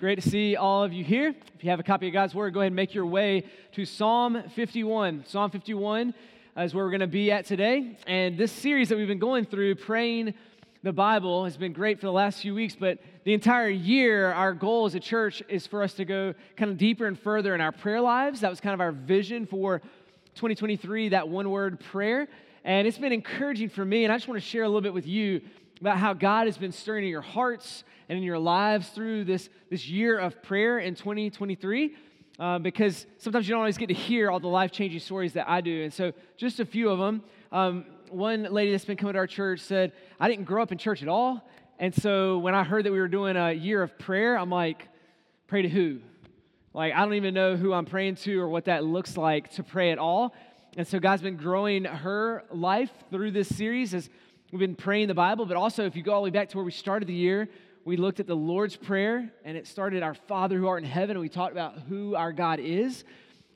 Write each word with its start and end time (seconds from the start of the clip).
Great 0.00 0.22
to 0.22 0.30
see 0.30 0.54
all 0.54 0.84
of 0.84 0.92
you 0.92 1.02
here. 1.02 1.34
If 1.56 1.64
you 1.64 1.70
have 1.70 1.80
a 1.80 1.82
copy 1.82 2.06
of 2.06 2.12
God's 2.12 2.32
Word, 2.32 2.54
go 2.54 2.60
ahead 2.60 2.68
and 2.68 2.76
make 2.76 2.94
your 2.94 3.04
way 3.04 3.42
to 3.72 3.84
Psalm 3.84 4.44
51. 4.54 5.24
Psalm 5.26 5.50
51 5.50 6.14
is 6.56 6.72
where 6.72 6.84
we're 6.84 6.90
going 6.92 7.00
to 7.00 7.08
be 7.08 7.32
at 7.32 7.46
today. 7.46 7.98
And 8.06 8.38
this 8.38 8.52
series 8.52 8.90
that 8.90 8.96
we've 8.96 9.08
been 9.08 9.18
going 9.18 9.44
through, 9.44 9.74
praying 9.74 10.34
the 10.84 10.92
Bible, 10.92 11.46
has 11.46 11.56
been 11.56 11.72
great 11.72 11.98
for 11.98 12.06
the 12.06 12.12
last 12.12 12.40
few 12.40 12.54
weeks. 12.54 12.76
But 12.78 13.00
the 13.24 13.34
entire 13.34 13.68
year, 13.68 14.32
our 14.32 14.54
goal 14.54 14.86
as 14.86 14.94
a 14.94 15.00
church 15.00 15.42
is 15.48 15.66
for 15.66 15.82
us 15.82 15.94
to 15.94 16.04
go 16.04 16.32
kind 16.56 16.70
of 16.70 16.78
deeper 16.78 17.06
and 17.06 17.18
further 17.18 17.52
in 17.56 17.60
our 17.60 17.72
prayer 17.72 18.00
lives. 18.00 18.42
That 18.42 18.50
was 18.50 18.60
kind 18.60 18.74
of 18.74 18.80
our 18.80 18.92
vision 18.92 19.46
for 19.46 19.80
2023, 20.36 21.08
that 21.08 21.28
one 21.28 21.50
word 21.50 21.80
prayer. 21.80 22.28
And 22.62 22.86
it's 22.86 22.98
been 22.98 23.12
encouraging 23.12 23.70
for 23.70 23.84
me. 23.84 24.04
And 24.04 24.12
I 24.12 24.16
just 24.16 24.28
want 24.28 24.40
to 24.40 24.46
share 24.46 24.62
a 24.62 24.68
little 24.68 24.80
bit 24.80 24.94
with 24.94 25.08
you 25.08 25.40
about 25.80 25.98
how 25.98 26.12
God 26.12 26.46
has 26.46 26.56
been 26.56 26.70
stirring 26.70 27.02
in 27.02 27.10
your 27.10 27.20
hearts 27.20 27.82
and 28.08 28.18
in 28.18 28.24
your 28.24 28.38
lives 28.38 28.88
through 28.88 29.24
this, 29.24 29.48
this 29.70 29.88
year 29.88 30.18
of 30.18 30.42
prayer 30.42 30.78
in 30.78 30.94
2023. 30.94 31.94
Uh, 32.38 32.56
because 32.56 33.06
sometimes 33.18 33.48
you 33.48 33.52
don't 33.52 33.60
always 33.60 33.76
get 33.76 33.88
to 33.88 33.94
hear 33.94 34.30
all 34.30 34.38
the 34.38 34.46
life 34.46 34.70
changing 34.70 35.00
stories 35.00 35.32
that 35.32 35.48
I 35.50 35.60
do. 35.60 35.82
And 35.82 35.92
so, 35.92 36.12
just 36.36 36.60
a 36.60 36.64
few 36.64 36.88
of 36.88 36.98
them. 37.00 37.22
Um, 37.50 37.84
one 38.10 38.44
lady 38.44 38.70
that's 38.70 38.84
been 38.84 38.96
coming 38.96 39.14
to 39.14 39.18
our 39.18 39.26
church 39.26 39.58
said, 39.58 39.92
I 40.20 40.28
didn't 40.28 40.44
grow 40.44 40.62
up 40.62 40.70
in 40.70 40.78
church 40.78 41.02
at 41.02 41.08
all. 41.08 41.44
And 41.80 41.92
so, 41.92 42.38
when 42.38 42.54
I 42.54 42.62
heard 42.62 42.84
that 42.84 42.92
we 42.92 43.00
were 43.00 43.08
doing 43.08 43.36
a 43.36 43.52
year 43.52 43.82
of 43.82 43.98
prayer, 43.98 44.38
I'm 44.38 44.50
like, 44.50 44.86
pray 45.48 45.62
to 45.62 45.68
who? 45.68 45.98
Like, 46.72 46.94
I 46.94 47.00
don't 47.00 47.14
even 47.14 47.34
know 47.34 47.56
who 47.56 47.72
I'm 47.72 47.86
praying 47.86 48.14
to 48.16 48.40
or 48.40 48.48
what 48.48 48.66
that 48.66 48.84
looks 48.84 49.16
like 49.16 49.50
to 49.54 49.64
pray 49.64 49.90
at 49.90 49.98
all. 49.98 50.32
And 50.76 50.86
so, 50.86 51.00
God's 51.00 51.22
been 51.22 51.36
growing 51.36 51.86
her 51.86 52.44
life 52.52 52.92
through 53.10 53.32
this 53.32 53.48
series 53.48 53.94
as 53.94 54.08
we've 54.52 54.60
been 54.60 54.76
praying 54.76 55.08
the 55.08 55.14
Bible. 55.14 55.44
But 55.44 55.56
also, 55.56 55.86
if 55.86 55.96
you 55.96 56.04
go 56.04 56.12
all 56.12 56.20
the 56.20 56.26
way 56.26 56.30
back 56.30 56.50
to 56.50 56.56
where 56.56 56.64
we 56.64 56.70
started 56.70 57.08
the 57.08 57.14
year, 57.14 57.48
we 57.88 57.96
looked 57.96 58.20
at 58.20 58.26
the 58.26 58.36
Lord's 58.36 58.76
Prayer, 58.76 59.32
and 59.46 59.56
it 59.56 59.66
started 59.66 60.02
our 60.02 60.12
Father 60.12 60.58
who 60.58 60.66
art 60.66 60.82
in 60.82 60.88
heaven, 60.90 61.12
and 61.16 61.20
we 61.20 61.30
talked 61.30 61.52
about 61.52 61.78
who 61.88 62.14
our 62.14 62.32
God 62.32 62.60
is. 62.60 63.02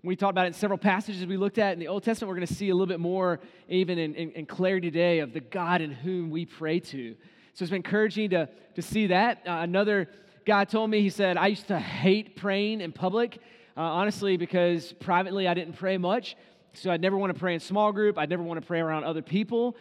We 0.03 0.17
talked 0.17 0.31
about 0.31 0.47
it 0.47 0.49
in 0.49 0.53
several 0.55 0.79
passages 0.79 1.27
we 1.27 1.37
looked 1.37 1.59
at 1.59 1.75
in 1.75 1.79
the 1.79 1.89
Old 1.89 2.03
Testament. 2.03 2.31
We're 2.31 2.37
going 2.37 2.47
to 2.47 2.55
see 2.55 2.71
a 2.71 2.75
little 2.75 2.87
bit 2.87 2.99
more, 2.99 3.41
even 3.69 3.99
in, 3.99 4.15
in, 4.15 4.31
in 4.31 4.47
clarity 4.47 4.91
today, 4.91 5.19
of 5.19 5.35
the 5.35 5.41
God 5.41 5.83
in 5.83 5.91
whom 5.91 6.31
we 6.31 6.47
pray 6.47 6.81
to. 6.81 7.15
So 7.53 7.63
it's 7.63 7.69
been 7.69 7.77
encouraging 7.85 8.31
to, 8.31 8.49
to 8.75 8.81
see 8.81 9.09
that. 9.09 9.43
Uh, 9.47 9.59
another 9.61 10.09
guy 10.47 10.65
told 10.65 10.89
me, 10.89 11.03
he 11.03 11.11
said, 11.11 11.37
I 11.37 11.49
used 11.49 11.69
to 11.69 11.79
hate 11.79 12.35
praying 12.35 12.81
in 12.81 12.91
public, 12.91 13.37
uh, 13.77 13.83
honestly, 13.83 14.39
because 14.39 14.95
privately 14.95 15.47
I 15.47 15.53
didn't 15.53 15.75
pray 15.75 15.99
much. 15.99 16.37
So 16.73 16.91
I'd 16.91 17.03
never 17.03 17.19
want 17.19 17.35
to 17.35 17.39
pray 17.39 17.53
in 17.53 17.61
small 17.61 17.93
group. 17.93 18.17
I'd 18.17 18.31
never 18.31 18.43
want 18.43 18.59
to 18.59 18.67
pray 18.67 18.81
around 18.81 19.05
other 19.05 19.21
people. 19.21 19.77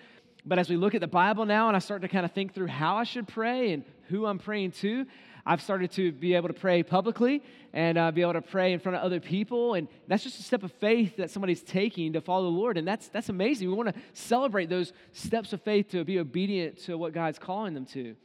But 0.46 0.58
as 0.58 0.70
we 0.70 0.76
look 0.76 0.96
at 0.96 1.02
the 1.02 1.08
Bible 1.08 1.46
now 1.46 1.68
and 1.68 1.76
I 1.76 1.80
start 1.80 2.02
to 2.02 2.08
kind 2.08 2.26
of 2.26 2.32
think 2.32 2.54
through 2.54 2.68
how 2.68 2.96
I 2.96 3.04
should 3.04 3.28
pray 3.28 3.74
and 3.74 3.84
who 4.10 4.26
I'm 4.26 4.40
praying 4.40 4.72
to, 4.72 5.06
I've 5.46 5.62
started 5.62 5.92
to 5.92 6.12
be 6.12 6.34
able 6.36 6.48
to 6.48 6.54
pray 6.54 6.84
publicly 6.84 7.44
and 7.74 7.98
uh, 7.98 8.12
be 8.12 8.22
able 8.22 8.34
to 8.34 8.42
pray 8.42 8.74
in 8.74 8.80
front 8.80 8.96
of 8.98 9.04
other 9.04 9.20
people. 9.20 9.76
And 9.76 9.88
that's 10.08 10.24
just 10.24 10.40
a 10.40 10.44
step 10.44 10.64
of 10.64 10.72
faith 10.74 11.18
that 11.18 11.30
somebody's 11.30 11.62
taking 11.62 12.14
to 12.14 12.22
follow 12.22 12.44
the 12.44 12.58
Lord. 12.58 12.78
And 12.78 12.88
that's, 12.88 13.08
that's 13.08 13.30
amazing. 13.30 13.68
We 13.68 13.74
want 13.76 13.94
to 13.94 14.02
celebrate 14.14 14.70
those 14.70 14.94
steps 15.14 15.54
of 15.54 15.62
faith 15.62 15.90
to 15.90 16.04
be 16.04 16.20
obedient 16.20 16.78
to 16.86 16.98
what 16.98 17.14
God's 17.14 17.40
calling 17.40 17.74
them 17.74 17.86
to. 17.88 18.16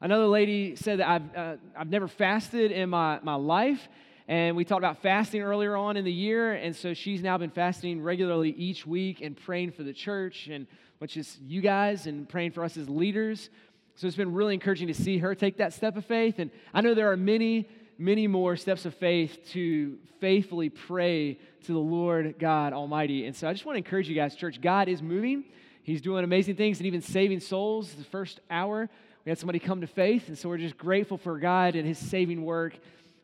Another 0.00 0.26
lady 0.26 0.76
said 0.76 0.98
that 0.98 1.08
I've, 1.08 1.36
uh, 1.36 1.56
I've 1.76 1.90
never 1.90 2.08
fasted 2.08 2.72
in 2.72 2.90
my, 2.90 3.20
my 3.22 3.34
life. 3.34 3.88
And 4.28 4.56
we 4.56 4.64
talked 4.64 4.80
about 4.80 5.02
fasting 5.02 5.42
earlier 5.42 5.76
on 5.76 5.96
in 5.96 6.04
the 6.04 6.12
year. 6.12 6.54
And 6.54 6.74
so 6.74 6.94
she's 6.94 7.22
now 7.22 7.38
been 7.38 7.50
fasting 7.50 8.02
regularly 8.02 8.50
each 8.50 8.86
week 8.86 9.20
and 9.20 9.36
praying 9.36 9.72
for 9.72 9.82
the 9.82 9.92
church 9.92 10.48
and 10.48 10.66
which 10.98 11.16
is 11.16 11.38
you 11.44 11.60
guys 11.60 12.06
and 12.06 12.28
praying 12.28 12.52
for 12.52 12.62
us 12.62 12.76
as 12.76 12.88
leaders. 12.88 13.50
So 13.96 14.06
it's 14.06 14.16
been 14.16 14.32
really 14.32 14.54
encouraging 14.54 14.86
to 14.86 14.94
see 14.94 15.18
her 15.18 15.34
take 15.34 15.56
that 15.56 15.72
step 15.72 15.96
of 15.96 16.04
faith. 16.04 16.38
And 16.38 16.50
I 16.72 16.80
know 16.80 16.94
there 16.94 17.10
are 17.10 17.16
many, 17.16 17.68
many 17.98 18.26
more 18.28 18.56
steps 18.56 18.86
of 18.86 18.94
faith 18.94 19.38
to 19.50 19.98
faithfully 20.20 20.70
pray 20.70 21.40
to 21.64 21.72
the 21.72 21.78
Lord 21.78 22.36
God 22.38 22.72
Almighty. 22.72 23.26
And 23.26 23.34
so 23.34 23.48
I 23.48 23.52
just 23.52 23.66
want 23.66 23.74
to 23.74 23.78
encourage 23.78 24.08
you 24.08 24.14
guys, 24.14 24.36
church, 24.36 24.60
God 24.60 24.88
is 24.88 25.02
moving. 25.02 25.44
He's 25.82 26.00
doing 26.00 26.22
amazing 26.22 26.54
things 26.54 26.78
and 26.78 26.86
even 26.86 27.02
saving 27.02 27.40
souls. 27.40 27.92
The 27.94 28.04
first 28.04 28.38
hour, 28.48 28.88
we 29.24 29.30
had 29.30 29.38
somebody 29.38 29.58
come 29.58 29.80
to 29.80 29.88
faith. 29.88 30.28
And 30.28 30.38
so 30.38 30.48
we're 30.48 30.58
just 30.58 30.78
grateful 30.78 31.18
for 31.18 31.38
God 31.38 31.74
and 31.74 31.86
his 31.86 31.98
saving 31.98 32.44
work 32.44 32.74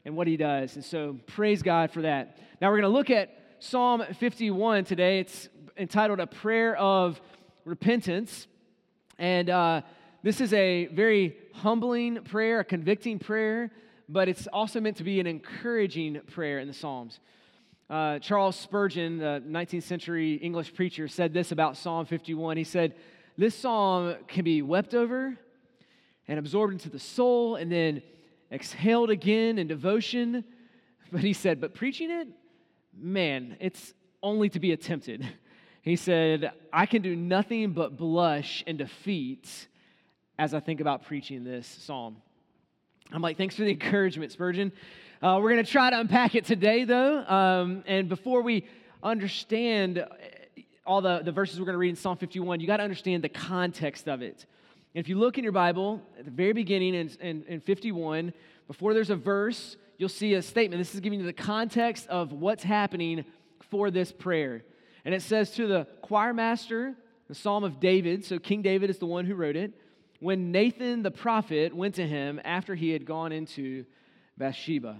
and 0.08 0.16
what 0.16 0.26
he 0.26 0.38
does. 0.38 0.74
And 0.74 0.82
so 0.82 1.18
praise 1.26 1.62
God 1.62 1.90
for 1.90 2.00
that. 2.00 2.38
Now 2.62 2.70
we're 2.70 2.80
going 2.80 2.90
to 2.90 2.96
look 2.96 3.10
at 3.10 3.28
Psalm 3.58 4.02
51 4.18 4.84
today. 4.84 5.20
It's 5.20 5.50
entitled 5.76 6.18
A 6.18 6.26
Prayer 6.26 6.74
of 6.78 7.20
repentance. 7.66 8.46
And 9.18 9.50
uh, 9.50 9.82
this 10.22 10.40
is 10.40 10.54
a 10.54 10.86
very 10.86 11.36
humbling 11.52 12.22
prayer, 12.24 12.60
a 12.60 12.64
convicting 12.64 13.18
prayer, 13.18 13.70
but 14.08 14.30
it's 14.30 14.46
also 14.46 14.80
meant 14.80 14.96
to 14.96 15.04
be 15.04 15.20
an 15.20 15.26
encouraging 15.26 16.22
prayer 16.32 16.58
in 16.58 16.68
the 16.68 16.74
Psalms. 16.74 17.20
Uh, 17.90 18.18
Charles 18.18 18.56
Spurgeon, 18.56 19.18
the 19.18 19.42
19th 19.46 19.82
century 19.82 20.36
English 20.36 20.72
preacher, 20.72 21.06
said 21.06 21.34
this 21.34 21.52
about 21.52 21.76
Psalm 21.76 22.06
51. 22.06 22.56
He 22.56 22.64
said, 22.64 22.94
This 23.36 23.54
psalm 23.54 24.14
can 24.26 24.44
be 24.44 24.62
wept 24.62 24.94
over 24.94 25.36
and 26.26 26.38
absorbed 26.38 26.72
into 26.72 26.88
the 26.88 26.98
soul 26.98 27.56
and 27.56 27.70
then 27.70 28.02
exhaled 28.50 29.10
again 29.10 29.58
in 29.58 29.66
devotion. 29.66 30.44
But 31.10 31.22
he 31.22 31.32
said, 31.32 31.60
But 31.60 31.74
preaching 31.74 32.10
it, 32.10 32.28
man, 32.96 33.56
it's 33.60 33.94
only 34.22 34.48
to 34.50 34.60
be 34.60 34.72
attempted. 34.72 35.26
He 35.82 35.96
said, 35.96 36.52
I 36.70 36.84
can 36.84 37.00
do 37.00 37.16
nothing 37.16 37.72
but 37.72 37.96
blush 37.96 38.62
and 38.66 38.76
defeat 38.76 39.68
as 40.38 40.52
I 40.52 40.60
think 40.60 40.80
about 40.80 41.04
preaching 41.04 41.44
this 41.44 41.66
psalm. 41.66 42.16
I'm 43.10 43.22
like, 43.22 43.38
thanks 43.38 43.54
for 43.54 43.62
the 43.62 43.70
encouragement, 43.70 44.32
Spurgeon. 44.32 44.70
Uh, 45.22 45.38
we're 45.40 45.50
going 45.50 45.64
to 45.64 45.70
try 45.70 45.88
to 45.88 45.98
unpack 45.98 46.34
it 46.34 46.44
today, 46.44 46.84
though. 46.84 47.24
Um, 47.24 47.84
and 47.86 48.08
before 48.08 48.42
we 48.42 48.66
understand 49.02 50.04
all 50.86 51.00
the, 51.00 51.20
the 51.24 51.32
verses 51.32 51.58
we're 51.58 51.66
going 51.66 51.74
to 51.74 51.78
read 51.78 51.90
in 51.90 51.96
Psalm 51.96 52.18
51, 52.18 52.60
you 52.60 52.66
got 52.66 52.76
to 52.76 52.82
understand 52.82 53.24
the 53.24 53.28
context 53.28 54.08
of 54.08 54.20
it. 54.20 54.44
And 54.94 55.04
if 55.04 55.08
you 55.08 55.18
look 55.18 55.38
in 55.38 55.44
your 55.44 55.52
Bible, 55.52 56.02
at 56.18 56.24
the 56.24 56.30
very 56.30 56.52
beginning 56.52 56.94
in, 56.94 57.10
in, 57.20 57.44
in 57.46 57.60
51, 57.60 58.32
before 58.66 58.94
there's 58.94 59.10
a 59.10 59.16
verse, 59.16 59.76
you'll 59.98 60.08
see 60.08 60.34
a 60.34 60.42
statement. 60.42 60.80
This 60.80 60.94
is 60.94 61.00
giving 61.00 61.20
you 61.20 61.26
the 61.26 61.32
context 61.32 62.06
of 62.08 62.32
what's 62.32 62.62
happening 62.62 63.24
for 63.70 63.90
this 63.90 64.12
prayer. 64.12 64.64
And 65.04 65.14
it 65.14 65.22
says 65.22 65.50
to 65.52 65.66
the 65.66 65.86
choir 66.02 66.32
master, 66.32 66.94
the 67.28 67.34
Psalm 67.34 67.64
of 67.64 67.80
David, 67.80 68.24
so 68.24 68.38
King 68.38 68.62
David 68.62 68.90
is 68.90 68.98
the 68.98 69.06
one 69.06 69.26
who 69.26 69.34
wrote 69.34 69.56
it, 69.56 69.72
when 70.20 70.50
Nathan 70.50 71.02
the 71.02 71.10
prophet 71.10 71.74
went 71.74 71.94
to 71.96 72.06
him 72.06 72.40
after 72.44 72.74
he 72.74 72.90
had 72.90 73.04
gone 73.04 73.32
into 73.32 73.84
Bathsheba. 74.36 74.98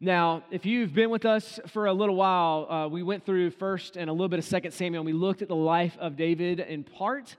Now, 0.00 0.42
if 0.50 0.66
you've 0.66 0.92
been 0.92 1.10
with 1.10 1.24
us 1.24 1.60
for 1.68 1.86
a 1.86 1.92
little 1.92 2.16
while, 2.16 2.70
uh, 2.70 2.88
we 2.88 3.02
went 3.02 3.24
through 3.24 3.50
first 3.50 3.96
and 3.96 4.10
a 4.10 4.12
little 4.12 4.28
bit 4.28 4.40
of 4.40 4.44
Second 4.44 4.72
Samuel, 4.72 5.02
and 5.02 5.06
we 5.06 5.12
looked 5.12 5.42
at 5.42 5.48
the 5.48 5.54
life 5.54 5.96
of 6.00 6.16
David 6.16 6.58
in 6.58 6.82
part. 6.82 7.36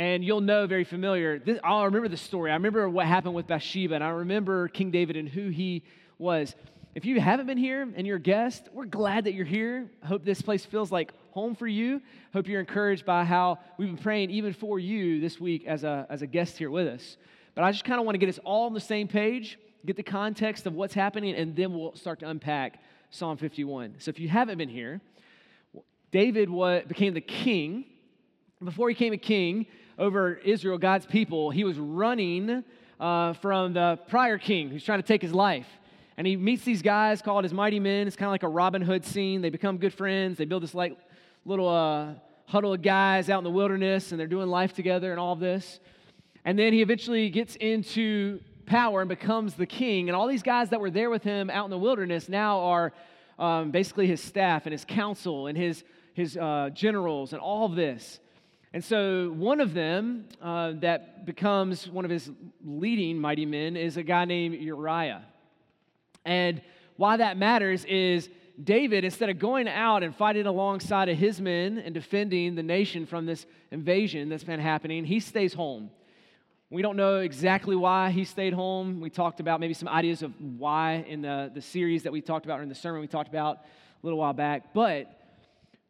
And 0.00 0.24
you'll 0.24 0.40
know 0.40 0.66
very 0.66 0.84
familiar. 0.84 1.38
This, 1.38 1.58
I 1.62 1.84
remember 1.84 2.08
the 2.08 2.16
story. 2.16 2.50
I 2.50 2.54
remember 2.54 2.88
what 2.88 3.04
happened 3.04 3.34
with 3.34 3.46
Bathsheba, 3.46 3.96
and 3.96 4.02
I 4.02 4.08
remember 4.08 4.66
King 4.68 4.90
David 4.90 5.14
and 5.14 5.28
who 5.28 5.50
he 5.50 5.82
was. 6.16 6.54
If 6.94 7.04
you 7.04 7.20
haven't 7.20 7.44
been 7.44 7.58
here 7.58 7.86
and 7.94 8.06
you're 8.06 8.16
a 8.16 8.18
guest, 8.18 8.70
we're 8.72 8.86
glad 8.86 9.24
that 9.24 9.34
you're 9.34 9.44
here. 9.44 9.90
Hope 10.02 10.24
this 10.24 10.40
place 10.40 10.64
feels 10.64 10.90
like 10.90 11.12
home 11.32 11.54
for 11.54 11.66
you. 11.66 12.00
Hope 12.32 12.48
you're 12.48 12.60
encouraged 12.60 13.04
by 13.04 13.24
how 13.24 13.58
we've 13.76 13.88
been 13.88 14.02
praying 14.02 14.30
even 14.30 14.54
for 14.54 14.78
you 14.78 15.20
this 15.20 15.38
week 15.38 15.66
as 15.66 15.84
a, 15.84 16.06
as 16.08 16.22
a 16.22 16.26
guest 16.26 16.56
here 16.56 16.70
with 16.70 16.86
us. 16.86 17.18
But 17.54 17.64
I 17.64 17.70
just 17.70 17.84
kind 17.84 18.00
of 18.00 18.06
want 18.06 18.14
to 18.14 18.20
get 18.20 18.30
us 18.30 18.38
all 18.42 18.64
on 18.64 18.72
the 18.72 18.80
same 18.80 19.06
page, 19.06 19.58
get 19.84 19.96
the 19.96 20.02
context 20.02 20.64
of 20.64 20.72
what's 20.72 20.94
happening, 20.94 21.34
and 21.34 21.54
then 21.54 21.74
we'll 21.74 21.94
start 21.94 22.20
to 22.20 22.28
unpack 22.30 22.82
Psalm 23.10 23.36
51. 23.36 23.96
So 23.98 24.08
if 24.08 24.18
you 24.18 24.30
haven't 24.30 24.56
been 24.56 24.70
here, 24.70 25.02
David 26.10 26.48
became 26.88 27.12
the 27.12 27.20
king. 27.20 27.84
Before 28.62 28.88
he 28.88 28.94
became 28.94 29.12
a 29.14 29.18
king 29.18 29.66
over 30.00 30.34
Israel, 30.34 30.78
God's 30.78 31.06
people, 31.06 31.50
he 31.50 31.62
was 31.62 31.78
running 31.78 32.64
uh, 32.98 33.34
from 33.34 33.74
the 33.74 34.00
prior 34.08 34.38
king 34.38 34.70
who's 34.70 34.82
trying 34.82 35.00
to 35.00 35.06
take 35.06 35.22
his 35.22 35.34
life. 35.34 35.68
And 36.16 36.26
he 36.26 36.36
meets 36.36 36.64
these 36.64 36.82
guys 36.82 37.22
called 37.22 37.44
his 37.44 37.52
mighty 37.52 37.78
men. 37.78 38.06
It's 38.06 38.16
kind 38.16 38.28
of 38.28 38.32
like 38.32 38.42
a 38.42 38.48
Robin 38.48 38.82
Hood 38.82 39.04
scene. 39.04 39.42
They 39.42 39.50
become 39.50 39.76
good 39.78 39.94
friends. 39.94 40.38
They 40.38 40.46
build 40.46 40.62
this 40.62 40.74
like 40.74 40.98
little 41.44 41.68
uh, 41.68 42.14
huddle 42.46 42.72
of 42.72 42.82
guys 42.82 43.30
out 43.30 43.38
in 43.38 43.44
the 43.44 43.50
wilderness, 43.50 44.10
and 44.10 44.18
they're 44.18 44.26
doing 44.26 44.48
life 44.48 44.72
together 44.72 45.12
and 45.12 45.20
all 45.20 45.34
of 45.34 45.40
this. 45.40 45.80
And 46.44 46.58
then 46.58 46.72
he 46.72 46.82
eventually 46.82 47.28
gets 47.28 47.56
into 47.56 48.40
power 48.66 49.00
and 49.00 49.08
becomes 49.08 49.54
the 49.54 49.66
king. 49.66 50.08
And 50.08 50.16
all 50.16 50.26
these 50.26 50.42
guys 50.42 50.70
that 50.70 50.80
were 50.80 50.90
there 50.90 51.10
with 51.10 51.22
him 51.22 51.50
out 51.50 51.64
in 51.64 51.70
the 51.70 51.78
wilderness 51.78 52.28
now 52.28 52.60
are 52.60 52.92
um, 53.38 53.70
basically 53.70 54.06
his 54.06 54.22
staff 54.22 54.64
and 54.64 54.72
his 54.72 54.84
council 54.84 55.46
and 55.46 55.56
his, 55.56 55.84
his 56.14 56.36
uh, 56.36 56.70
generals 56.72 57.32
and 57.32 57.40
all 57.40 57.66
of 57.66 57.76
this. 57.76 58.20
And 58.72 58.84
so, 58.84 59.30
one 59.30 59.60
of 59.60 59.74
them 59.74 60.26
uh, 60.40 60.72
that 60.76 61.26
becomes 61.26 61.88
one 61.88 62.04
of 62.04 62.10
his 62.10 62.30
leading 62.64 63.18
mighty 63.18 63.44
men 63.44 63.76
is 63.76 63.96
a 63.96 64.02
guy 64.04 64.24
named 64.24 64.60
Uriah. 64.60 65.22
And 66.24 66.62
why 66.96 67.16
that 67.16 67.36
matters 67.36 67.84
is 67.86 68.28
David, 68.62 69.04
instead 69.04 69.28
of 69.28 69.38
going 69.38 69.66
out 69.66 70.02
and 70.02 70.14
fighting 70.14 70.46
alongside 70.46 71.08
of 71.08 71.16
his 71.16 71.40
men 71.40 71.78
and 71.78 71.94
defending 71.94 72.54
the 72.54 72.62
nation 72.62 73.06
from 73.06 73.26
this 73.26 73.46
invasion 73.70 74.28
that's 74.28 74.44
been 74.44 74.60
happening, 74.60 75.04
he 75.04 75.18
stays 75.18 75.54
home. 75.54 75.90
We 76.68 76.82
don't 76.82 76.96
know 76.96 77.18
exactly 77.18 77.74
why 77.74 78.10
he 78.10 78.24
stayed 78.24 78.52
home. 78.52 79.00
We 79.00 79.10
talked 79.10 79.40
about 79.40 79.58
maybe 79.58 79.74
some 79.74 79.88
ideas 79.88 80.22
of 80.22 80.32
why 80.40 81.04
in 81.08 81.22
the, 81.22 81.50
the 81.52 81.62
series 81.62 82.04
that 82.04 82.12
we 82.12 82.20
talked 82.20 82.44
about, 82.44 82.60
or 82.60 82.62
in 82.62 82.68
the 82.68 82.74
sermon 82.76 83.00
we 83.00 83.08
talked 83.08 83.28
about 83.28 83.56
a 83.56 84.06
little 84.06 84.18
while 84.18 84.32
back. 84.32 84.72
But 84.72 85.10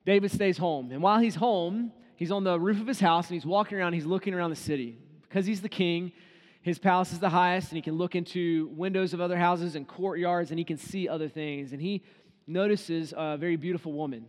David 0.07 0.31
stays 0.31 0.57
home. 0.57 0.91
And 0.93 1.03
while 1.03 1.19
he's 1.19 1.35
home, 1.35 1.93
he's 2.21 2.31
on 2.31 2.45
the 2.45 2.61
roof 2.61 2.79
of 2.81 2.87
his 2.87 3.01
house 3.01 3.29
and 3.29 3.35
he's 3.35 3.47
walking 3.47 3.79
around, 3.79 3.95
he's 3.95 4.05
looking 4.05 4.35
around 4.35 4.51
the 4.51 4.57
city. 4.57 4.99
Because 5.23 5.47
he's 5.47 5.63
the 5.63 5.71
king, 5.71 6.13
his 6.61 6.79
palace 6.79 7.13
is 7.13 7.19
the 7.19 7.31
highest, 7.31 7.71
and 7.71 7.77
he 7.77 7.83
can 7.83 7.95
look 7.95 8.15
into 8.15 8.69
windows 8.75 9.15
of 9.15 9.23
other 9.23 9.39
houses 9.39 9.75
and 9.75 9.89
courtyards, 9.89 10.51
and 10.51 10.59
he 10.59 10.65
can 10.65 10.77
see 10.77 11.09
other 11.09 11.31
things. 11.31 11.73
And 11.73 11.81
he 11.81 12.03
notices 12.47 13.15
a 13.17 13.39
very 13.39 13.57
beautiful 13.57 13.93
woman 13.93 14.27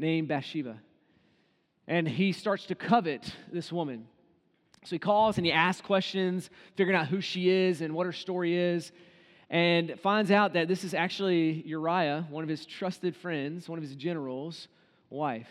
named 0.00 0.26
Bathsheba. 0.26 0.80
And 1.86 2.08
he 2.08 2.32
starts 2.32 2.66
to 2.66 2.74
covet 2.74 3.32
this 3.52 3.70
woman. 3.70 4.08
So 4.84 4.96
he 4.96 4.98
calls 4.98 5.36
and 5.36 5.46
he 5.46 5.52
asks 5.52 5.80
questions, 5.80 6.50
figuring 6.76 6.98
out 6.98 7.06
who 7.06 7.20
she 7.20 7.50
is 7.50 7.82
and 7.82 7.94
what 7.94 8.06
her 8.06 8.12
story 8.12 8.56
is, 8.56 8.90
and 9.48 9.94
finds 10.00 10.32
out 10.32 10.54
that 10.54 10.66
this 10.66 10.82
is 10.82 10.92
actually 10.92 11.62
Uriah, 11.64 12.26
one 12.30 12.42
of 12.42 12.48
his 12.48 12.66
trusted 12.66 13.14
friends, 13.14 13.68
one 13.68 13.78
of 13.78 13.84
his 13.84 13.94
generals' 13.94 14.66
wife. 15.08 15.48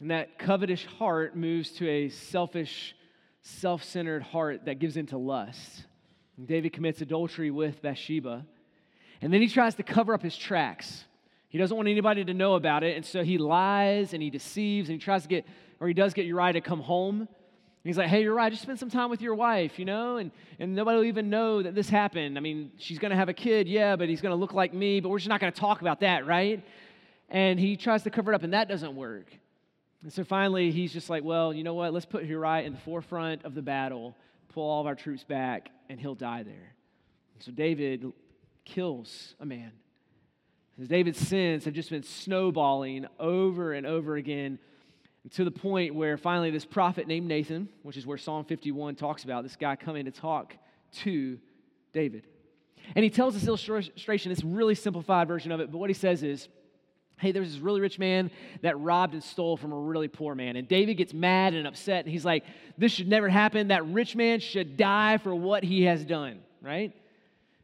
And 0.00 0.10
that 0.10 0.38
covetous 0.38 0.84
heart 0.84 1.36
moves 1.36 1.70
to 1.72 1.88
a 1.88 2.08
selfish, 2.10 2.94
self 3.40 3.82
centered 3.82 4.22
heart 4.22 4.66
that 4.66 4.78
gives 4.78 4.96
into 4.96 5.16
lust. 5.16 5.84
And 6.36 6.46
David 6.46 6.72
commits 6.72 7.00
adultery 7.00 7.50
with 7.50 7.80
Bathsheba. 7.80 8.44
And 9.22 9.32
then 9.32 9.40
he 9.40 9.48
tries 9.48 9.74
to 9.76 9.82
cover 9.82 10.12
up 10.12 10.22
his 10.22 10.36
tracks. 10.36 11.04
He 11.48 11.58
doesn't 11.58 11.76
want 11.76 11.88
anybody 11.88 12.24
to 12.24 12.34
know 12.34 12.54
about 12.54 12.82
it. 12.84 12.96
And 12.96 13.06
so 13.06 13.24
he 13.24 13.38
lies 13.38 14.12
and 14.12 14.22
he 14.22 14.28
deceives 14.28 14.90
and 14.90 15.00
he 15.00 15.02
tries 15.02 15.22
to 15.22 15.28
get, 15.28 15.46
or 15.80 15.88
he 15.88 15.94
does 15.94 16.12
get 16.12 16.26
Uriah 16.26 16.52
to 16.54 16.60
come 16.60 16.80
home 16.80 17.20
And 17.20 17.28
he's 17.82 17.96
like, 17.96 18.08
hey, 18.08 18.22
you're 18.22 18.50
just 18.50 18.62
spend 18.62 18.78
some 18.78 18.90
time 18.90 19.08
with 19.08 19.22
your 19.22 19.34
wife, 19.34 19.78
you 19.78 19.86
know, 19.86 20.18
and, 20.18 20.32
and 20.58 20.74
nobody 20.74 20.98
will 20.98 21.04
even 21.04 21.30
know 21.30 21.62
that 21.62 21.74
this 21.74 21.88
happened. 21.88 22.36
I 22.36 22.40
mean, 22.40 22.72
she's 22.76 22.98
going 22.98 23.10
to 23.10 23.16
have 23.16 23.30
a 23.30 23.34
kid, 23.34 23.68
yeah, 23.68 23.96
but 23.96 24.10
he's 24.10 24.20
going 24.20 24.32
to 24.32 24.36
look 24.36 24.52
like 24.52 24.74
me, 24.74 25.00
but 25.00 25.08
we're 25.08 25.18
just 25.18 25.30
not 25.30 25.40
going 25.40 25.52
to 25.52 25.58
talk 25.58 25.80
about 25.80 26.00
that, 26.00 26.26
right? 26.26 26.62
And 27.30 27.58
he 27.58 27.76
tries 27.76 28.02
to 28.02 28.10
cover 28.10 28.32
it 28.32 28.34
up, 28.34 28.42
and 28.42 28.52
that 28.52 28.68
doesn't 28.68 28.94
work. 28.94 29.26
And 30.02 30.12
so 30.12 30.24
finally, 30.24 30.70
he's 30.70 30.92
just 30.92 31.10
like, 31.10 31.24
well, 31.24 31.52
you 31.52 31.64
know 31.64 31.74
what? 31.74 31.92
Let's 31.92 32.06
put 32.06 32.24
Uriah 32.24 32.62
in 32.62 32.72
the 32.72 32.78
forefront 32.80 33.44
of 33.44 33.54
the 33.54 33.62
battle, 33.62 34.16
pull 34.48 34.68
all 34.68 34.80
of 34.80 34.86
our 34.86 34.94
troops 34.94 35.24
back, 35.24 35.70
and 35.88 35.98
he'll 35.98 36.14
die 36.14 36.42
there. 36.42 36.74
And 37.34 37.42
so 37.42 37.50
David 37.52 38.12
kills 38.64 39.34
a 39.40 39.46
man. 39.46 39.72
David's 40.78 41.18
sins 41.18 41.64
have 41.64 41.72
just 41.72 41.88
been 41.88 42.02
snowballing 42.02 43.06
over 43.18 43.72
and 43.72 43.86
over 43.86 44.16
again 44.16 44.58
to 45.32 45.44
the 45.44 45.50
point 45.50 45.94
where 45.94 46.16
finally 46.16 46.50
this 46.50 46.66
prophet 46.66 47.08
named 47.08 47.26
Nathan, 47.26 47.68
which 47.82 47.96
is 47.96 48.06
where 48.06 48.18
Psalm 48.18 48.44
51 48.44 48.94
talks 48.94 49.24
about, 49.24 49.42
this 49.42 49.56
guy 49.56 49.74
coming 49.74 50.04
to 50.04 50.10
talk 50.10 50.54
to 50.92 51.38
David. 51.92 52.26
And 52.94 53.02
he 53.02 53.10
tells 53.10 53.34
this 53.34 53.48
illustration, 53.48 54.30
this 54.30 54.44
really 54.44 54.74
simplified 54.74 55.26
version 55.26 55.50
of 55.50 55.60
it, 55.60 55.72
but 55.72 55.78
what 55.78 55.90
he 55.90 55.94
says 55.94 56.22
is, 56.22 56.48
hey, 57.18 57.32
there's 57.32 57.52
this 57.52 57.60
really 57.60 57.80
rich 57.80 57.98
man 57.98 58.30
that 58.62 58.78
robbed 58.78 59.14
and 59.14 59.22
stole 59.22 59.56
from 59.56 59.72
a 59.72 59.78
really 59.78 60.08
poor 60.08 60.34
man. 60.34 60.56
And 60.56 60.68
David 60.68 60.94
gets 60.94 61.14
mad 61.14 61.54
and 61.54 61.66
upset, 61.66 62.04
and 62.04 62.12
he's 62.12 62.24
like, 62.24 62.44
this 62.76 62.92
should 62.92 63.08
never 63.08 63.28
happen. 63.28 63.68
That 63.68 63.86
rich 63.86 64.14
man 64.14 64.40
should 64.40 64.76
die 64.76 65.18
for 65.18 65.34
what 65.34 65.64
he 65.64 65.84
has 65.84 66.04
done, 66.04 66.40
right? 66.60 66.92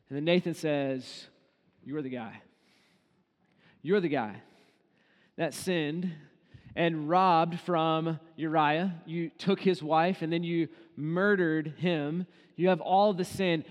And 0.09 0.17
then 0.17 0.25
Nathan 0.25 0.55
says, 0.55 1.27
You're 1.85 2.03
the 2.03 2.11
guy. 2.11 2.41
You're 3.83 4.01
the 4.01 4.09
guy 4.09 4.37
that 5.37 5.55
sinned 5.55 6.13
and 6.77 7.09
robbed 7.09 7.59
from 7.61 8.21
Uriah. 8.37 8.95
You 9.07 9.31
took 9.31 9.61
his 9.61 9.83
wife 9.83 10.23
and 10.23 10.33
then 10.33 10.45
you 10.45 10.69
murdered 10.97 11.75
him. 11.79 12.27
You 12.57 12.69
have 12.69 12.81
all 12.81 13.13
the 13.13 13.25
sin. 13.25 13.65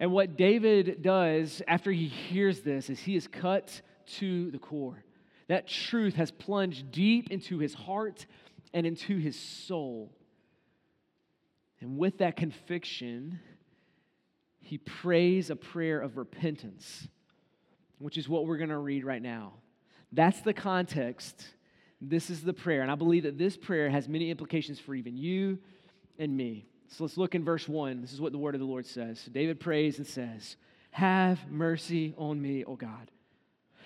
And 0.00 0.12
what 0.12 0.36
David 0.36 1.02
does 1.02 1.62
after 1.66 1.90
he 1.90 2.06
hears 2.06 2.60
this 2.60 2.88
is 2.88 3.00
he 3.00 3.16
is 3.16 3.26
cut 3.26 3.80
to 4.18 4.50
the 4.50 4.58
core. 4.58 5.04
That 5.48 5.66
truth 5.66 6.14
has 6.14 6.30
plunged 6.30 6.92
deep 6.92 7.30
into 7.30 7.58
his 7.58 7.74
heart 7.74 8.26
and 8.72 8.86
into 8.86 9.16
his 9.18 9.38
soul. 9.38 10.12
And 11.80 11.98
with 11.98 12.18
that 12.18 12.36
conviction, 12.36 13.40
he 14.60 14.78
prays 14.78 15.50
a 15.50 15.56
prayer 15.56 16.00
of 16.00 16.16
repentance, 16.16 17.08
which 17.98 18.18
is 18.18 18.28
what 18.28 18.46
we're 18.46 18.58
going 18.58 18.68
to 18.70 18.78
read 18.78 19.04
right 19.04 19.22
now. 19.22 19.54
That's 20.12 20.40
the 20.40 20.54
context 20.54 21.46
this 22.00 22.30
is 22.30 22.42
the 22.42 22.52
prayer. 22.52 22.82
And 22.82 22.90
I 22.90 22.94
believe 22.94 23.24
that 23.24 23.38
this 23.38 23.56
prayer 23.56 23.90
has 23.90 24.08
many 24.08 24.30
implications 24.30 24.78
for 24.78 24.94
even 24.94 25.16
you 25.16 25.58
and 26.18 26.36
me. 26.36 26.66
So 26.88 27.04
let's 27.04 27.16
look 27.16 27.34
in 27.34 27.44
verse 27.44 27.68
1. 27.68 28.00
This 28.00 28.12
is 28.12 28.20
what 28.20 28.32
the 28.32 28.38
word 28.38 28.54
of 28.54 28.60
the 28.60 28.66
Lord 28.66 28.86
says. 28.86 29.22
David 29.24 29.60
prays 29.60 29.98
and 29.98 30.06
says, 30.06 30.56
Have 30.90 31.50
mercy 31.50 32.14
on 32.16 32.40
me, 32.40 32.64
O 32.64 32.76
God. 32.76 33.10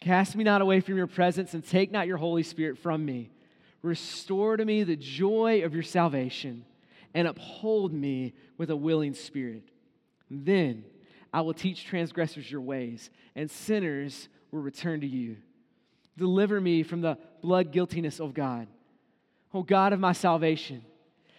Cast 0.00 0.36
me 0.36 0.44
not 0.44 0.62
away 0.62 0.80
from 0.80 0.96
your 0.96 1.06
presence 1.06 1.54
and 1.54 1.66
take 1.66 1.90
not 1.90 2.06
your 2.06 2.16
Holy 2.16 2.42
Spirit 2.42 2.78
from 2.78 3.04
me. 3.04 3.30
Restore 3.82 4.56
to 4.56 4.64
me 4.64 4.84
the 4.84 4.96
joy 4.96 5.64
of 5.64 5.74
your 5.74 5.82
salvation 5.82 6.64
and 7.14 7.26
uphold 7.26 7.92
me 7.92 8.34
with 8.56 8.70
a 8.70 8.76
willing 8.76 9.14
spirit. 9.14 9.62
Then 10.30 10.84
I 11.32 11.40
will 11.40 11.54
teach 11.54 11.84
transgressors 11.84 12.50
your 12.50 12.60
ways, 12.60 13.10
and 13.34 13.50
sinners 13.50 14.28
will 14.50 14.60
return 14.60 15.00
to 15.00 15.06
you. 15.06 15.36
Deliver 16.16 16.60
me 16.60 16.82
from 16.82 17.00
the 17.00 17.18
blood 17.42 17.72
guiltiness 17.72 18.20
of 18.20 18.34
God. 18.34 18.66
O 19.54 19.62
God 19.62 19.92
of 19.92 20.00
my 20.00 20.12
salvation. 20.12 20.84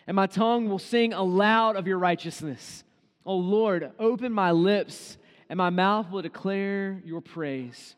And 0.08 0.16
my 0.16 0.28
tongue 0.28 0.70
will 0.70 0.80
sing 0.80 1.14
aloud 1.14 1.76
of 1.76 1.88
your 1.88 2.00
righteousness. 2.00 2.84
O 3.26 3.36
Lord, 3.36 3.92
open 4.00 4.32
my 4.32 4.52
lips, 4.52 5.18
and 5.50 5.58
my 5.58 5.70
mouth 5.70 6.10
will 6.10 6.22
declare 6.22 7.02
your 7.06 7.22
praise. 7.22 7.96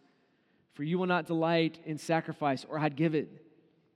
For 0.82 0.86
you 0.86 0.98
will 0.98 1.06
not 1.06 1.28
delight 1.28 1.78
in 1.86 2.00
sacrifice, 2.00 2.66
or 2.68 2.80
I'd 2.80 2.96
give 2.96 3.14
it. 3.14 3.30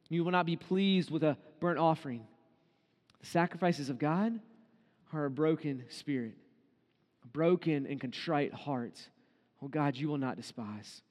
You 0.07 0.23
will 0.23 0.31
not 0.31 0.45
be 0.45 0.55
pleased 0.55 1.09
with 1.09 1.23
a 1.23 1.35
burnt 1.59 1.79
offering. 1.79 2.27
The 3.21 3.25
sacrifices 3.25 3.89
of 3.89 3.97
God 3.97 4.39
are 5.11 5.25
a 5.25 5.31
broken 5.31 5.85
spirit, 5.89 6.35
a 7.23 7.27
broken 7.29 7.87
and 7.87 7.99
contrite 7.99 8.53
heart. 8.53 9.01
Oh 9.63 9.67
God, 9.67 9.97
you 9.97 10.09
will 10.09 10.19
not 10.19 10.37
despise. 10.37 11.01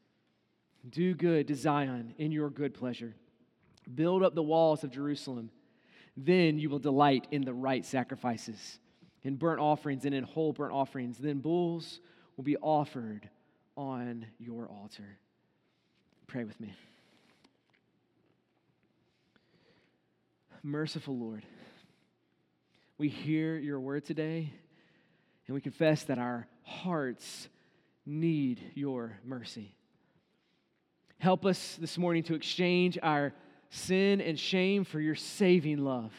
Do 0.88 1.12
good 1.12 1.48
to 1.48 1.56
Zion 1.56 2.14
in 2.18 2.30
your 2.30 2.50
good 2.50 2.72
pleasure. 2.72 3.16
Build 3.92 4.22
up 4.22 4.36
the 4.36 4.44
walls 4.44 4.84
of 4.84 4.92
Jerusalem. 4.92 5.50
Then 6.16 6.56
you 6.56 6.70
will 6.70 6.78
delight 6.78 7.26
in 7.32 7.42
the 7.42 7.52
right 7.52 7.84
sacrifices, 7.84 8.78
in 9.24 9.34
burnt 9.34 9.58
offerings 9.60 10.04
and 10.04 10.14
in 10.14 10.22
whole 10.22 10.52
burnt 10.52 10.72
offerings. 10.72 11.18
Then 11.18 11.40
bulls 11.40 11.98
will 12.36 12.44
be 12.44 12.58
offered 12.58 13.28
on 13.76 14.24
your 14.38 14.68
altar. 14.68 15.18
Pray 16.26 16.44
with 16.44 16.58
me. 16.60 16.74
Merciful 20.62 21.16
Lord, 21.16 21.42
we 22.96 23.08
hear 23.08 23.56
your 23.56 23.78
word 23.78 24.04
today 24.04 24.50
and 25.46 25.54
we 25.54 25.60
confess 25.60 26.04
that 26.04 26.18
our 26.18 26.46
hearts 26.62 27.48
need 28.06 28.60
your 28.74 29.18
mercy. 29.24 29.74
Help 31.18 31.44
us 31.44 31.76
this 31.80 31.98
morning 31.98 32.22
to 32.22 32.34
exchange 32.34 32.98
our 33.02 33.32
sin 33.70 34.20
and 34.20 34.38
shame 34.38 34.84
for 34.84 35.00
your 35.00 35.14
saving 35.14 35.78
love, 35.78 36.12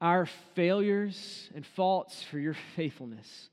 our 0.00 0.26
failures 0.54 1.50
and 1.54 1.66
faults 1.66 2.22
for 2.22 2.38
your 2.38 2.54
faithfulness. 2.76 3.50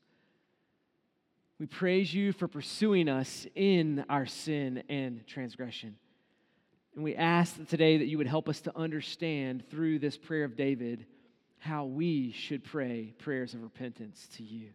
We 1.59 1.67
praise 1.67 2.13
you 2.13 2.33
for 2.33 2.47
pursuing 2.47 3.07
us 3.07 3.45
in 3.55 4.05
our 4.09 4.25
sin 4.25 4.83
and 4.89 5.25
transgression. 5.27 5.97
And 6.95 7.03
we 7.03 7.15
ask 7.15 7.55
today 7.67 7.97
that 7.97 8.07
you 8.07 8.17
would 8.17 8.27
help 8.27 8.49
us 8.49 8.61
to 8.61 8.77
understand 8.77 9.63
through 9.69 9.99
this 9.99 10.17
prayer 10.17 10.43
of 10.43 10.55
David 10.55 11.05
how 11.59 11.85
we 11.85 12.31
should 12.31 12.63
pray 12.63 13.13
prayers 13.19 13.53
of 13.53 13.61
repentance 13.61 14.27
to 14.37 14.43
you. 14.43 14.69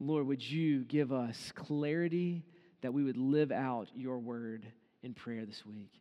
Lord, 0.00 0.26
would 0.26 0.42
you 0.42 0.84
give 0.84 1.12
us 1.12 1.52
clarity 1.54 2.44
that 2.82 2.92
we 2.92 3.02
would 3.02 3.16
live 3.16 3.50
out 3.50 3.88
your 3.96 4.18
word 4.18 4.66
in 5.02 5.14
prayer 5.14 5.46
this 5.46 5.64
week? 5.64 5.92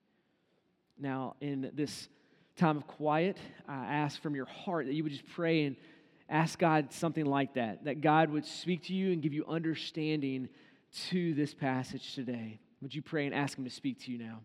Now, 0.99 1.35
in 1.41 1.71
this 1.73 2.09
time 2.55 2.77
of 2.77 2.87
quiet, 2.87 3.37
I 3.67 3.85
ask 3.85 4.21
from 4.21 4.35
your 4.35 4.45
heart 4.45 4.87
that 4.87 4.93
you 4.93 5.03
would 5.03 5.11
just 5.11 5.27
pray 5.27 5.65
and 5.65 5.75
ask 6.29 6.59
God 6.59 6.91
something 6.91 7.25
like 7.25 7.53
that, 7.53 7.85
that 7.85 8.01
God 8.01 8.29
would 8.31 8.45
speak 8.45 8.83
to 8.85 8.93
you 8.93 9.11
and 9.11 9.21
give 9.21 9.33
you 9.33 9.45
understanding 9.47 10.49
to 11.09 11.33
this 11.33 11.53
passage 11.53 12.15
today. 12.15 12.59
Would 12.81 12.93
you 12.93 13.01
pray 13.01 13.25
and 13.25 13.33
ask 13.33 13.57
Him 13.57 13.63
to 13.63 13.69
speak 13.69 13.99
to 14.05 14.11
you 14.11 14.17
now? 14.17 14.39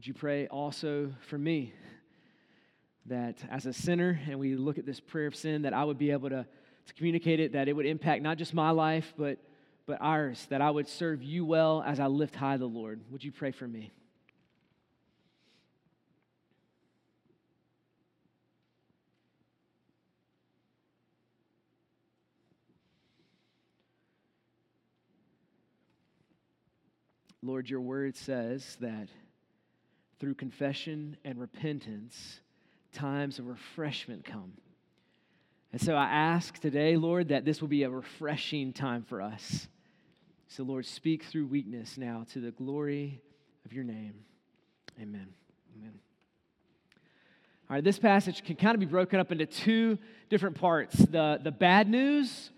Would 0.00 0.06
you 0.06 0.14
pray 0.14 0.46
also 0.46 1.12
for 1.28 1.36
me 1.36 1.74
that 3.04 3.36
as 3.50 3.66
a 3.66 3.72
sinner, 3.74 4.18
and 4.30 4.38
we 4.38 4.56
look 4.56 4.78
at 4.78 4.86
this 4.86 4.98
prayer 4.98 5.26
of 5.26 5.36
sin, 5.36 5.60
that 5.62 5.74
I 5.74 5.84
would 5.84 5.98
be 5.98 6.10
able 6.10 6.30
to, 6.30 6.46
to 6.86 6.94
communicate 6.94 7.40
it, 7.40 7.52
that 7.52 7.68
it 7.68 7.74
would 7.74 7.86
impact 7.86 8.22
not 8.22 8.38
just 8.38 8.54
my 8.54 8.70
life, 8.70 9.12
but, 9.16 9.38
but 9.86 9.98
ours, 10.00 10.46
that 10.50 10.60
I 10.60 10.70
would 10.70 10.88
serve 10.88 11.22
you 11.22 11.44
well 11.44 11.82
as 11.86 12.00
I 12.00 12.06
lift 12.06 12.34
high 12.34 12.56
the 12.56 12.66
Lord? 12.66 13.00
Would 13.10 13.24
you 13.24 13.32
pray 13.32 13.52
for 13.52 13.66
me? 13.66 13.90
Lord, 27.42 27.70
your 27.70 27.80
word 27.80 28.16
says 28.16 28.76
that 28.80 29.08
through 30.18 30.34
confession 30.34 31.16
and 31.24 31.40
repentance, 31.40 32.40
times 32.92 33.38
of 33.38 33.46
refreshment 33.46 34.24
come. 34.24 34.52
And 35.72 35.80
so 35.80 35.94
I 35.94 36.04
ask 36.04 36.58
today, 36.58 36.96
Lord, 36.96 37.28
that 37.28 37.44
this 37.44 37.60
will 37.60 37.68
be 37.68 37.84
a 37.84 37.90
refreshing 37.90 38.72
time 38.72 39.04
for 39.04 39.22
us. 39.22 39.68
So, 40.48 40.64
Lord, 40.64 40.84
speak 40.84 41.24
through 41.24 41.46
weakness 41.46 41.96
now 41.96 42.26
to 42.32 42.40
the 42.40 42.50
glory 42.50 43.20
of 43.64 43.72
your 43.72 43.84
name. 43.84 44.14
Amen. 45.00 45.28
Amen. 45.76 45.92
All 47.68 47.76
right, 47.76 47.84
this 47.84 48.00
passage 48.00 48.44
can 48.44 48.56
kind 48.56 48.74
of 48.74 48.80
be 48.80 48.86
broken 48.86 49.20
up 49.20 49.30
into 49.30 49.46
two 49.46 49.96
different 50.28 50.56
parts 50.56 50.96
the, 50.96 51.38
the 51.40 51.52
bad 51.52 51.88
news 51.88 52.50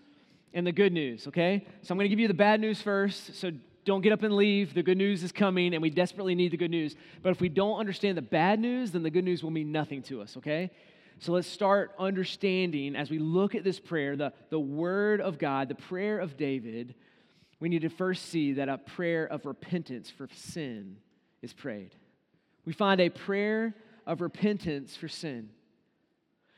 and 0.55 0.65
the 0.65 0.71
good 0.71 0.91
news, 0.91 1.27
okay? 1.27 1.67
So 1.83 1.91
I'm 1.91 1.99
going 1.99 2.05
to 2.05 2.09
give 2.09 2.19
you 2.19 2.27
the 2.27 2.33
bad 2.33 2.59
news 2.59 2.81
first. 2.81 3.35
So 3.35 3.51
don't 3.85 4.01
get 4.01 4.11
up 4.11 4.23
and 4.23 4.35
leave. 4.35 4.73
The 4.73 4.81
good 4.81 4.97
news 4.97 5.23
is 5.23 5.31
coming, 5.31 5.73
and 5.73 5.81
we 5.83 5.91
desperately 5.91 6.33
need 6.33 6.51
the 6.51 6.57
good 6.57 6.71
news. 6.71 6.95
But 7.21 7.29
if 7.29 7.41
we 7.41 7.49
don't 7.49 7.79
understand 7.79 8.17
the 8.17 8.23
bad 8.23 8.59
news, 8.59 8.91
then 8.91 9.03
the 9.03 9.11
good 9.11 9.23
news 9.23 9.43
will 9.43 9.51
mean 9.51 9.71
nothing 9.71 10.01
to 10.03 10.21
us, 10.21 10.35
okay? 10.37 10.71
So 11.19 11.31
let's 11.33 11.47
start 11.47 11.93
understanding 11.97 12.95
as 12.95 13.09
we 13.09 13.19
look 13.19 13.55
at 13.55 13.63
this 13.63 13.79
prayer, 13.79 14.15
the, 14.15 14.33
the 14.49 14.59
word 14.59 15.21
of 15.21 15.37
God, 15.37 15.69
the 15.69 15.75
prayer 15.75 16.19
of 16.19 16.37
David. 16.37 16.95
We 17.59 17.69
need 17.69 17.83
to 17.83 17.89
first 17.89 18.25
see 18.25 18.53
that 18.53 18.69
a 18.69 18.77
prayer 18.77 19.25
of 19.25 19.45
repentance 19.45 20.09
for 20.09 20.27
sin 20.33 20.97
is 21.41 21.53
prayed. 21.53 21.95
We 22.65 22.73
find 22.73 22.99
a 22.99 23.09
prayer 23.09 23.75
of 24.05 24.21
repentance 24.21 24.95
for 24.95 25.07
sin. 25.07 25.49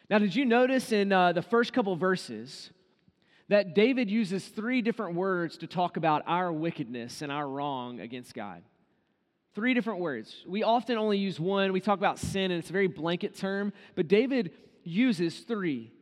Now, 0.10 0.20
did 0.20 0.36
you 0.36 0.46
notice 0.46 0.92
in 0.92 1.12
uh, 1.12 1.34
the 1.34 1.42
first 1.42 1.74
couple 1.74 1.96
verses, 1.96 2.72
that 3.48 3.76
David 3.76 4.10
uses 4.10 4.48
three 4.48 4.82
different 4.82 5.16
words 5.16 5.58
to 5.58 5.68
talk 5.68 5.98
about 5.98 6.24
our 6.26 6.52
wickedness 6.52 7.22
and 7.22 7.32
our 7.32 7.48
wrong 7.48 8.00
against 8.00 8.34
God. 8.34 8.64
Three 9.56 9.74
different 9.74 10.02
words. 10.02 10.44
We 10.46 10.64
often 10.64 10.98
only 10.98 11.18
use 11.18 11.40
one. 11.40 11.72
We 11.72 11.80
talk 11.80 11.98
about 11.98 12.20
sin, 12.20 12.52
and 12.52 12.60
it's 12.60 12.70
a 12.70 12.74
very 12.74 12.88
blanket 12.88 13.38
term, 13.38 13.72
but 13.96 14.10
David 14.10 14.52
uses 14.84 15.40
three. 15.40 15.94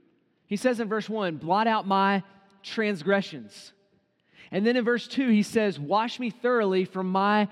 He 0.48 0.58
says 0.58 0.80
in 0.80 0.90
verse 0.90 1.08
one, 1.08 1.38
blot 1.38 1.68
out 1.68 1.88
my 1.88 2.24
transgressions. 2.64 3.72
And 4.52 4.66
then 4.66 4.76
in 4.76 4.84
verse 4.84 5.08
two, 5.08 5.30
he 5.30 5.44
says, 5.44 5.80
wash 5.80 6.20
me 6.20 6.32
thoroughly 6.32 6.84
from 6.86 7.10
my 7.10 7.48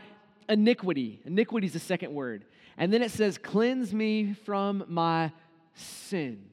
iniquity. 0.49 1.21
Iniquity 1.23 1.67
is 1.67 1.73
the 1.73 1.79
second 1.79 2.13
word. 2.13 2.45
And 2.77 2.91
then 2.91 3.03
it 3.03 3.11
says, 3.11 3.37
cleanse 3.37 3.93
me 3.93 4.33
from 4.45 4.83
my 4.87 5.31
sin. 5.75 6.45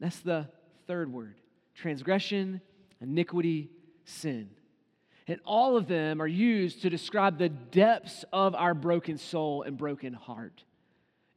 That's 0.00 0.20
the 0.20 0.48
third 0.86 1.12
word 1.12 1.36
transgression, 1.74 2.60
iniquity, 3.00 3.70
sin. 4.04 4.50
And 5.28 5.40
all 5.44 5.76
of 5.76 5.86
them 5.86 6.20
are 6.20 6.26
used 6.26 6.82
to 6.82 6.90
describe 6.90 7.38
the 7.38 7.48
depths 7.48 8.24
of 8.32 8.54
our 8.54 8.74
broken 8.74 9.18
soul 9.18 9.62
and 9.62 9.76
broken 9.76 10.12
heart. 10.12 10.64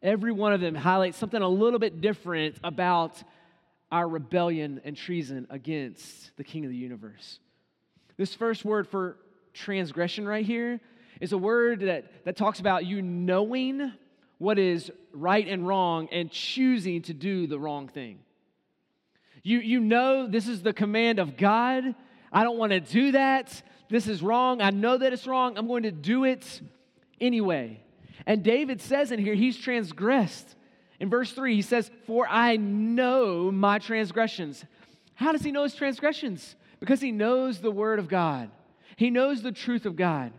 Every 0.02 0.32
one 0.32 0.54
of 0.54 0.62
them 0.62 0.76
highlights 0.76 1.18
something 1.18 1.42
a 1.42 1.48
little 1.48 1.80
bit 1.80 2.02
different 2.02 2.58
about 2.64 3.22
our 3.92 4.08
rebellion 4.08 4.82
and 4.84 4.98
treason 4.98 5.48
against 5.50 6.36
the 6.38 6.44
King 6.44 6.66
of 6.66 6.72
the 6.72 6.78
universe. 6.78 7.40
This 8.18 8.34
first 8.34 8.66
word 8.66 8.88
for 8.88 9.18
transgression 9.54 10.28
right 10.28 10.46
here 10.46 10.80
is 11.22 11.32
a 11.32 11.38
word 11.38 11.82
that, 11.82 12.26
that 12.26 12.36
talks 12.36 12.60
about 12.60 12.86
you 12.86 13.02
knowing 13.02 13.94
what 14.38 14.60
is 14.60 14.92
right 15.14 15.48
and 15.48 15.68
wrong 15.68 16.10
and 16.12 16.30
choosing 16.30 17.02
to 17.04 17.14
do 17.14 17.48
the 17.48 17.58
wrong 17.58 17.88
thing. 17.88 18.20
You, 19.44 19.60
you 19.60 19.80
know 19.80 20.28
this 20.28 20.48
is 20.48 20.62
the 20.62 20.74
command 20.74 21.20
of 21.20 21.38
God. 21.38 21.96
I 22.32 22.44
don't 22.44 22.58
want 22.58 22.72
to 22.72 22.80
do 22.80 23.14
that. 23.14 23.62
This 23.90 24.08
is 24.08 24.22
wrong. 24.22 24.62
I 24.62 24.72
know 24.72 24.98
that 24.98 25.14
it's 25.14 25.28
wrong. 25.28 25.58
I'm 25.58 25.68
going 25.68 25.84
to 25.84 25.92
do 25.92 26.24
it 26.24 26.62
anyway. 27.22 27.82
And 28.26 28.44
David 28.44 28.82
says 28.82 29.12
in 29.12 29.20
here, 29.20 29.36
he's 29.36 29.58
transgressed. 29.58 30.56
In 31.00 31.10
verse 31.10 31.32
3, 31.32 31.56
he 31.56 31.62
says, 31.62 31.92
For 32.08 32.28
I 32.28 32.56
know 32.58 33.52
my 33.52 33.80
transgressions. 33.80 34.64
How 35.14 35.32
does 35.32 35.44
he 35.44 35.52
know 35.52 35.64
his 35.64 35.76
transgressions? 35.76 36.56
Because 36.80 37.02
he 37.02 37.12
knows 37.12 37.60
the 37.60 37.72
word 37.72 38.00
of 38.00 38.08
God, 38.08 38.50
he 38.98 39.10
knows 39.10 39.42
the 39.42 39.52
truth 39.52 39.86
of 39.86 39.96
God. 39.96 40.32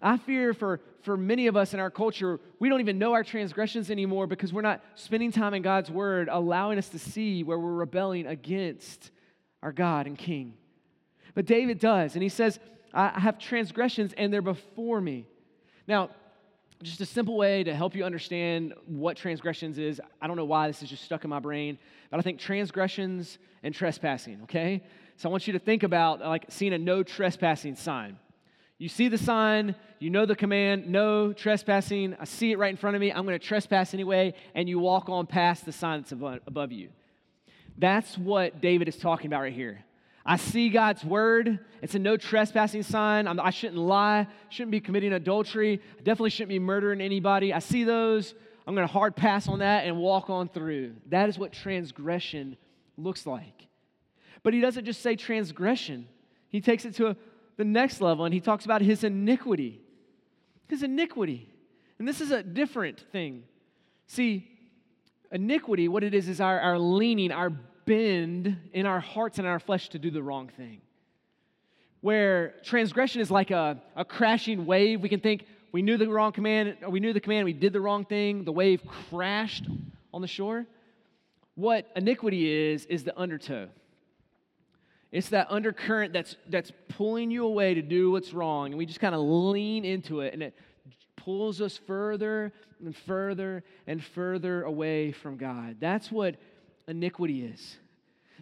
I 0.00 0.16
fear 0.16 0.54
for, 0.54 0.80
for 1.02 1.16
many 1.16 1.48
of 1.48 1.56
us 1.56 1.74
in 1.74 1.80
our 1.80 1.90
culture, 1.90 2.38
we 2.60 2.68
don't 2.68 2.80
even 2.80 2.98
know 2.98 3.14
our 3.14 3.24
transgressions 3.24 3.90
anymore 3.90 4.28
because 4.28 4.52
we're 4.52 4.62
not 4.62 4.80
spending 4.94 5.32
time 5.32 5.54
in 5.54 5.62
God's 5.62 5.90
Word, 5.90 6.28
allowing 6.30 6.78
us 6.78 6.88
to 6.90 7.00
see 7.00 7.42
where 7.42 7.58
we're 7.58 7.72
rebelling 7.72 8.26
against 8.26 9.10
our 9.60 9.72
God 9.72 10.06
and 10.06 10.16
King. 10.16 10.54
But 11.38 11.46
David 11.46 11.78
does, 11.78 12.14
and 12.14 12.22
he 12.24 12.28
says, 12.28 12.58
I 12.92 13.20
have 13.20 13.38
transgressions 13.38 14.12
and 14.16 14.32
they're 14.32 14.42
before 14.42 15.00
me. 15.00 15.24
Now, 15.86 16.10
just 16.82 17.00
a 17.00 17.06
simple 17.06 17.36
way 17.36 17.62
to 17.62 17.72
help 17.76 17.94
you 17.94 18.02
understand 18.02 18.74
what 18.86 19.16
transgressions 19.16 19.78
is. 19.78 20.00
I 20.20 20.26
don't 20.26 20.36
know 20.36 20.44
why 20.44 20.66
this 20.66 20.82
is 20.82 20.90
just 20.90 21.04
stuck 21.04 21.22
in 21.22 21.30
my 21.30 21.38
brain, 21.38 21.78
but 22.10 22.18
I 22.18 22.24
think 22.24 22.40
transgressions 22.40 23.38
and 23.62 23.72
trespassing, 23.72 24.40
okay? 24.42 24.82
So 25.16 25.28
I 25.28 25.30
want 25.30 25.46
you 25.46 25.52
to 25.52 25.60
think 25.60 25.84
about 25.84 26.18
like 26.18 26.46
seeing 26.48 26.72
a 26.72 26.78
no 26.78 27.04
trespassing 27.04 27.76
sign. 27.76 28.18
You 28.78 28.88
see 28.88 29.06
the 29.06 29.16
sign, 29.16 29.76
you 30.00 30.10
know 30.10 30.26
the 30.26 30.34
command, 30.34 30.88
no 30.88 31.32
trespassing. 31.32 32.16
I 32.18 32.24
see 32.24 32.50
it 32.50 32.58
right 32.58 32.70
in 32.70 32.76
front 32.76 32.96
of 32.96 33.00
me. 33.00 33.12
I'm 33.12 33.24
going 33.24 33.38
to 33.38 33.46
trespass 33.46 33.94
anyway, 33.94 34.34
and 34.56 34.68
you 34.68 34.80
walk 34.80 35.08
on 35.08 35.28
past 35.28 35.64
the 35.66 35.70
sign 35.70 36.00
that's 36.00 36.10
above 36.10 36.72
you. 36.72 36.88
That's 37.76 38.18
what 38.18 38.60
David 38.60 38.88
is 38.88 38.96
talking 38.96 39.28
about 39.28 39.42
right 39.42 39.52
here. 39.52 39.84
I 40.28 40.36
see 40.36 40.68
God's 40.68 41.02
word. 41.04 41.58
It's 41.80 41.94
a 41.94 41.98
no 41.98 42.16
trespassing 42.16 42.82
sign. 42.82 43.26
I'm, 43.26 43.40
I 43.40 43.50
should 43.50 43.74
not 43.74 43.82
lie, 43.82 44.26
shouldn't 44.50 44.70
be 44.70 44.80
committing 44.80 45.14
adultery, 45.14 45.80
I 45.98 46.02
definitely 46.02 46.30
shouldn't 46.30 46.50
be 46.50 46.58
murdering 46.58 47.00
anybody. 47.00 47.52
I 47.52 47.60
see 47.60 47.82
those. 47.82 48.34
I'm 48.66 48.74
going 48.74 48.86
to 48.86 48.92
hard 48.92 49.16
pass 49.16 49.48
on 49.48 49.60
that 49.60 49.86
and 49.86 49.96
walk 49.96 50.28
on 50.28 50.50
through. 50.50 50.96
That 51.06 51.30
is 51.30 51.38
what 51.38 51.52
transgression 51.52 52.58
looks 52.98 53.26
like. 53.26 53.66
But 54.42 54.52
he 54.52 54.60
doesn't 54.60 54.84
just 54.84 55.00
say 55.00 55.16
transgression, 55.16 56.06
he 56.50 56.60
takes 56.60 56.84
it 56.84 56.94
to 56.96 57.08
a 57.08 57.16
the 57.58 57.64
next 57.64 58.00
level 58.00 58.24
and 58.24 58.32
he 58.32 58.40
talks 58.40 58.64
about 58.64 58.80
his 58.80 59.04
iniquity. 59.04 59.80
His 60.68 60.82
iniquity. 60.82 61.50
And 61.98 62.06
this 62.08 62.20
is 62.20 62.30
a 62.30 62.42
different 62.42 63.00
thing. 63.12 63.42
See, 64.06 64.48
iniquity, 65.32 65.88
what 65.88 66.04
it 66.04 66.14
is, 66.14 66.28
is 66.28 66.40
our, 66.40 66.60
our 66.60 66.78
leaning, 66.78 67.32
our 67.32 67.50
bend 67.88 68.56
in 68.74 68.84
our 68.84 69.00
hearts 69.00 69.38
and 69.38 69.48
our 69.48 69.58
flesh 69.58 69.88
to 69.88 69.98
do 69.98 70.10
the 70.10 70.22
wrong 70.22 70.48
thing. 70.56 70.82
Where 72.02 72.54
transgression 72.62 73.22
is 73.22 73.30
like 73.30 73.50
a, 73.50 73.82
a 73.96 74.04
crashing 74.04 74.66
wave. 74.66 75.00
We 75.00 75.08
can 75.08 75.20
think 75.20 75.46
we 75.72 75.82
knew 75.82 75.96
the 75.96 76.08
wrong 76.08 76.32
command, 76.32 76.76
we 76.88 77.00
knew 77.00 77.12
the 77.12 77.20
command, 77.20 77.44
we 77.46 77.52
did 77.52 77.72
the 77.72 77.80
wrong 77.80 78.04
thing, 78.04 78.44
the 78.44 78.52
wave 78.52 78.82
crashed 79.10 79.66
on 80.14 80.20
the 80.20 80.28
shore. 80.28 80.66
What 81.56 81.90
iniquity 81.96 82.72
is, 82.72 82.84
is 82.86 83.04
the 83.04 83.18
undertow. 83.18 83.68
It's 85.10 85.30
that 85.30 85.46
undercurrent 85.50 86.12
that's, 86.12 86.36
that's 86.48 86.70
pulling 86.88 87.30
you 87.30 87.46
away 87.46 87.74
to 87.74 87.82
do 87.82 88.10
what's 88.10 88.32
wrong. 88.32 88.68
And 88.68 88.78
we 88.78 88.86
just 88.86 89.00
kind 89.00 89.14
of 89.14 89.22
lean 89.22 89.84
into 89.84 90.20
it, 90.20 90.34
and 90.34 90.42
it 90.42 90.54
pulls 91.16 91.60
us 91.60 91.80
further 91.86 92.52
and 92.84 92.94
further 92.94 93.64
and 93.86 94.04
further 94.04 94.62
away 94.62 95.12
from 95.12 95.36
God. 95.36 95.76
That's 95.80 96.12
what 96.12 96.36
iniquity 96.88 97.44
is. 97.44 97.76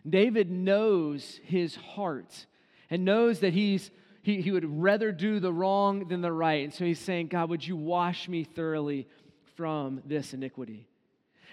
David 0.08 0.50
knows 0.50 1.40
his 1.44 1.76
heart 1.76 2.46
and 2.90 3.04
knows 3.04 3.40
that 3.40 3.52
he's, 3.52 3.90
he, 4.22 4.40
he 4.40 4.52
would 4.52 4.80
rather 4.80 5.12
do 5.12 5.40
the 5.40 5.52
wrong 5.52 6.08
than 6.08 6.20
the 6.20 6.32
right. 6.32 6.64
And 6.64 6.72
so 6.72 6.84
he's 6.84 7.00
saying, 7.00 7.28
God, 7.28 7.50
would 7.50 7.66
you 7.66 7.76
wash 7.76 8.28
me 8.28 8.44
thoroughly 8.44 9.08
from 9.56 10.00
this 10.06 10.32
iniquity? 10.32 10.86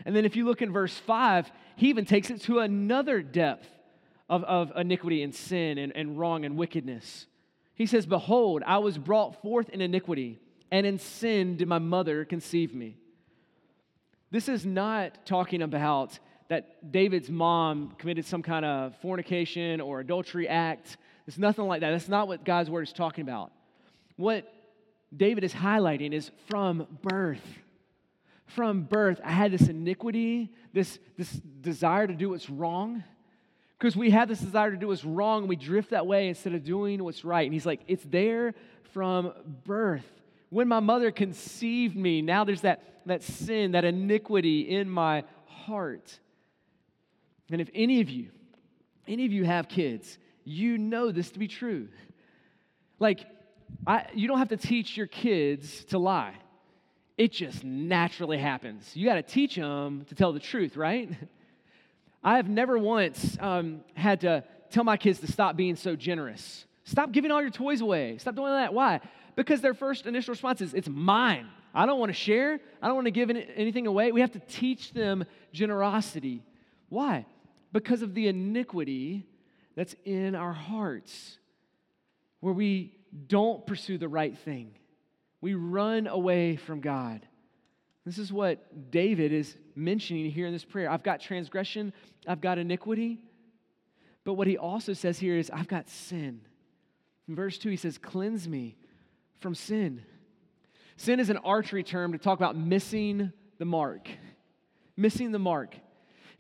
And 0.06 0.16
then 0.16 0.26
if 0.26 0.36
you 0.36 0.46
look 0.46 0.62
in 0.62 0.72
verse 0.72 0.96
5, 0.98 1.52
he 1.76 1.90
even 1.90 2.06
takes 2.06 2.30
it 2.30 2.42
to 2.44 2.60
another 2.60 3.22
depth 3.22 3.68
of, 4.30 4.44
of 4.44 4.72
iniquity 4.76 5.24
and 5.24 5.34
sin 5.34 5.78
and, 5.78 5.96
and 5.96 6.18
wrong 6.18 6.46
and 6.46 6.58
wickedness. 6.58 7.28
He 7.76 7.86
says, 7.86 8.06
Behold, 8.06 8.64
I 8.66 8.78
was 8.78 8.98
brought 8.98 9.42
forth 9.42 9.70
in 9.70 9.82
iniquity, 9.82 10.40
and 10.72 10.86
in 10.86 11.00
sin 11.00 11.58
did 11.58 11.68
my 11.68 11.80
mother 11.80 12.26
conceive 12.26 12.74
me. 12.74 12.98
This 14.32 14.50
is 14.50 14.66
not 14.66 15.26
talking 15.26 15.62
about 15.62 16.18
that 16.50 16.92
David's 16.92 17.30
mom 17.30 17.94
committed 17.98 18.26
some 18.26 18.42
kind 18.42 18.66
of 18.66 18.96
fornication 19.02 19.82
or 19.82 20.00
adultery 20.00 20.48
act. 20.48 20.98
It's 21.28 21.38
nothing 21.38 21.66
like 21.66 21.82
that. 21.82 21.92
That's 21.92 22.10
not 22.10 22.28
what 22.28 22.44
God's 22.44 22.70
word 22.70 22.84
is 22.84 22.94
talking 22.94 23.22
about. 23.22 23.52
What 24.18 24.52
David 25.16 25.44
is 25.44 25.54
highlighting 25.54 26.14
is 26.14 26.32
from 26.50 26.88
birth. 27.02 27.42
From 28.46 28.84
birth, 28.84 29.20
I 29.24 29.32
had 29.32 29.52
this 29.52 29.68
iniquity, 29.68 30.52
this, 30.74 31.00
this 31.18 31.32
desire 31.32 32.08
to 32.08 32.14
do 32.14 32.30
what's 32.30 32.50
wrong. 32.50 33.04
Because 33.80 33.96
we 33.96 34.12
have 34.12 34.28
this 34.28 34.40
desire 34.40 34.72
to 34.72 34.78
do 34.78 34.88
what's 34.88 35.04
wrong, 35.04 35.42
and 35.42 35.50
we 35.50 35.56
drift 35.56 35.90
that 35.90 36.06
way 36.06 36.28
instead 36.28 36.54
of 36.54 36.64
doing 36.64 37.04
what's 37.04 37.26
right. 37.26 37.46
And 37.46 37.54
he's 37.54 37.66
like, 37.66 37.82
it's 37.88 38.04
there 38.06 38.54
from 38.94 39.34
birth. 39.66 40.06
When 40.50 40.68
my 40.68 40.80
mother 40.80 41.12
conceived 41.12 41.96
me, 41.96 42.22
now 42.22 42.44
there's 42.44 42.62
that, 42.62 43.02
that 43.08 43.24
sin, 43.24 43.72
that 43.72 43.86
iniquity 43.86 44.70
in 44.70 44.90
my 44.90 45.24
heart. 45.48 46.20
And 47.52 47.62
if 47.62 47.70
any 47.74 48.02
of 48.02 48.10
you, 48.10 48.30
any 49.08 49.26
of 49.26 49.32
you 49.32 49.44
have 49.44 49.68
kids, 49.68 50.18
you 50.44 50.78
know 50.78 51.12
this 51.12 51.32
to 51.32 51.40
be 51.40 51.48
true. 51.48 51.88
Like, 53.00 53.26
I, 53.86 54.06
you 54.14 54.28
don't 54.28 54.38
have 54.38 54.50
to 54.50 54.58
teach 54.58 54.96
your 54.96 55.08
kids 55.08 55.84
to 55.86 55.98
lie. 55.98 56.36
It 57.18 57.32
just 57.32 57.64
naturally 57.64 58.38
happens. 58.38 58.96
You 58.96 59.06
got 59.06 59.16
to 59.16 59.22
teach 59.22 59.56
them 59.56 60.06
to 60.10 60.16
tell 60.16 60.34
the 60.34 60.40
truth, 60.40 60.78
right? 60.78 61.10
I 62.24 62.38
have 62.38 62.48
never 62.48 62.78
once 62.78 63.38
um, 63.40 63.82
had 63.94 64.22
to 64.22 64.44
tell 64.72 64.84
my 64.84 64.98
kids 64.98 65.20
to 65.20 65.32
stop 65.32 65.56
being 65.56 65.76
so 65.76 65.96
generous. 65.96 66.66
Stop 66.86 67.12
giving 67.12 67.32
all 67.32 67.42
your 67.42 67.52
toys 67.52 67.82
away. 67.82 68.18
Stop 68.18 68.36
doing 68.36 68.52
that. 68.52 68.74
Why? 68.74 69.02
Because 69.36 69.62
their 69.62 69.74
first 69.74 70.06
initial 70.06 70.32
response 70.32 70.62
is, 70.62 70.74
it's 70.74 70.88
mine. 70.88 71.48
I 71.74 71.86
don't 71.86 72.00
want 72.00 72.10
to 72.10 72.14
share. 72.14 72.60
I 72.82 72.88
don't 72.88 72.96
want 72.96 73.06
to 73.06 73.12
give 73.12 73.30
anything 73.30 73.88
away. 73.88 74.12
We 74.12 74.22
have 74.22 74.32
to 74.32 74.40
teach 74.40 74.94
them 74.94 75.26
generosity. 75.52 76.44
Why? 76.90 77.26
Because 77.74 78.02
of 78.04 78.14
the 78.14 78.28
iniquity 78.28 79.26
that's 79.76 79.96
in 80.06 80.36
our 80.36 80.54
hearts, 80.54 81.38
where 82.40 82.54
we 82.54 82.96
don't 83.28 83.66
pursue 83.66 83.98
the 83.98 84.08
right 84.08 84.38
thing. 84.38 84.76
We 85.42 85.56
run 85.56 86.08
away 86.08 86.56
from 86.56 86.80
God. 86.80 87.26
This 88.06 88.18
is 88.18 88.32
what 88.32 88.92
David 88.92 89.34
is 89.34 89.58
mentioning 89.76 90.30
here 90.30 90.46
in 90.46 90.54
this 90.54 90.66
prayer. 90.66 90.90
I've 90.90 91.04
got 91.04 91.20
transgression, 91.20 91.94
I've 92.28 92.42
got 92.42 92.58
iniquity. 92.58 93.20
But 94.24 94.36
what 94.36 94.48
he 94.48 94.58
also 94.58 94.94
says 94.94 95.20
here 95.20 95.38
is, 95.38 95.50
I've 95.50 95.68
got 95.68 95.90
sin. 95.90 96.42
In 97.28 97.36
verse 97.36 97.58
2, 97.58 97.70
he 97.70 97.76
says, 97.76 97.98
Cleanse 97.98 98.48
me 98.48 98.78
from 99.40 99.56
sin. 99.56 100.04
Sin 100.96 101.20
is 101.20 101.30
an 101.30 101.38
archery 101.38 101.84
term 101.84 102.14
to 102.14 102.18
talk 102.18 102.40
about 102.40 102.56
missing 102.56 103.34
the 103.58 103.66
mark. 103.66 104.08
Missing 104.96 105.32
the 105.32 105.40
mark. 105.40 105.76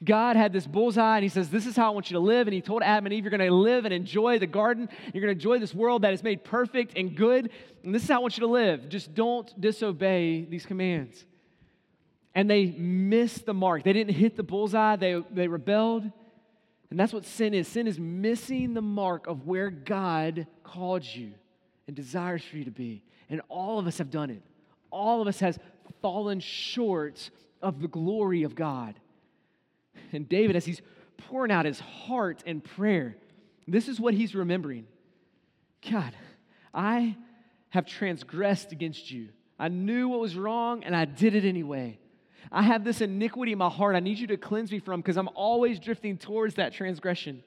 God 0.03 0.35
had 0.35 0.53
this 0.53 0.65
bullseye 0.65 1.17
and 1.17 1.23
he 1.23 1.29
says, 1.29 1.49
This 1.49 1.65
is 1.65 1.75
how 1.75 1.87
I 1.87 1.89
want 1.91 2.09
you 2.09 2.15
to 2.15 2.19
live. 2.19 2.47
And 2.47 2.53
he 2.53 2.61
told 2.61 2.83
Adam 2.83 3.05
and 3.05 3.13
Eve, 3.13 3.23
You're 3.23 3.37
going 3.37 3.47
to 3.47 3.53
live 3.53 3.85
and 3.85 3.93
enjoy 3.93 4.39
the 4.39 4.47
garden. 4.47 4.89
You're 5.13 5.21
going 5.21 5.33
to 5.33 5.39
enjoy 5.39 5.59
this 5.59 5.73
world 5.73 6.03
that 6.03 6.13
is 6.13 6.23
made 6.23 6.43
perfect 6.43 6.97
and 6.97 7.15
good. 7.15 7.49
And 7.83 7.93
this 7.93 8.03
is 8.03 8.09
how 8.09 8.15
I 8.15 8.19
want 8.19 8.37
you 8.37 8.41
to 8.41 8.51
live. 8.51 8.89
Just 8.89 9.13
don't 9.13 9.49
disobey 9.59 10.45
these 10.45 10.65
commands. 10.65 11.25
And 12.35 12.49
they 12.49 12.65
missed 12.65 13.45
the 13.45 13.53
mark. 13.53 13.83
They 13.83 13.93
didn't 13.93 14.15
hit 14.15 14.35
the 14.35 14.43
bullseye, 14.43 14.95
they, 14.95 15.21
they 15.31 15.47
rebelled. 15.47 16.11
And 16.89 16.99
that's 16.99 17.13
what 17.13 17.25
sin 17.25 17.55
is 17.55 17.67
sin 17.67 17.87
is 17.87 17.99
missing 17.99 18.75
the 18.75 18.81
mark 18.81 19.25
of 19.25 19.47
where 19.47 19.71
God 19.71 20.45
called 20.63 21.03
you 21.03 21.31
and 21.87 21.95
desires 21.95 22.43
for 22.43 22.57
you 22.57 22.65
to 22.65 22.71
be. 22.71 23.03
And 23.29 23.41
all 23.49 23.79
of 23.79 23.87
us 23.87 23.97
have 23.97 24.11
done 24.11 24.29
it. 24.29 24.43
All 24.91 25.21
of 25.21 25.27
us 25.27 25.39
has 25.39 25.57
fallen 26.01 26.39
short 26.39 27.31
of 27.63 27.81
the 27.81 27.87
glory 27.87 28.43
of 28.43 28.53
God. 28.53 28.99
And 30.13 30.27
David, 30.27 30.55
as 30.55 30.65
he's 30.65 30.81
pouring 31.17 31.51
out 31.51 31.65
his 31.65 31.79
heart 31.79 32.43
and 32.45 32.63
prayer, 32.63 33.15
this 33.67 33.87
is 33.87 33.99
what 33.99 34.13
he's 34.13 34.35
remembering 34.35 34.87
God, 35.89 36.15
I 36.73 37.15
have 37.69 37.85
transgressed 37.85 38.71
against 38.71 39.11
you. 39.11 39.29
I 39.59 39.67
knew 39.67 40.09
what 40.09 40.19
was 40.19 40.35
wrong 40.35 40.83
and 40.83 40.95
I 40.95 41.05
did 41.05 41.35
it 41.35 41.45
anyway. 41.45 41.99
I 42.51 42.61
have 42.61 42.83
this 42.83 43.01
iniquity 43.01 43.51
in 43.53 43.57
my 43.57 43.69
heart 43.69 43.95
I 43.95 43.99
need 43.99 44.19
you 44.19 44.27
to 44.27 44.37
cleanse 44.37 44.71
me 44.71 44.79
from 44.79 45.01
because 45.01 45.17
I'm 45.17 45.29
always 45.35 45.79
drifting 45.79 46.17
towards 46.17 46.55
that 46.55 46.73
transgression. 46.73 47.43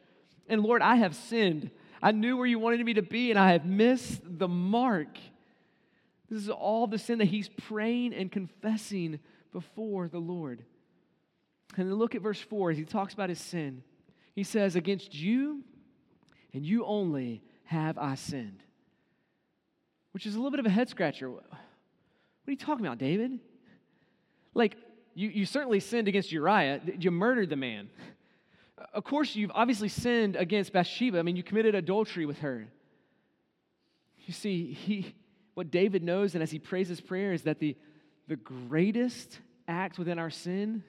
And 0.49 0.63
Lord, 0.63 0.83
I 0.83 0.97
have 0.97 1.15
sinned. 1.15 1.71
I 2.03 2.13
knew 2.13 2.37
where 2.37 2.47
you 2.47 2.59
wanted 2.59 2.85
me 2.85 2.95
to 2.95 3.03
be 3.03 3.31
and 3.31 3.39
I 3.39 3.53
have 3.53 3.65
missed 3.65 4.21
the 4.25 4.49
mark. 4.49 5.19
This 6.29 6.43
is 6.43 6.51
all 6.51 6.87
the 6.87 6.99
sin 6.99 7.19
that 7.19 7.27
he's 7.27 7.49
praying 7.49 8.15
and 8.15 8.31
confessing 8.31 9.21
before 9.53 10.09
the 10.09 10.19
Lord. 10.19 10.65
And 11.77 11.91
then 11.91 11.95
look 11.97 12.15
at 12.15 12.23
verse 12.23 12.41
4 12.41 12.71
as 12.71 12.79
he 12.79 12.85
talks 12.85 13.13
about 13.13 13.29
his 13.29 13.41
sin. 13.41 13.83
He 14.35 14.43
says, 14.43 14.77
Against 14.77 15.15
you 15.15 15.63
and 16.55 16.65
you 16.65 16.85
only 16.87 17.43
have 17.65 17.99
I 17.99 18.15
sinned. 18.15 18.63
Which 20.13 20.25
is 20.25 20.35
a 20.35 20.39
little 20.39 20.51
bit 20.51 20.61
of 20.61 20.67
a 20.67 20.71
head 20.71 20.89
scratcher. 20.89 21.31
What 21.31 21.43
are 22.49 22.51
you 22.51 22.57
talking 22.57 22.87
about, 22.87 22.99
David? 22.99 23.39
Like, 24.55 24.77
you, 25.15 25.29
you 25.29 25.45
certainly 25.45 25.81
sinned 25.81 26.09
against 26.09 26.33
Uriah. 26.33 26.81
You 26.99 27.11
murdered 27.11 27.51
the 27.51 27.57
man. 27.57 27.91
Of 28.95 29.05
course, 29.05 29.37
you've 29.37 29.53
obviously 29.55 29.89
sinned 29.89 30.37
against 30.37 30.73
Bathsheba. 30.73 31.19
I 31.19 31.23
mean, 31.23 31.37
you 31.37 31.43
committed 31.43 31.75
adultery 31.75 32.25
with 32.25 32.39
her. 32.39 32.67
You 34.25 34.33
see, 34.33 34.73
he, 34.73 35.15
what 35.55 35.71
David 35.71 36.03
knows, 36.03 36.35
and 36.35 36.43
as 36.43 36.51
he 36.51 36.59
prays 36.59 36.89
his 36.89 37.01
prayer, 37.01 37.35
is 37.35 37.43
that 37.43 37.59
the, 37.59 37.77
the 38.29 38.37
greatest 38.37 39.41
act 39.69 39.99
within 39.99 40.19
our 40.19 40.31
sin 40.31 40.83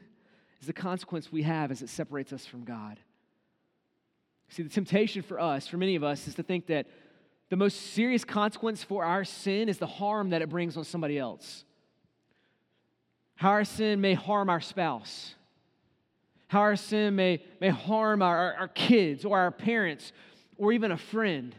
is 0.59 0.67
the 0.67 0.73
consequence 0.73 1.31
we 1.31 1.43
have 1.43 1.71
as 1.71 1.81
it 1.81 1.89
separates 1.89 2.33
us 2.33 2.45
from 2.45 2.63
God. 2.63 2.99
See, 4.49 4.63
the 4.63 4.69
temptation 4.69 5.21
for 5.21 5.39
us, 5.39 5.67
for 5.67 5.77
many 5.77 5.95
of 5.95 6.03
us, 6.03 6.27
is 6.27 6.35
to 6.35 6.43
think 6.43 6.67
that 6.67 6.87
the 7.49 7.55
most 7.55 7.93
serious 7.93 8.23
consequence 8.23 8.83
for 8.83 9.03
our 9.03 9.23
sin 9.23 9.69
is 9.69 9.77
the 9.77 9.87
harm 9.87 10.31
that 10.31 10.41
it 10.41 10.49
brings 10.49 10.77
on 10.77 10.83
somebody 10.83 11.17
else. 11.17 11.63
How 13.35 13.49
our 13.49 13.63
sin 13.63 14.01
may 14.01 14.13
harm 14.13 14.49
our 14.49 14.61
spouse, 14.61 15.35
how 16.47 16.61
our 16.61 16.75
sin 16.75 17.15
may, 17.15 17.43
may 17.61 17.69
harm 17.69 18.21
our, 18.21 18.53
our, 18.55 18.67
kids 18.67 19.25
or 19.25 19.37
our 19.37 19.51
parents 19.51 20.11
or 20.57 20.71
even 20.71 20.91
a 20.91 20.97
friend. 20.97 21.55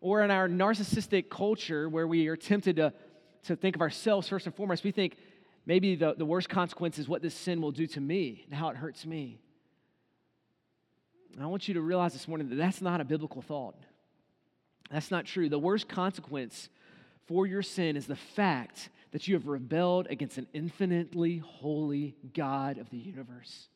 Or 0.00 0.22
in 0.22 0.30
our 0.30 0.48
narcissistic 0.48 1.28
culture 1.28 1.88
where 1.88 2.06
we 2.06 2.28
are 2.28 2.36
tempted 2.36 2.76
to, 2.76 2.92
to 3.44 3.56
think 3.56 3.76
of 3.76 3.82
ourselves 3.82 4.28
first 4.28 4.46
and 4.46 4.54
foremost, 4.54 4.84
we 4.84 4.92
think 4.92 5.16
maybe 5.66 5.94
the, 5.94 6.14
the 6.16 6.24
worst 6.24 6.48
consequence 6.48 6.98
is 6.98 7.08
what 7.08 7.22
this 7.22 7.34
sin 7.34 7.60
will 7.60 7.72
do 7.72 7.86
to 7.88 8.00
me 8.00 8.44
and 8.46 8.54
how 8.54 8.68
it 8.68 8.76
hurts 8.76 9.06
me. 9.06 9.38
I 11.40 11.46
want 11.46 11.68
you 11.68 11.74
to 11.74 11.80
realize 11.80 12.12
this 12.12 12.26
morning 12.26 12.48
that 12.50 12.56
that's 12.56 12.82
not 12.82 13.00
a 13.00 13.04
biblical 13.04 13.42
thought. 13.42 13.76
That's 14.90 15.10
not 15.10 15.24
true. 15.24 15.48
The 15.48 15.58
worst 15.58 15.88
consequence 15.88 16.68
for 17.26 17.46
your 17.46 17.62
sin 17.62 17.96
is 17.96 18.06
the 18.06 18.16
fact 18.16 18.88
that 19.12 19.28
you 19.28 19.34
have 19.34 19.46
rebelled 19.46 20.06
against 20.10 20.38
an 20.38 20.46
infinitely 20.52 21.38
holy 21.38 22.16
God 22.34 22.78
of 22.78 22.90
the 22.90 22.96
universe. 22.96 23.68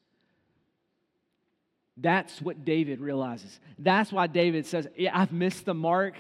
That's 1.97 2.43
what 2.43 2.65
David 2.65 3.01
realizes. 3.01 3.61
That's 3.79 4.13
why 4.13 4.27
David 4.27 4.67
says, 4.67 4.89
Yeah, 4.97 5.17
I've 5.17 5.33
missed 5.33 5.65
the 5.65 5.75
mark. 5.75 6.15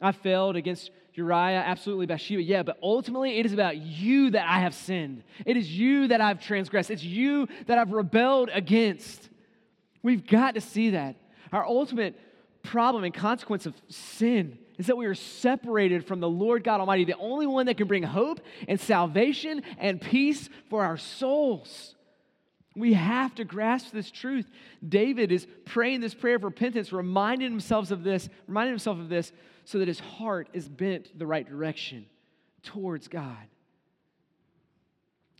I 0.00 0.12
failed 0.12 0.56
against 0.56 0.90
Uriah, 1.18 1.62
absolutely 1.66 2.06
Bathsheba. 2.06 2.42
Yeah, 2.42 2.62
but 2.62 2.78
ultimately 2.82 3.38
it 3.38 3.44
is 3.44 3.52
about 3.52 3.76
you 3.76 4.30
that 4.30 4.48
I 4.48 4.60
have 4.60 4.74
sinned. 4.74 5.24
It 5.44 5.56
is 5.56 5.70
you 5.70 6.08
that 6.08 6.20
I've 6.20 6.40
transgressed. 6.40 6.90
It's 6.90 7.02
you 7.02 7.48
that 7.66 7.76
I've 7.76 7.92
rebelled 7.92 8.50
against. 8.52 9.28
We've 10.02 10.26
got 10.26 10.54
to 10.54 10.60
see 10.60 10.90
that. 10.90 11.16
Our 11.52 11.66
ultimate 11.66 12.18
problem 12.62 13.04
and 13.04 13.12
consequence 13.12 13.66
of 13.66 13.74
sin 13.88 14.58
is 14.78 14.86
that 14.86 14.96
we 14.96 15.06
are 15.06 15.14
separated 15.14 16.06
from 16.06 16.20
the 16.20 16.28
Lord 16.28 16.62
God 16.62 16.80
Almighty, 16.80 17.04
the 17.04 17.16
only 17.18 17.46
one 17.46 17.66
that 17.66 17.76
can 17.76 17.88
bring 17.88 18.04
hope 18.04 18.40
and 18.68 18.80
salvation 18.80 19.62
and 19.78 20.00
peace 20.00 20.48
for 20.70 20.84
our 20.84 20.96
souls. 20.96 21.94
We 22.78 22.92
have 22.92 23.34
to 23.36 23.44
grasp 23.44 23.90
this 23.90 24.10
truth. 24.10 24.48
David 24.86 25.32
is 25.32 25.46
praying 25.64 26.00
this 26.00 26.14
prayer 26.14 26.36
of 26.36 26.44
repentance, 26.44 26.92
reminding 26.92 27.50
himself 27.50 27.90
of 27.90 28.04
this, 28.04 28.28
reminding 28.46 28.74
himself 28.74 28.98
of 28.98 29.08
this, 29.08 29.32
so 29.64 29.80
that 29.80 29.88
his 29.88 29.98
heart 29.98 30.48
is 30.52 30.68
bent 30.68 31.18
the 31.18 31.26
right 31.26 31.46
direction 31.46 32.06
towards 32.62 33.08
God. 33.08 33.36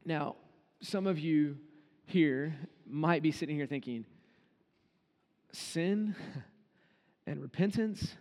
Now, 0.05 0.37
some 0.81 1.07
of 1.07 1.19
you 1.19 1.59
here 2.07 2.57
might 2.87 3.23
be 3.23 3.31
sitting 3.31 3.55
here 3.55 3.67
thinking, 3.67 4.05
sin 5.53 6.17
and 7.27 7.41
repentance, 7.41 8.17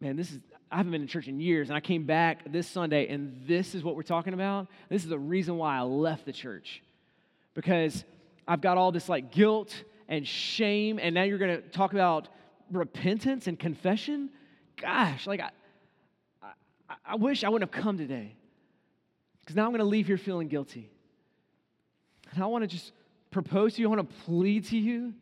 man, 0.00 0.14
this 0.14 0.30
is, 0.30 0.38
I 0.70 0.76
haven't 0.76 0.92
been 0.92 1.02
in 1.02 1.08
church 1.08 1.26
in 1.26 1.40
years, 1.40 1.68
and 1.68 1.76
I 1.76 1.80
came 1.80 2.06
back 2.06 2.52
this 2.52 2.68
Sunday, 2.68 3.08
and 3.08 3.42
this 3.46 3.74
is 3.74 3.82
what 3.82 3.96
we're 3.96 4.02
talking 4.02 4.34
about. 4.34 4.68
This 4.88 5.02
is 5.02 5.08
the 5.08 5.18
reason 5.18 5.56
why 5.56 5.78
I 5.78 5.82
left 5.82 6.26
the 6.26 6.32
church 6.32 6.82
because 7.54 8.04
I've 8.46 8.60
got 8.60 8.76
all 8.76 8.92
this 8.92 9.08
like 9.08 9.30
guilt 9.32 9.84
and 10.08 10.26
shame, 10.26 10.98
and 11.00 11.14
now 11.14 11.22
you're 11.22 11.38
going 11.38 11.56
to 11.56 11.68
talk 11.68 11.92
about 11.92 12.28
repentance 12.70 13.46
and 13.46 13.58
confession. 13.58 14.30
Gosh, 14.80 15.26
like 15.26 15.40
I, 15.40 15.50
I, 16.42 16.94
I 17.06 17.14
wish 17.16 17.44
I 17.44 17.48
wouldn't 17.48 17.72
have 17.74 17.82
come 17.82 17.96
today 17.96 18.36
because 19.40 19.56
now 19.56 19.64
I'm 19.64 19.70
going 19.70 19.78
to 19.78 19.84
leave 19.84 20.06
here 20.06 20.18
feeling 20.18 20.48
guilty. 20.48 20.90
And 22.32 22.42
I 22.42 22.46
want 22.46 22.62
to 22.62 22.68
just 22.68 22.92
propose 23.30 23.74
to 23.74 23.82
you, 23.82 23.88
I 23.88 23.96
want 23.96 24.08
to 24.08 24.16
plead 24.24 24.66
to 24.66 24.78
you 24.78 25.14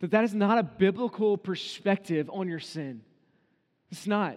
that 0.00 0.10
that 0.10 0.24
is 0.24 0.34
not 0.34 0.58
a 0.58 0.62
biblical 0.62 1.36
perspective 1.36 2.28
on 2.32 2.48
your 2.48 2.60
sin. 2.60 3.00
It's 3.90 4.06
not. 4.06 4.36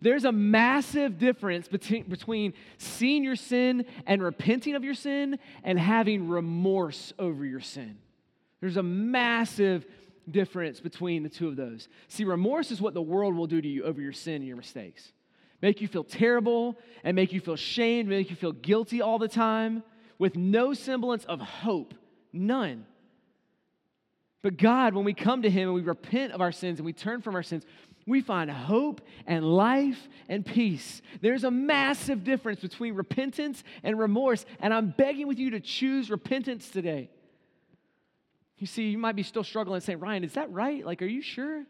There's 0.00 0.24
a 0.24 0.32
massive 0.32 1.18
difference 1.18 1.68
between, 1.68 2.08
between 2.08 2.54
seeing 2.78 3.24
your 3.24 3.36
sin 3.36 3.84
and 4.06 4.22
repenting 4.22 4.74
of 4.74 4.84
your 4.84 4.94
sin 4.94 5.38
and 5.64 5.78
having 5.78 6.28
remorse 6.28 7.12
over 7.18 7.44
your 7.44 7.60
sin. 7.60 7.98
There's 8.60 8.76
a 8.76 8.82
massive 8.82 9.86
difference 10.30 10.80
between 10.80 11.22
the 11.22 11.28
two 11.28 11.48
of 11.48 11.56
those. 11.56 11.88
See, 12.08 12.24
remorse 12.24 12.70
is 12.70 12.80
what 12.80 12.94
the 12.94 13.02
world 13.02 13.34
will 13.34 13.46
do 13.46 13.60
to 13.60 13.68
you 13.68 13.84
over 13.84 14.00
your 14.00 14.12
sin 14.12 14.36
and 14.36 14.46
your 14.46 14.56
mistakes. 14.56 15.12
Make 15.62 15.80
you 15.80 15.88
feel 15.88 16.04
terrible 16.04 16.78
and 17.04 17.14
make 17.14 17.32
you 17.32 17.40
feel 17.40 17.56
shamed, 17.56 18.08
make 18.08 18.30
you 18.30 18.36
feel 18.36 18.52
guilty 18.52 19.02
all 19.02 19.18
the 19.18 19.28
time 19.28 19.82
with 20.18 20.36
no 20.36 20.72
semblance 20.74 21.24
of 21.24 21.40
hope. 21.40 21.94
None. 22.32 22.86
But 24.42 24.56
God, 24.56 24.94
when 24.94 25.04
we 25.04 25.12
come 25.12 25.42
to 25.42 25.50
Him 25.50 25.68
and 25.68 25.74
we 25.74 25.82
repent 25.82 26.32
of 26.32 26.40
our 26.40 26.52
sins 26.52 26.78
and 26.78 26.86
we 26.86 26.92
turn 26.92 27.20
from 27.20 27.34
our 27.34 27.42
sins, 27.42 27.64
we 28.06 28.20
find 28.20 28.50
hope 28.50 29.00
and 29.26 29.44
life 29.44 30.08
and 30.28 30.44
peace. 30.44 31.02
There's 31.20 31.44
a 31.44 31.50
massive 31.50 32.24
difference 32.24 32.60
between 32.60 32.94
repentance 32.94 33.62
and 33.82 33.98
remorse, 33.98 34.44
and 34.60 34.72
I'm 34.72 34.94
begging 34.96 35.26
with 35.28 35.38
you 35.38 35.50
to 35.50 35.60
choose 35.60 36.10
repentance 36.10 36.68
today. 36.70 37.10
You 38.58 38.66
see, 38.66 38.90
you 38.90 38.98
might 38.98 39.16
be 39.16 39.22
still 39.22 39.44
struggling 39.44 39.76
and 39.76 39.84
saying, 39.84 40.00
Ryan, 40.00 40.24
is 40.24 40.34
that 40.34 40.52
right? 40.52 40.84
Like, 40.84 41.00
are 41.02 41.06
you 41.06 41.22
sure? 41.22 41.64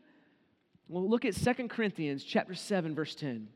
Well, 0.88 1.08
look 1.08 1.24
at 1.24 1.36
Second 1.36 1.70
Corinthians 1.70 2.24
chapter 2.24 2.54
7, 2.54 2.96
verse 2.96 3.14
10. 3.14 3.48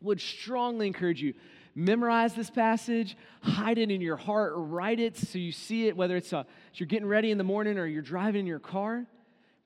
Would 0.00 0.20
strongly 0.20 0.88
encourage 0.88 1.22
you, 1.22 1.34
memorize 1.76 2.34
this 2.34 2.50
passage, 2.50 3.16
hide 3.42 3.78
it 3.78 3.92
in 3.92 4.00
your 4.00 4.16
heart, 4.16 4.54
write 4.56 4.98
it 4.98 5.16
so 5.16 5.38
you 5.38 5.52
see 5.52 5.86
it, 5.86 5.96
whether 5.96 6.16
it's 6.16 6.32
uh, 6.32 6.38
a, 6.38 6.46
you're 6.74 6.88
getting 6.88 7.06
ready 7.06 7.30
in 7.30 7.38
the 7.38 7.44
morning 7.44 7.78
or 7.78 7.86
you're 7.86 8.02
driving 8.02 8.40
in 8.40 8.46
your 8.46 8.58
car. 8.58 9.06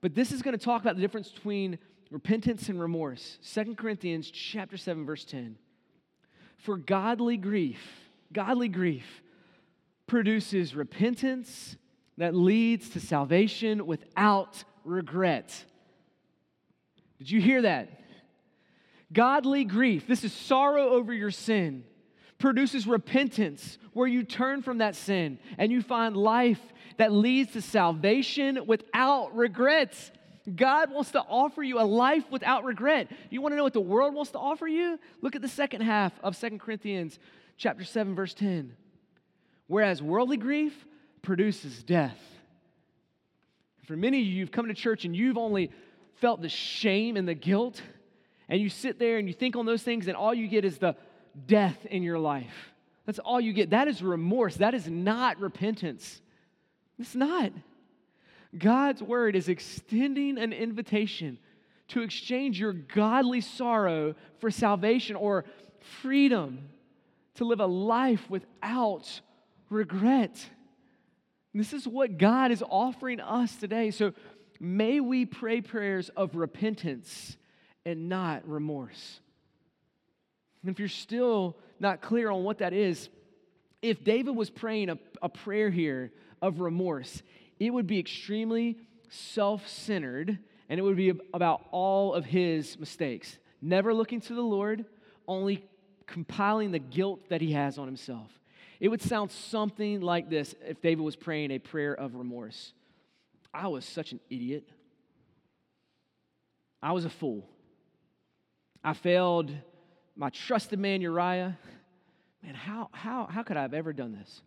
But 0.01 0.13
this 0.13 0.31
is 0.31 0.43
going 0.43 0.57
to 0.57 0.63
talk 0.63 0.81
about 0.81 0.95
the 0.95 1.01
difference 1.01 1.29
between 1.29 1.79
repentance 2.11 2.69
and 2.69 2.79
remorse. 2.79 3.37
Second 3.41 3.77
Corinthians 3.77 4.29
chapter 4.31 4.77
7 4.77 5.05
verse 5.05 5.25
10. 5.25 5.57
For 6.57 6.77
godly 6.77 7.37
grief, 7.37 7.79
godly 8.33 8.67
grief 8.67 9.21
produces 10.07 10.75
repentance 10.75 11.77
that 12.17 12.35
leads 12.35 12.89
to 12.89 12.99
salvation 12.99 13.85
without 13.85 14.63
regret. 14.83 15.63
Did 17.17 17.31
you 17.31 17.39
hear 17.39 17.61
that? 17.61 17.89
Godly 19.11 19.63
grief, 19.63 20.05
this 20.07 20.23
is 20.23 20.33
sorrow 20.33 20.89
over 20.89 21.13
your 21.13 21.31
sin, 21.31 21.83
produces 22.37 22.85
repentance 22.85 23.77
where 23.93 24.07
you 24.07 24.23
turn 24.23 24.61
from 24.61 24.79
that 24.79 24.95
sin 24.95 25.39
and 25.57 25.71
you 25.71 25.81
find 25.81 26.15
life 26.15 26.61
that 26.97 27.11
leads 27.11 27.53
to 27.53 27.61
salvation 27.61 28.65
without 28.67 29.35
regrets. 29.35 30.11
God 30.55 30.91
wants 30.91 31.11
to 31.11 31.19
offer 31.21 31.63
you 31.63 31.79
a 31.79 31.83
life 31.83 32.23
without 32.29 32.63
regret. 32.63 33.09
You 33.29 33.41
want 33.41 33.53
to 33.53 33.57
know 33.57 33.63
what 33.63 33.73
the 33.73 33.79
world 33.79 34.13
wants 34.13 34.31
to 34.31 34.39
offer 34.39 34.67
you? 34.67 34.99
Look 35.21 35.35
at 35.35 35.41
the 35.41 35.47
second 35.47 35.81
half 35.81 36.13
of 36.23 36.35
Second 36.35 36.59
Corinthians 36.59 37.19
chapter 37.57 37.83
7 37.83 38.15
verse 38.15 38.33
10. 38.33 38.75
Whereas 39.67 40.01
worldly 40.01 40.37
grief 40.37 40.85
produces 41.21 41.83
death. 41.83 42.17
For 43.85 43.95
many 43.95 44.19
of 44.21 44.27
you, 44.27 44.33
you've 44.33 44.51
come 44.51 44.67
to 44.67 44.73
church 44.73 45.05
and 45.05 45.15
you've 45.15 45.37
only 45.37 45.71
felt 46.15 46.41
the 46.41 46.49
shame 46.49 47.17
and 47.17 47.27
the 47.27 47.33
guilt, 47.33 47.81
and 48.47 48.61
you 48.61 48.69
sit 48.69 48.99
there 48.99 49.17
and 49.17 49.27
you 49.27 49.33
think 49.33 49.55
on 49.55 49.65
those 49.65 49.83
things, 49.83 50.07
and 50.07 50.15
all 50.15 50.33
you 50.33 50.47
get 50.47 50.65
is 50.65 50.77
the 50.77 50.95
death 51.47 51.85
in 51.85 52.03
your 52.03 52.19
life. 52.19 52.73
That's 53.05 53.19
all 53.19 53.41
you 53.41 53.53
get. 53.53 53.71
That 53.71 53.87
is 53.87 54.03
remorse. 54.03 54.57
That 54.57 54.73
is 54.73 54.87
not 54.87 55.39
repentance. 55.39 56.21
It's 56.99 57.15
not. 57.15 57.51
God's 58.57 59.03
word 59.03 59.35
is 59.35 59.47
extending 59.47 60.37
an 60.37 60.53
invitation 60.53 61.37
to 61.89 62.01
exchange 62.01 62.59
your 62.59 62.73
godly 62.73 63.41
sorrow 63.41 64.15
for 64.39 64.49
salvation 64.49 65.15
or 65.15 65.45
freedom 66.01 66.69
to 67.35 67.45
live 67.45 67.59
a 67.59 67.65
life 67.65 68.29
without 68.29 69.21
regret. 69.69 70.43
This 71.53 71.73
is 71.73 71.87
what 71.87 72.17
God 72.17 72.51
is 72.51 72.63
offering 72.67 73.19
us 73.19 73.55
today. 73.55 73.91
So 73.91 74.13
may 74.59 74.99
we 74.99 75.25
pray 75.25 75.61
prayers 75.61 76.09
of 76.09 76.35
repentance 76.35 77.37
and 77.85 78.09
not 78.09 78.47
remorse. 78.47 79.19
And 80.61 80.71
if 80.71 80.79
you're 80.79 80.87
still 80.87 81.57
not 81.79 82.01
clear 82.01 82.29
on 82.29 82.43
what 82.43 82.59
that 82.59 82.73
is, 82.73 83.09
if 83.81 84.03
David 84.03 84.35
was 84.35 84.49
praying 84.49 84.89
a, 84.89 84.97
a 85.21 85.29
prayer 85.29 85.69
here 85.69 86.11
of 86.41 86.59
remorse, 86.59 87.23
it 87.59 87.71
would 87.71 87.87
be 87.87 87.99
extremely 87.99 88.77
self 89.09 89.67
centered 89.67 90.39
and 90.69 90.79
it 90.79 90.83
would 90.83 90.97
be 90.97 91.13
about 91.33 91.65
all 91.71 92.13
of 92.13 92.25
his 92.25 92.79
mistakes. 92.79 93.37
Never 93.61 93.93
looking 93.93 94.21
to 94.21 94.35
the 94.35 94.41
Lord, 94.41 94.85
only 95.27 95.65
compiling 96.05 96.71
the 96.71 96.79
guilt 96.79 97.21
that 97.29 97.41
he 97.41 97.53
has 97.53 97.77
on 97.77 97.87
himself. 97.87 98.31
It 98.79 98.87
would 98.87 99.01
sound 99.01 99.31
something 99.31 99.99
like 99.99 100.29
this 100.29 100.55
if 100.65 100.81
David 100.81 101.03
was 101.03 101.15
praying 101.15 101.51
a 101.51 101.59
prayer 101.59 101.93
of 101.93 102.15
remorse. 102.15 102.73
I 103.53 103.67
was 103.67 103.83
such 103.83 104.11
an 104.11 104.19
idiot. 104.29 104.69
I 106.81 106.93
was 106.93 107.03
a 107.03 107.09
fool. 107.09 107.49
I 108.83 108.93
failed 108.93 109.51
my 110.15 110.29
trusted 110.29 110.79
man 110.79 111.01
Uriah. 111.01 111.57
Man, 112.43 112.55
how, 112.55 112.89
how, 112.91 113.27
how 113.29 113.43
could 113.43 113.57
I 113.57 113.63
have 113.63 113.73
ever 113.73 113.91
done 113.91 114.13
this? 114.13 114.41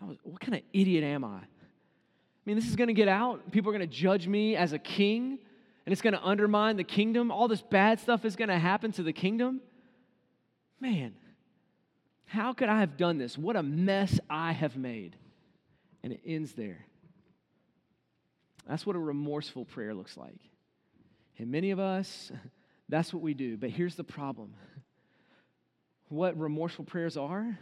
I 0.00 0.06
Was, 0.06 0.16
what 0.24 0.40
kind 0.40 0.54
of 0.54 0.62
idiot 0.72 1.04
am 1.04 1.24
I? 1.24 1.40
I 2.44 2.50
mean, 2.50 2.56
this 2.56 2.68
is 2.68 2.74
going 2.74 2.88
to 2.88 2.94
get 2.94 3.06
out. 3.06 3.52
People 3.52 3.70
are 3.70 3.78
going 3.78 3.88
to 3.88 3.94
judge 3.94 4.26
me 4.26 4.56
as 4.56 4.72
a 4.72 4.78
king, 4.78 5.38
and 5.86 5.92
it's 5.92 6.02
going 6.02 6.14
to 6.14 6.22
undermine 6.22 6.76
the 6.76 6.84
kingdom. 6.84 7.30
All 7.30 7.46
this 7.46 7.62
bad 7.62 8.00
stuff 8.00 8.24
is 8.24 8.34
going 8.34 8.48
to 8.48 8.58
happen 8.58 8.90
to 8.92 9.04
the 9.04 9.12
kingdom. 9.12 9.60
Man, 10.80 11.14
how 12.24 12.52
could 12.52 12.68
I 12.68 12.80
have 12.80 12.96
done 12.96 13.18
this? 13.18 13.38
What 13.38 13.54
a 13.54 13.62
mess 13.62 14.18
I 14.28 14.52
have 14.52 14.76
made. 14.76 15.14
And 16.02 16.12
it 16.12 16.20
ends 16.26 16.52
there. 16.54 16.84
That's 18.68 18.84
what 18.84 18.96
a 18.96 18.98
remorseful 18.98 19.64
prayer 19.64 19.94
looks 19.94 20.16
like. 20.16 20.40
And 21.38 21.52
many 21.52 21.70
of 21.70 21.78
us, 21.78 22.32
that's 22.88 23.14
what 23.14 23.22
we 23.22 23.34
do. 23.34 23.56
But 23.56 23.70
here's 23.70 23.94
the 23.94 24.04
problem 24.04 24.54
what 26.08 26.36
remorseful 26.36 26.86
prayers 26.86 27.16
are, 27.16 27.56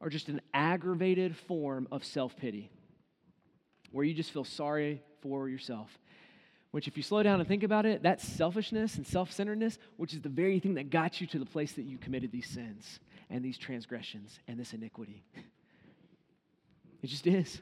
are 0.00 0.08
just 0.08 0.28
an 0.28 0.40
aggravated 0.52 1.36
form 1.36 1.86
of 1.92 2.04
self 2.04 2.36
pity 2.36 2.72
where 3.94 4.04
you 4.04 4.12
just 4.12 4.32
feel 4.32 4.42
sorry 4.42 5.00
for 5.22 5.48
yourself. 5.48 5.88
Which, 6.72 6.88
if 6.88 6.96
you 6.96 7.04
slow 7.04 7.22
down 7.22 7.38
and 7.38 7.48
think 7.48 7.62
about 7.62 7.86
it, 7.86 8.02
that's 8.02 8.26
selfishness 8.26 8.96
and 8.96 9.06
self 9.06 9.30
centeredness, 9.30 9.78
which 9.96 10.12
is 10.12 10.20
the 10.20 10.28
very 10.28 10.58
thing 10.58 10.74
that 10.74 10.90
got 10.90 11.20
you 11.20 11.28
to 11.28 11.38
the 11.38 11.46
place 11.46 11.72
that 11.74 11.84
you 11.84 11.96
committed 11.96 12.32
these 12.32 12.48
sins 12.48 12.98
and 13.30 13.44
these 13.44 13.56
transgressions 13.56 14.40
and 14.48 14.58
this 14.58 14.74
iniquity. 14.74 15.24
It 17.02 17.08
just 17.08 17.26
is. 17.26 17.60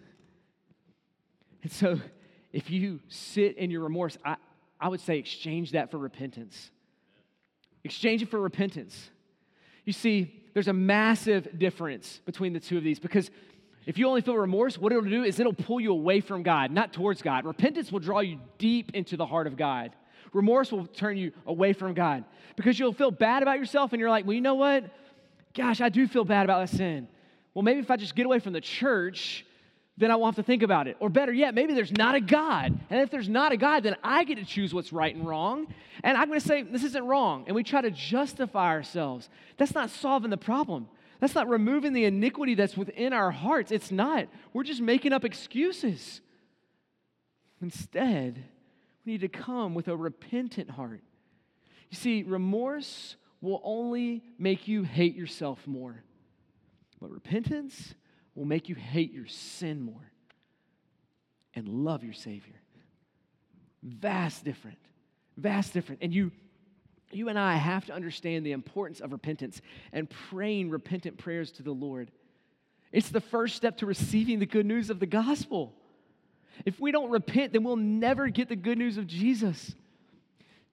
And 1.64 1.72
so, 1.72 1.98
if 2.52 2.70
you 2.70 3.00
sit 3.08 3.56
in 3.58 3.72
your 3.72 3.80
remorse, 3.80 4.16
I, 4.24 4.36
I 4.80 4.88
would 4.88 5.00
say 5.00 5.18
exchange 5.18 5.72
that 5.72 5.90
for 5.90 5.98
repentance. 5.98 6.70
Exchange 7.82 8.22
it 8.22 8.30
for 8.30 8.38
repentance. 8.38 9.10
You 9.84 9.92
see, 9.92 10.42
there's 10.54 10.68
a 10.68 10.72
massive 10.72 11.58
difference 11.58 12.20
between 12.24 12.52
the 12.52 12.60
two 12.60 12.78
of 12.78 12.84
these 12.84 13.00
because 13.00 13.32
if 13.86 13.98
you 13.98 14.06
only 14.08 14.20
feel 14.20 14.36
remorse, 14.36 14.78
what 14.78 14.92
it'll 14.92 15.04
do 15.04 15.24
is 15.24 15.40
it'll 15.40 15.52
pull 15.52 15.80
you 15.80 15.92
away 15.92 16.20
from 16.20 16.42
God, 16.42 16.70
not 16.70 16.92
towards 16.92 17.22
God. 17.22 17.44
Repentance 17.44 17.90
will 17.90 18.00
draw 18.00 18.20
you 18.20 18.38
deep 18.58 18.92
into 18.94 19.16
the 19.16 19.26
heart 19.26 19.46
of 19.46 19.56
God. 19.56 19.92
Remorse 20.32 20.72
will 20.72 20.86
turn 20.86 21.16
you 21.16 21.32
away 21.46 21.72
from 21.72 21.94
God 21.94 22.24
because 22.56 22.78
you'll 22.78 22.92
feel 22.92 23.10
bad 23.10 23.42
about 23.42 23.58
yourself 23.58 23.92
and 23.92 24.00
you're 24.00 24.10
like, 24.10 24.24
well, 24.24 24.34
you 24.34 24.40
know 24.40 24.54
what? 24.54 24.84
Gosh, 25.54 25.80
I 25.80 25.88
do 25.88 26.06
feel 26.06 26.24
bad 26.24 26.44
about 26.44 26.70
that 26.70 26.76
sin. 26.76 27.08
Well, 27.54 27.62
maybe 27.62 27.80
if 27.80 27.90
I 27.90 27.96
just 27.96 28.14
get 28.14 28.24
away 28.24 28.38
from 28.38 28.54
the 28.54 28.60
church, 28.60 29.44
then 29.98 30.10
I 30.10 30.16
won't 30.16 30.34
have 30.34 30.44
to 30.44 30.46
think 30.46 30.62
about 30.62 30.88
it. 30.88 30.96
Or 31.00 31.10
better 31.10 31.32
yet, 31.32 31.54
maybe 31.54 31.74
there's 31.74 31.92
not 31.92 32.14
a 32.14 32.20
God. 32.20 32.78
And 32.88 33.00
if 33.00 33.10
there's 33.10 33.28
not 33.28 33.52
a 33.52 33.58
God, 33.58 33.82
then 33.82 33.96
I 34.02 34.24
get 34.24 34.38
to 34.38 34.44
choose 34.44 34.72
what's 34.72 34.92
right 34.92 35.14
and 35.14 35.26
wrong. 35.26 35.66
And 36.02 36.16
I'm 36.16 36.28
going 36.28 36.40
to 36.40 36.46
say, 36.46 36.62
this 36.62 36.84
isn't 36.84 37.04
wrong. 37.04 37.44
And 37.46 37.54
we 37.54 37.62
try 37.62 37.82
to 37.82 37.90
justify 37.90 38.68
ourselves. 38.68 39.28
That's 39.58 39.74
not 39.74 39.90
solving 39.90 40.30
the 40.30 40.38
problem. 40.38 40.88
That's 41.22 41.36
not 41.36 41.48
removing 41.48 41.92
the 41.92 42.04
iniquity 42.04 42.56
that's 42.56 42.76
within 42.76 43.12
our 43.12 43.30
hearts. 43.30 43.70
It's 43.70 43.92
not. 43.92 44.26
We're 44.52 44.64
just 44.64 44.80
making 44.80 45.12
up 45.12 45.24
excuses. 45.24 46.20
Instead, 47.60 48.42
we 49.06 49.12
need 49.12 49.20
to 49.20 49.28
come 49.28 49.72
with 49.72 49.86
a 49.86 49.96
repentant 49.96 50.68
heart. 50.68 51.00
You 51.90 51.96
see, 51.96 52.24
remorse 52.24 53.14
will 53.40 53.60
only 53.62 54.24
make 54.36 54.66
you 54.66 54.82
hate 54.82 55.14
yourself 55.14 55.64
more. 55.64 56.02
But 57.00 57.12
repentance 57.12 57.94
will 58.34 58.46
make 58.46 58.68
you 58.68 58.74
hate 58.74 59.12
your 59.12 59.28
sin 59.28 59.80
more 59.80 60.10
and 61.54 61.68
love 61.68 62.02
your 62.02 62.14
Savior. 62.14 62.60
Vast 63.80 64.44
different. 64.44 64.78
Vast 65.36 65.72
different. 65.72 66.02
And 66.02 66.12
you 66.12 66.32
you 67.14 67.28
and 67.28 67.38
I 67.38 67.56
have 67.56 67.86
to 67.86 67.92
understand 67.92 68.44
the 68.44 68.52
importance 68.52 69.00
of 69.00 69.12
repentance 69.12 69.60
and 69.92 70.08
praying 70.08 70.70
repentant 70.70 71.18
prayers 71.18 71.50
to 71.52 71.62
the 71.62 71.72
Lord. 71.72 72.10
It's 72.92 73.08
the 73.08 73.20
first 73.20 73.56
step 73.56 73.78
to 73.78 73.86
receiving 73.86 74.38
the 74.38 74.46
good 74.46 74.66
news 74.66 74.90
of 74.90 75.00
the 75.00 75.06
gospel. 75.06 75.74
If 76.64 76.78
we 76.78 76.92
don't 76.92 77.10
repent, 77.10 77.52
then 77.52 77.64
we'll 77.64 77.76
never 77.76 78.28
get 78.28 78.48
the 78.48 78.56
good 78.56 78.78
news 78.78 78.98
of 78.98 79.06
Jesus. 79.06 79.74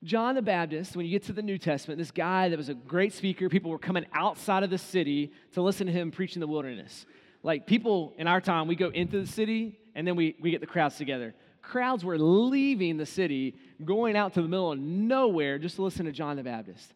John 0.04 0.36
the 0.36 0.42
Baptist, 0.42 0.96
when 0.96 1.06
you 1.06 1.12
get 1.12 1.24
to 1.26 1.34
the 1.34 1.42
New 1.42 1.58
Testament, 1.58 1.98
this 1.98 2.12
guy 2.12 2.50
that 2.50 2.58
was 2.58 2.70
a 2.70 2.74
great 2.74 3.14
speaker, 3.14 3.50
people 3.50 3.72
were 3.72 3.80
coming 3.80 4.06
outside 4.14 4.64
of 4.64 4.70
the 4.70 4.78
city 4.78 5.34
to 5.54 5.62
listen 5.62 5.88
to 5.88 5.94
him 5.94 6.12
preach 6.12 6.36
in 6.36 6.40
the 6.40 6.48
wilderness. 6.48 7.06
Like 7.44 7.68
people 7.68 8.14
in 8.18 8.28
our 8.28 8.40
time, 8.42 8.68
we 8.68 8.76
go 8.76 8.90
into 8.90 9.20
the 9.20 9.28
city 9.28 9.78
and 9.96 10.08
then 10.08 10.16
we, 10.16 10.36
we 10.40 10.52
get 10.52 10.62
the 10.62 10.68
crowds 10.68 10.98
together. 10.98 11.34
Crowds 11.70 12.04
were 12.04 12.18
leaving 12.18 12.98
the 12.98 13.06
city, 13.06 13.56
going 13.86 14.16
out 14.16 14.34
to 14.34 14.42
the 14.42 14.48
middle 14.48 14.72
of 14.72 14.80
nowhere 14.80 15.60
just 15.60 15.76
to 15.76 15.84
listen 15.84 16.08
to 16.08 16.12
John 16.12 16.36
the 16.36 16.44
Baptist. 16.44 16.96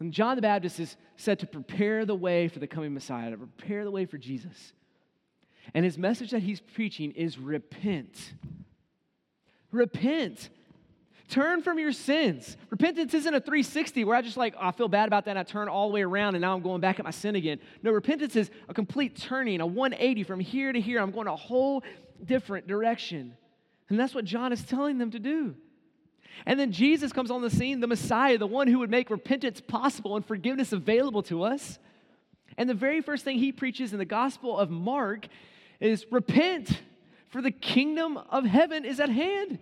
And 0.00 0.10
John 0.10 0.36
the 0.36 0.42
Baptist 0.42 0.80
is 0.80 0.96
said 1.16 1.38
to 1.40 1.46
prepare 1.46 2.06
the 2.06 2.14
way 2.14 2.48
for 2.48 2.58
the 2.58 2.66
coming 2.66 2.94
Messiah, 2.94 3.30
to 3.30 3.36
prepare 3.36 3.84
the 3.84 3.90
way 3.90 4.06
for 4.06 4.16
Jesus. 4.16 4.72
And 5.74 5.84
his 5.84 5.98
message 5.98 6.30
that 6.30 6.42
he's 6.42 6.60
preaching 6.60 7.12
is 7.12 7.38
repent. 7.38 8.32
Repent. 9.70 10.48
Turn 11.28 11.60
from 11.60 11.78
your 11.78 11.92
sins. 11.92 12.56
Repentance 12.70 13.12
isn't 13.12 13.34
a 13.34 13.40
360 13.40 14.04
where 14.04 14.16
I 14.16 14.22
just 14.22 14.38
like, 14.38 14.54
oh, 14.56 14.68
I 14.68 14.70
feel 14.70 14.88
bad 14.88 15.08
about 15.08 15.26
that, 15.26 15.32
and 15.32 15.38
I 15.38 15.42
turn 15.42 15.68
all 15.68 15.88
the 15.88 15.94
way 15.94 16.02
around, 16.02 16.36
and 16.36 16.40
now 16.40 16.54
I'm 16.54 16.62
going 16.62 16.80
back 16.80 16.98
at 16.98 17.04
my 17.04 17.10
sin 17.10 17.36
again. 17.36 17.58
No, 17.82 17.90
repentance 17.90 18.34
is 18.34 18.50
a 18.66 18.72
complete 18.72 19.16
turning, 19.16 19.60
a 19.60 19.66
180 19.66 20.22
from 20.22 20.40
here 20.40 20.72
to 20.72 20.80
here. 20.80 21.00
I'm 21.00 21.10
going 21.10 21.26
a 21.26 21.36
whole 21.36 21.82
different 22.24 22.66
direction. 22.66 23.36
And 23.88 23.98
that's 23.98 24.14
what 24.14 24.24
John 24.24 24.52
is 24.52 24.64
telling 24.64 24.98
them 24.98 25.10
to 25.12 25.18
do. 25.18 25.54
And 26.44 26.60
then 26.60 26.72
Jesus 26.72 27.12
comes 27.12 27.30
on 27.30 27.40
the 27.40 27.50
scene, 27.50 27.80
the 27.80 27.86
Messiah, 27.86 28.36
the 28.36 28.46
one 28.46 28.68
who 28.68 28.80
would 28.80 28.90
make 28.90 29.10
repentance 29.10 29.60
possible 29.60 30.16
and 30.16 30.26
forgiveness 30.26 30.72
available 30.72 31.22
to 31.24 31.42
us. 31.42 31.78
And 32.58 32.68
the 32.68 32.74
very 32.74 33.00
first 33.00 33.24
thing 33.24 33.38
he 33.38 33.52
preaches 33.52 33.92
in 33.92 33.98
the 33.98 34.04
Gospel 34.04 34.58
of 34.58 34.70
Mark 34.70 35.26
is 35.80 36.06
repent, 36.10 36.82
for 37.28 37.40
the 37.40 37.50
kingdom 37.50 38.18
of 38.30 38.44
heaven 38.44 38.84
is 38.84 39.00
at 39.00 39.08
hand. 39.08 39.58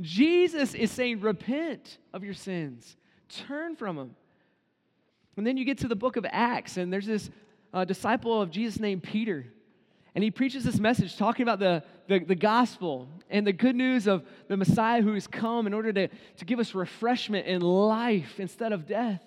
Jesus 0.00 0.74
is 0.74 0.90
saying, 0.90 1.20
repent 1.20 1.98
of 2.12 2.22
your 2.22 2.34
sins, 2.34 2.96
turn 3.28 3.76
from 3.76 3.96
them. 3.96 4.16
And 5.36 5.46
then 5.46 5.56
you 5.56 5.64
get 5.64 5.78
to 5.78 5.88
the 5.88 5.96
book 5.96 6.16
of 6.16 6.26
Acts, 6.28 6.76
and 6.76 6.92
there's 6.92 7.06
this 7.06 7.30
uh, 7.72 7.84
disciple 7.84 8.40
of 8.40 8.50
Jesus 8.50 8.80
named 8.80 9.02
Peter. 9.02 9.46
And 10.18 10.24
he 10.24 10.32
preaches 10.32 10.64
this 10.64 10.80
message 10.80 11.16
talking 11.16 11.44
about 11.44 11.60
the, 11.60 11.84
the, 12.08 12.18
the, 12.18 12.34
gospel 12.34 13.06
and 13.30 13.46
the 13.46 13.52
good 13.52 13.76
news 13.76 14.08
of 14.08 14.24
the 14.48 14.56
Messiah 14.56 15.00
who 15.00 15.14
has 15.14 15.28
come 15.28 15.68
in 15.68 15.72
order 15.72 15.92
to, 15.92 16.08
to 16.08 16.44
give 16.44 16.58
us 16.58 16.74
refreshment 16.74 17.46
in 17.46 17.60
life 17.60 18.40
instead 18.40 18.72
of 18.72 18.84
death. 18.84 19.22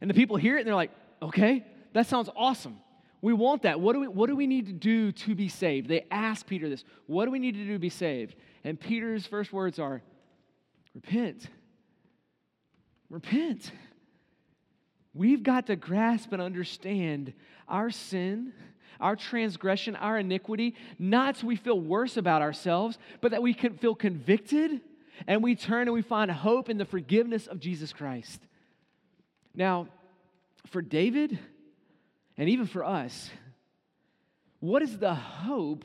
And 0.00 0.08
the 0.08 0.14
people 0.14 0.38
hear 0.38 0.56
it 0.56 0.60
and 0.60 0.66
they're 0.66 0.74
like, 0.74 0.92
okay, 1.20 1.66
that 1.92 2.06
sounds 2.06 2.30
awesome. 2.34 2.78
We 3.20 3.34
want 3.34 3.64
that. 3.64 3.78
What 3.78 3.92
do 3.92 4.00
we, 4.00 4.08
what 4.08 4.28
do 4.30 4.36
we 4.36 4.46
need 4.46 4.68
to 4.68 4.72
do 4.72 5.12
to 5.12 5.34
be 5.34 5.50
saved? 5.50 5.90
They 5.90 6.06
ask 6.10 6.46
Peter 6.46 6.70
this 6.70 6.82
What 7.06 7.26
do 7.26 7.30
we 7.30 7.38
need 7.38 7.56
to 7.56 7.64
do 7.66 7.74
to 7.74 7.78
be 7.78 7.90
saved? 7.90 8.36
And 8.64 8.80
Peter's 8.80 9.26
first 9.26 9.52
words 9.52 9.78
are 9.78 10.00
repent. 10.94 11.46
Repent. 13.10 13.70
We've 15.12 15.42
got 15.42 15.66
to 15.66 15.76
grasp 15.76 16.32
and 16.32 16.40
understand 16.40 17.34
our 17.68 17.90
sin, 17.90 18.54
our 19.00 19.16
transgression, 19.16 19.96
our 19.96 20.18
iniquity, 20.18 20.74
not 20.98 21.36
so 21.36 21.46
we 21.46 21.56
feel 21.56 21.80
worse 21.80 22.16
about 22.16 22.42
ourselves, 22.42 22.98
but 23.20 23.32
that 23.32 23.42
we 23.42 23.54
can 23.54 23.76
feel 23.76 23.94
convicted 23.94 24.80
and 25.26 25.42
we 25.42 25.54
turn 25.54 25.82
and 25.82 25.92
we 25.92 26.02
find 26.02 26.30
hope 26.30 26.68
in 26.68 26.78
the 26.78 26.84
forgiveness 26.84 27.46
of 27.46 27.60
Jesus 27.60 27.92
Christ. 27.92 28.40
Now, 29.54 29.88
for 30.68 30.82
David, 30.82 31.38
and 32.36 32.48
even 32.48 32.66
for 32.66 32.84
us, 32.84 33.30
what 34.60 34.82
is 34.82 34.98
the 34.98 35.14
hope 35.14 35.84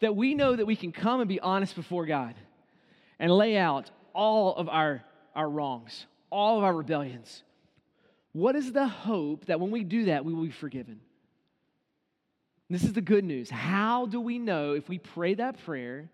that 0.00 0.14
we 0.16 0.34
know 0.34 0.54
that 0.54 0.66
we 0.66 0.76
can 0.76 0.92
come 0.92 1.20
and 1.20 1.28
be 1.28 1.40
honest 1.40 1.74
before 1.74 2.06
God 2.06 2.34
and 3.18 3.32
lay 3.32 3.56
out 3.56 3.90
all 4.14 4.54
of 4.56 4.68
our, 4.68 5.02
our 5.34 5.48
wrongs, 5.48 6.06
all 6.30 6.58
of 6.58 6.64
our 6.64 6.74
rebellions? 6.74 7.42
What 8.32 8.56
is 8.56 8.72
the 8.72 8.86
hope 8.86 9.46
that 9.46 9.60
when 9.60 9.70
we 9.70 9.84
do 9.84 10.06
that, 10.06 10.24
we 10.24 10.32
will 10.32 10.44
be 10.44 10.50
forgiven? 10.50 11.00
This 12.72 12.84
is 12.84 12.94
the 12.94 13.02
good 13.02 13.24
news. 13.24 13.50
How 13.50 14.06
do 14.06 14.18
we 14.18 14.38
know 14.38 14.72
if 14.72 14.88
we 14.88 14.96
pray 14.96 15.34
that 15.34 15.62
prayer 15.62 16.08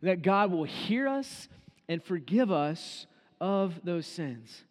that 0.00 0.22
God 0.22 0.50
will 0.50 0.64
hear 0.64 1.06
us 1.06 1.46
and 1.90 2.02
forgive 2.02 2.50
us 2.50 3.06
of 3.38 3.78
those 3.84 4.06
sins? 4.06 4.64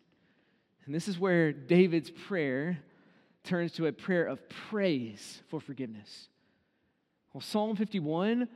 And 0.86 0.96
this 0.96 1.08
is 1.08 1.20
where 1.20 1.52
David's 1.52 2.10
prayer 2.10 2.80
turns 3.44 3.74
to 3.74 3.86
a 3.86 3.92
prayer 3.92 4.26
of 4.26 4.50
praise 4.50 5.44
for 5.50 5.62
forgiveness. 5.62 6.30
Well, 7.32 7.42
Psalm 7.42 7.76
51 7.76 8.48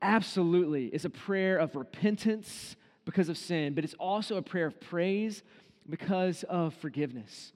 absolutely 0.00 0.86
is 0.86 1.04
a 1.04 1.10
prayer 1.10 1.58
of 1.58 1.76
repentance 1.76 2.76
because 3.04 3.28
of 3.28 3.36
sin, 3.36 3.74
but 3.74 3.84
it's 3.84 3.94
also 4.00 4.38
a 4.38 4.42
prayer 4.42 4.66
of 4.66 4.80
praise 4.80 5.42
because 5.86 6.44
of 6.44 6.72
forgiveness. 6.76 7.52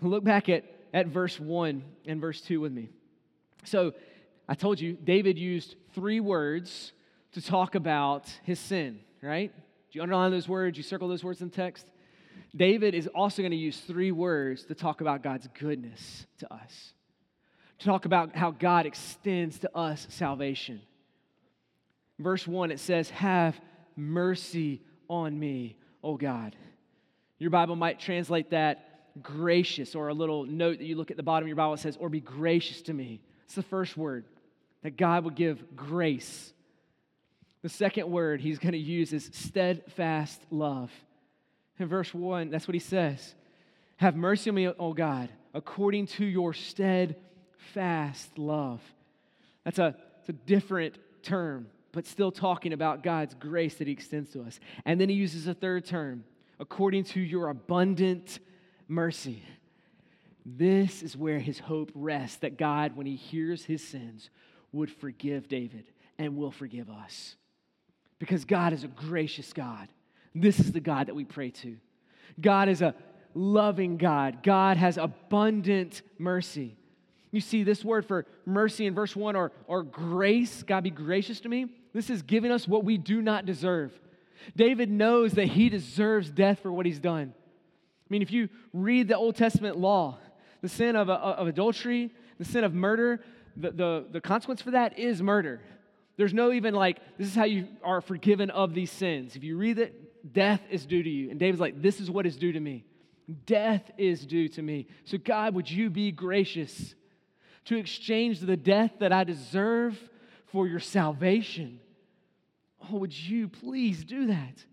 Look 0.00 0.24
back 0.24 0.48
at, 0.48 0.64
at 0.94 1.08
verse 1.08 1.38
1 1.38 1.84
and 2.06 2.18
verse 2.18 2.40
2 2.40 2.62
with 2.62 2.72
me. 2.72 2.88
So, 3.64 3.92
I 4.48 4.54
told 4.54 4.80
you, 4.80 4.94
David 4.94 5.38
used 5.38 5.76
three 5.94 6.20
words 6.20 6.92
to 7.32 7.42
talk 7.42 7.74
about 7.74 8.26
his 8.44 8.58
sin, 8.58 9.00
right? 9.22 9.52
Do 9.54 9.98
you 9.98 10.02
underline 10.02 10.30
those 10.30 10.48
words? 10.48 10.78
You 10.78 10.82
circle 10.82 11.08
those 11.08 11.22
words 11.22 11.42
in 11.42 11.50
the 11.50 11.54
text? 11.54 11.86
David 12.56 12.94
is 12.94 13.08
also 13.14 13.42
going 13.42 13.52
to 13.52 13.58
use 13.58 13.78
three 13.80 14.10
words 14.10 14.64
to 14.64 14.74
talk 14.74 15.02
about 15.02 15.22
God's 15.22 15.48
goodness 15.58 16.26
to 16.38 16.52
us, 16.52 16.94
to 17.78 17.86
talk 17.86 18.06
about 18.06 18.34
how 18.34 18.50
God 18.50 18.86
extends 18.86 19.58
to 19.60 19.76
us 19.76 20.06
salvation. 20.10 20.80
Verse 22.18 22.46
1, 22.46 22.70
it 22.70 22.80
says, 22.80 23.10
Have 23.10 23.60
mercy 23.96 24.82
on 25.08 25.38
me, 25.38 25.76
O 26.02 26.16
God. 26.16 26.56
Your 27.38 27.50
Bible 27.50 27.76
might 27.76 28.00
translate 28.00 28.50
that 28.50 29.22
gracious, 29.22 29.94
or 29.94 30.08
a 30.08 30.14
little 30.14 30.44
note 30.44 30.78
that 30.78 30.84
you 30.84 30.96
look 30.96 31.10
at 31.10 31.16
the 31.16 31.22
bottom 31.22 31.44
of 31.44 31.48
your 31.48 31.56
Bible 31.56 31.76
says, 31.76 31.96
Or 32.00 32.08
be 32.08 32.20
gracious 32.20 32.82
to 32.82 32.94
me. 32.94 33.20
It's 33.48 33.54
the 33.54 33.62
first 33.62 33.96
word, 33.96 34.26
that 34.82 34.98
God 34.98 35.24
would 35.24 35.34
give 35.34 35.74
grace. 35.74 36.52
The 37.62 37.70
second 37.70 38.10
word 38.10 38.42
he's 38.42 38.58
going 38.58 38.72
to 38.72 38.78
use 38.78 39.14
is 39.14 39.30
steadfast 39.32 40.38
love. 40.50 40.92
In 41.78 41.88
verse 41.88 42.12
1, 42.12 42.50
that's 42.50 42.68
what 42.68 42.74
he 42.74 42.78
says 42.78 43.34
Have 43.96 44.16
mercy 44.16 44.50
on 44.50 44.56
me, 44.56 44.68
O 44.68 44.92
God, 44.92 45.30
according 45.54 46.08
to 46.08 46.26
your 46.26 46.52
steadfast 46.52 48.36
love. 48.36 48.82
That's 49.64 49.78
a, 49.78 49.96
that's 50.18 50.28
a 50.28 50.32
different 50.44 50.96
term, 51.22 51.68
but 51.92 52.06
still 52.06 52.30
talking 52.30 52.74
about 52.74 53.02
God's 53.02 53.32
grace 53.32 53.76
that 53.76 53.86
he 53.86 53.94
extends 53.94 54.28
to 54.32 54.42
us. 54.42 54.60
And 54.84 55.00
then 55.00 55.08
he 55.08 55.14
uses 55.14 55.46
a 55.46 55.54
third 55.54 55.86
term, 55.86 56.24
according 56.60 57.04
to 57.04 57.20
your 57.20 57.48
abundant 57.48 58.40
mercy. 58.88 59.42
This 60.56 61.02
is 61.02 61.16
where 61.16 61.38
his 61.38 61.58
hope 61.58 61.90
rests 61.94 62.38
that 62.38 62.56
God, 62.56 62.96
when 62.96 63.06
he 63.06 63.16
hears 63.16 63.64
his 63.64 63.82
sins, 63.86 64.30
would 64.72 64.90
forgive 64.90 65.48
David 65.48 65.84
and 66.18 66.36
will 66.36 66.50
forgive 66.50 66.88
us. 66.88 67.36
Because 68.18 68.44
God 68.44 68.72
is 68.72 68.84
a 68.84 68.88
gracious 68.88 69.52
God. 69.52 69.88
This 70.34 70.58
is 70.58 70.72
the 70.72 70.80
God 70.80 71.08
that 71.08 71.14
we 71.14 71.24
pray 71.24 71.50
to. 71.50 71.76
God 72.40 72.68
is 72.68 72.82
a 72.82 72.94
loving 73.34 73.98
God. 73.98 74.42
God 74.42 74.76
has 74.76 74.96
abundant 74.96 76.02
mercy. 76.18 76.76
You 77.30 77.40
see 77.40 77.62
this 77.62 77.84
word 77.84 78.06
for 78.06 78.26
mercy 78.46 78.86
in 78.86 78.94
verse 78.94 79.14
1 79.14 79.36
or, 79.36 79.52
or 79.66 79.82
grace, 79.82 80.62
God 80.62 80.84
be 80.84 80.90
gracious 80.90 81.40
to 81.40 81.48
me. 81.48 81.66
This 81.92 82.08
is 82.08 82.22
giving 82.22 82.50
us 82.50 82.66
what 82.66 82.84
we 82.84 82.96
do 82.96 83.20
not 83.20 83.44
deserve. 83.44 83.92
David 84.56 84.90
knows 84.90 85.32
that 85.32 85.46
he 85.46 85.68
deserves 85.68 86.30
death 86.30 86.60
for 86.60 86.72
what 86.72 86.86
he's 86.86 87.00
done. 87.00 87.34
I 87.36 88.08
mean, 88.08 88.22
if 88.22 88.32
you 88.32 88.48
read 88.72 89.08
the 89.08 89.16
Old 89.16 89.36
Testament 89.36 89.76
law, 89.76 90.18
the 90.60 90.68
sin 90.68 90.96
of, 90.96 91.08
uh, 91.08 91.14
of 91.14 91.46
adultery, 91.46 92.10
The 92.38 92.44
sin 92.44 92.64
of 92.64 92.72
murder, 92.72 93.20
the, 93.56 93.70
the, 93.72 94.06
the 94.12 94.20
consequence 94.20 94.62
for 94.62 94.70
that 94.70 94.98
is 94.98 95.20
murder. 95.22 95.60
There's 96.16 96.34
no 96.34 96.52
even 96.52 96.74
like, 96.74 96.98
this 97.18 97.28
is 97.28 97.34
how 97.34 97.44
you 97.44 97.68
are 97.82 98.00
forgiven 98.00 98.50
of 98.50 98.74
these 98.74 98.90
sins. 98.90 99.36
If 99.36 99.44
you 99.44 99.56
read 99.56 99.78
it, 99.78 100.32
death 100.32 100.60
is 100.70 100.86
due 100.86 101.02
to 101.02 101.10
you. 101.10 101.30
And 101.30 101.38
David's 101.38 101.60
like, 101.60 101.80
this 101.80 102.00
is 102.00 102.10
what 102.10 102.26
is 102.26 102.36
due 102.36 102.52
to 102.52 102.60
me. 102.60 102.84
Death 103.46 103.90
is 103.98 104.24
due 104.24 104.48
to 104.48 104.62
me. 104.62 104.86
So, 105.04 105.18
God, 105.18 105.54
would 105.54 105.70
you 105.70 105.90
be 105.90 106.10
gracious 106.12 106.94
to 107.66 107.76
exchange 107.76 108.40
the 108.40 108.56
death 108.56 108.92
that 109.00 109.12
I 109.12 109.24
deserve 109.24 109.98
for 110.46 110.66
your 110.66 110.80
salvation? 110.80 111.80
Oh, 112.90 112.96
would 112.96 113.16
you 113.16 113.48
please 113.48 114.04
do 114.04 114.28
that? 114.28 114.64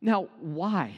Now, 0.00 0.28
why? 0.40 0.94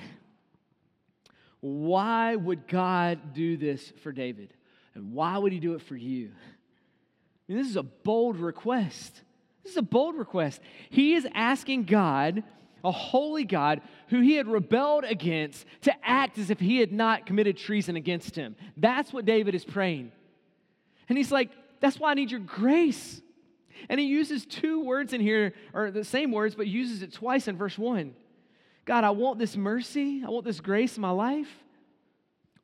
Why 1.66 2.37
would 2.37 2.68
God 2.68 3.35
do 3.35 3.57
this 3.57 3.92
for 4.05 4.12
David? 4.12 4.55
And 4.94 5.12
why 5.12 5.37
would 5.37 5.50
he 5.50 5.59
do 5.59 5.74
it 5.74 5.83
for 5.83 5.96
you? 5.96 6.31
I 6.31 7.52
mean, 7.52 7.59
this 7.59 7.68
is 7.68 7.74
a 7.74 7.83
bold 7.83 8.37
request. 8.37 9.22
This 9.64 9.72
is 9.72 9.79
a 9.79 9.83
bold 9.83 10.16
request. 10.16 10.61
He 10.90 11.14
is 11.14 11.26
asking 11.35 11.87
God, 11.87 12.44
a 12.85 12.92
holy 12.92 13.42
God, 13.42 13.81
who 14.11 14.20
he 14.20 14.37
had 14.37 14.46
rebelled 14.46 15.02
against, 15.02 15.66
to 15.81 15.92
act 16.05 16.38
as 16.38 16.50
if 16.50 16.61
he 16.61 16.79
had 16.79 16.92
not 16.92 17.26
committed 17.26 17.57
treason 17.57 17.96
against 17.96 18.37
him. 18.37 18.55
That's 18.76 19.12
what 19.12 19.24
David 19.24 19.57
is 19.57 19.64
praying. 19.64 20.12
And 21.09 21.18
he's 21.18 21.33
like, 21.33 21.50
That's 21.81 21.98
why 21.98 22.12
I 22.12 22.14
need 22.14 22.31
your 22.31 22.38
grace. 22.38 23.20
And 23.88 23.98
he 23.98 24.07
uses 24.07 24.46
two 24.46 24.85
words 24.85 25.12
in 25.12 25.20
here, 25.20 25.52
or 25.74 25.90
the 25.90 26.05
same 26.05 26.31
words, 26.31 26.55
but 26.55 26.68
uses 26.68 27.02
it 27.02 27.12
twice 27.12 27.48
in 27.48 27.57
verse 27.57 27.76
1. 27.76 28.14
God, 28.87 29.05
I 29.05 29.11
want 29.11 29.38
this 29.38 29.57
mercy, 29.57 30.22
I 30.25 30.31
want 30.31 30.46
this 30.46 30.61
grace 30.61 30.96
in 30.96 31.03
my 31.03 31.11
life 31.11 31.49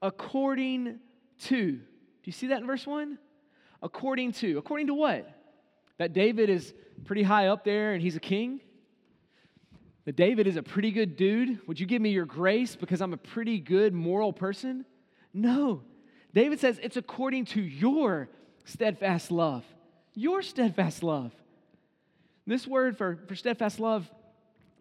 according 0.00 0.98
to. 1.44 1.72
Do 1.72 1.80
you 2.24 2.32
see 2.32 2.46
that 2.48 2.60
in 2.60 2.66
verse 2.66 2.86
1? 2.86 3.18
According 3.82 4.32
to. 4.34 4.56
According 4.56 4.86
to 4.86 4.94
what? 4.94 5.28
That 5.98 6.12
David 6.12 6.48
is 6.48 6.72
pretty 7.04 7.24
high 7.24 7.48
up 7.48 7.64
there 7.64 7.92
and 7.92 8.00
he's 8.00 8.16
a 8.16 8.20
king? 8.20 8.60
That 10.04 10.16
David 10.16 10.46
is 10.46 10.56
a 10.56 10.62
pretty 10.62 10.92
good 10.92 11.16
dude? 11.16 11.58
Would 11.66 11.80
you 11.80 11.86
give 11.86 12.00
me 12.00 12.10
your 12.10 12.24
grace 12.24 12.76
because 12.76 13.00
I'm 13.00 13.12
a 13.12 13.18
pretty 13.18 13.58
good 13.58 13.92
moral 13.92 14.32
person? 14.32 14.84
No. 15.34 15.82
David 16.32 16.60
says 16.60 16.78
it's 16.82 16.96
according 16.96 17.46
to 17.46 17.60
your 17.60 18.28
steadfast 18.64 19.32
love. 19.32 19.64
Your 20.14 20.42
steadfast 20.42 21.02
love. 21.02 21.32
This 22.46 22.66
word 22.66 22.96
for, 22.96 23.18
for 23.26 23.34
steadfast 23.34 23.80
love, 23.80 24.10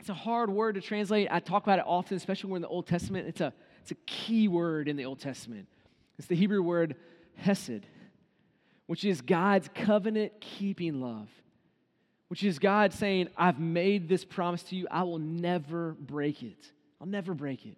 it's 0.01 0.09
a 0.09 0.15
hard 0.15 0.49
word 0.49 0.73
to 0.73 0.81
translate. 0.81 1.27
I 1.29 1.39
talk 1.39 1.61
about 1.61 1.77
it 1.77 1.85
often, 1.87 2.17
especially 2.17 2.49
when 2.49 2.57
in 2.57 2.61
the 2.63 2.69
Old 2.69 2.87
Testament. 2.87 3.27
It's 3.27 3.39
a, 3.39 3.53
it's 3.83 3.91
a 3.91 3.95
key 4.07 4.47
word 4.47 4.87
in 4.87 4.95
the 4.95 5.05
Old 5.05 5.19
Testament. 5.19 5.67
It's 6.17 6.27
the 6.27 6.35
Hebrew 6.35 6.63
word 6.63 6.95
hesed, 7.35 7.85
which 8.87 9.05
is 9.05 9.21
God's 9.21 9.69
covenant 9.75 10.41
keeping 10.41 11.01
love, 11.01 11.29
which 12.29 12.43
is 12.43 12.57
God 12.57 12.93
saying, 12.93 13.29
I've 13.37 13.59
made 13.59 14.09
this 14.09 14.25
promise 14.25 14.63
to 14.63 14.75
you. 14.75 14.87
I 14.89 15.03
will 15.03 15.19
never 15.19 15.91
break 15.91 16.41
it. 16.41 16.71
I'll 16.99 17.05
never 17.05 17.35
break 17.35 17.67
it. 17.67 17.77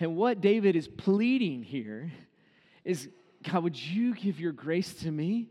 And 0.00 0.16
what 0.16 0.40
David 0.40 0.74
is 0.74 0.88
pleading 0.88 1.62
here 1.62 2.10
is 2.84 3.08
God, 3.44 3.62
would 3.62 3.80
you 3.80 4.16
give 4.16 4.40
your 4.40 4.50
grace 4.50 4.94
to 4.94 5.12
me 5.12 5.48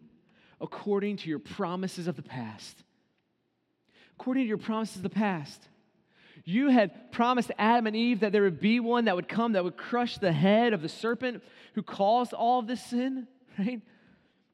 according 0.59 1.15
to 1.17 1.29
your 1.29 1.39
promises 1.39 2.09
of 2.09 2.17
the 2.17 2.21
past? 2.21 2.83
According 4.21 4.43
to 4.43 4.49
your 4.49 4.59
promises 4.59 4.97
of 4.97 5.01
the 5.01 5.09
past. 5.09 5.67
You 6.45 6.69
had 6.69 7.11
promised 7.11 7.49
Adam 7.57 7.87
and 7.87 7.95
Eve 7.95 8.19
that 8.19 8.31
there 8.31 8.43
would 8.43 8.59
be 8.59 8.79
one 8.79 9.05
that 9.05 9.15
would 9.15 9.27
come 9.27 9.53
that 9.53 9.63
would 9.63 9.77
crush 9.77 10.19
the 10.19 10.31
head 10.31 10.73
of 10.73 10.83
the 10.83 10.89
serpent 10.89 11.41
who 11.73 11.81
caused 11.81 12.31
all 12.31 12.59
of 12.59 12.67
this 12.67 12.83
sin, 12.83 13.25
right? 13.57 13.81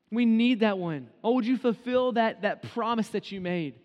We 0.09 0.25
need 0.25 0.61
that 0.61 0.77
one. 0.77 1.09
Oh, 1.21 1.33
would 1.33 1.45
you 1.45 1.57
fulfill 1.57 2.13
that, 2.13 2.43
that 2.43 2.63
promise 2.71 3.09
that 3.09 3.29
you 3.29 3.41
made? 3.41 3.75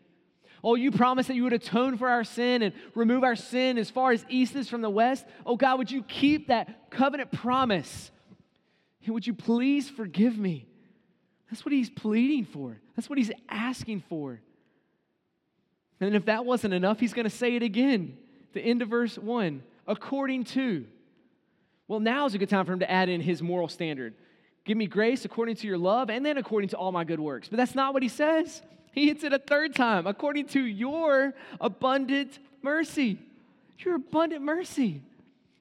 Oh, 0.62 0.76
you 0.76 0.92
promised 0.92 1.26
that 1.26 1.34
you 1.34 1.42
would 1.42 1.52
atone 1.52 1.98
for 1.98 2.08
our 2.08 2.22
sin 2.22 2.62
and 2.62 2.74
remove 2.94 3.24
our 3.24 3.34
sin 3.34 3.76
as 3.76 3.90
far 3.90 4.12
as 4.12 4.24
east 4.28 4.54
is 4.54 4.68
from 4.68 4.82
the 4.82 4.90
west. 4.90 5.26
Oh, 5.44 5.56
God, 5.56 5.78
would 5.78 5.90
you 5.90 6.04
keep 6.04 6.46
that 6.46 6.92
covenant 6.92 7.32
promise? 7.32 8.12
And 9.04 9.14
would 9.14 9.26
you 9.26 9.34
please 9.34 9.90
forgive 9.90 10.38
me? 10.38 10.68
That's 11.50 11.64
what 11.64 11.72
he's 11.72 11.90
pleading 11.90 12.44
for. 12.44 12.80
That's 12.94 13.10
what 13.10 13.18
he's 13.18 13.32
asking 13.48 14.04
for. 14.08 14.40
And 16.02 16.16
if 16.16 16.24
that 16.24 16.44
wasn't 16.44 16.74
enough, 16.74 16.98
he's 16.98 17.12
going 17.12 17.24
to 17.24 17.30
say 17.30 17.54
it 17.54 17.62
again. 17.62 18.16
The 18.52 18.60
end 18.60 18.82
of 18.82 18.88
verse 18.88 19.16
1 19.16 19.62
according 19.86 20.44
to. 20.44 20.84
Well, 21.88 22.00
now 22.00 22.26
is 22.26 22.34
a 22.34 22.38
good 22.38 22.48
time 22.48 22.66
for 22.66 22.72
him 22.72 22.80
to 22.80 22.90
add 22.90 23.08
in 23.08 23.20
his 23.20 23.42
moral 23.42 23.68
standard. 23.68 24.14
Give 24.64 24.76
me 24.76 24.86
grace 24.86 25.24
according 25.24 25.56
to 25.56 25.66
your 25.66 25.78
love 25.78 26.10
and 26.10 26.24
then 26.24 26.38
according 26.38 26.68
to 26.70 26.76
all 26.76 26.92
my 26.92 27.04
good 27.04 27.20
works. 27.20 27.48
But 27.48 27.56
that's 27.56 27.74
not 27.74 27.92
what 27.94 28.02
he 28.02 28.08
says. 28.08 28.62
He 28.92 29.06
hits 29.06 29.24
it 29.24 29.32
a 29.32 29.38
third 29.38 29.74
time 29.74 30.06
according 30.06 30.46
to 30.48 30.60
your 30.60 31.34
abundant 31.60 32.38
mercy. 32.62 33.18
Your 33.78 33.96
abundant 33.96 34.42
mercy. 34.42 35.02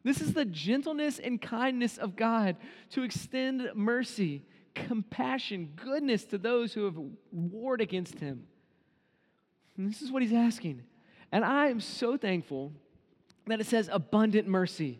This 0.04 0.22
is 0.22 0.34
the 0.34 0.46
gentleness 0.46 1.20
and 1.20 1.42
kindness 1.42 1.98
of 1.98 2.16
God 2.16 2.56
to 2.92 3.04
extend 3.04 3.72
mercy, 3.76 4.44
compassion, 4.76 5.74
goodness 5.76 6.26
to 6.26 6.38
those 6.38 6.74
who 6.74 6.86
have 6.86 6.98
warred 7.32 7.82
against 7.82 8.20
him. 8.20 8.46
And 9.78 9.90
this 9.90 10.02
is 10.02 10.12
what 10.12 10.22
he's 10.22 10.34
asking. 10.34 10.84
And 11.32 11.46
I 11.46 11.68
am 11.68 11.80
so 11.80 12.18
thankful 12.18 12.72
that 13.48 13.60
it 13.60 13.68
says 13.68 13.90
abundant 13.92 14.48
mercy. 14.48 15.00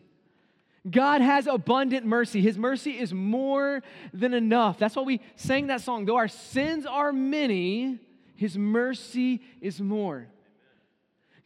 God 0.90 1.20
has 1.20 1.46
abundant 1.46 2.04
mercy. 2.04 2.40
His 2.40 2.58
mercy 2.58 2.98
is 2.98 3.14
more 3.14 3.82
than 4.12 4.34
enough. 4.34 4.78
That's 4.78 4.96
why 4.96 5.02
we 5.02 5.20
sang 5.36 5.68
that 5.68 5.80
song. 5.80 6.06
Though 6.06 6.16
our 6.16 6.28
sins 6.28 6.86
are 6.86 7.12
many, 7.12 8.00
his 8.34 8.58
mercy 8.58 9.40
is 9.60 9.80
more. 9.80 10.26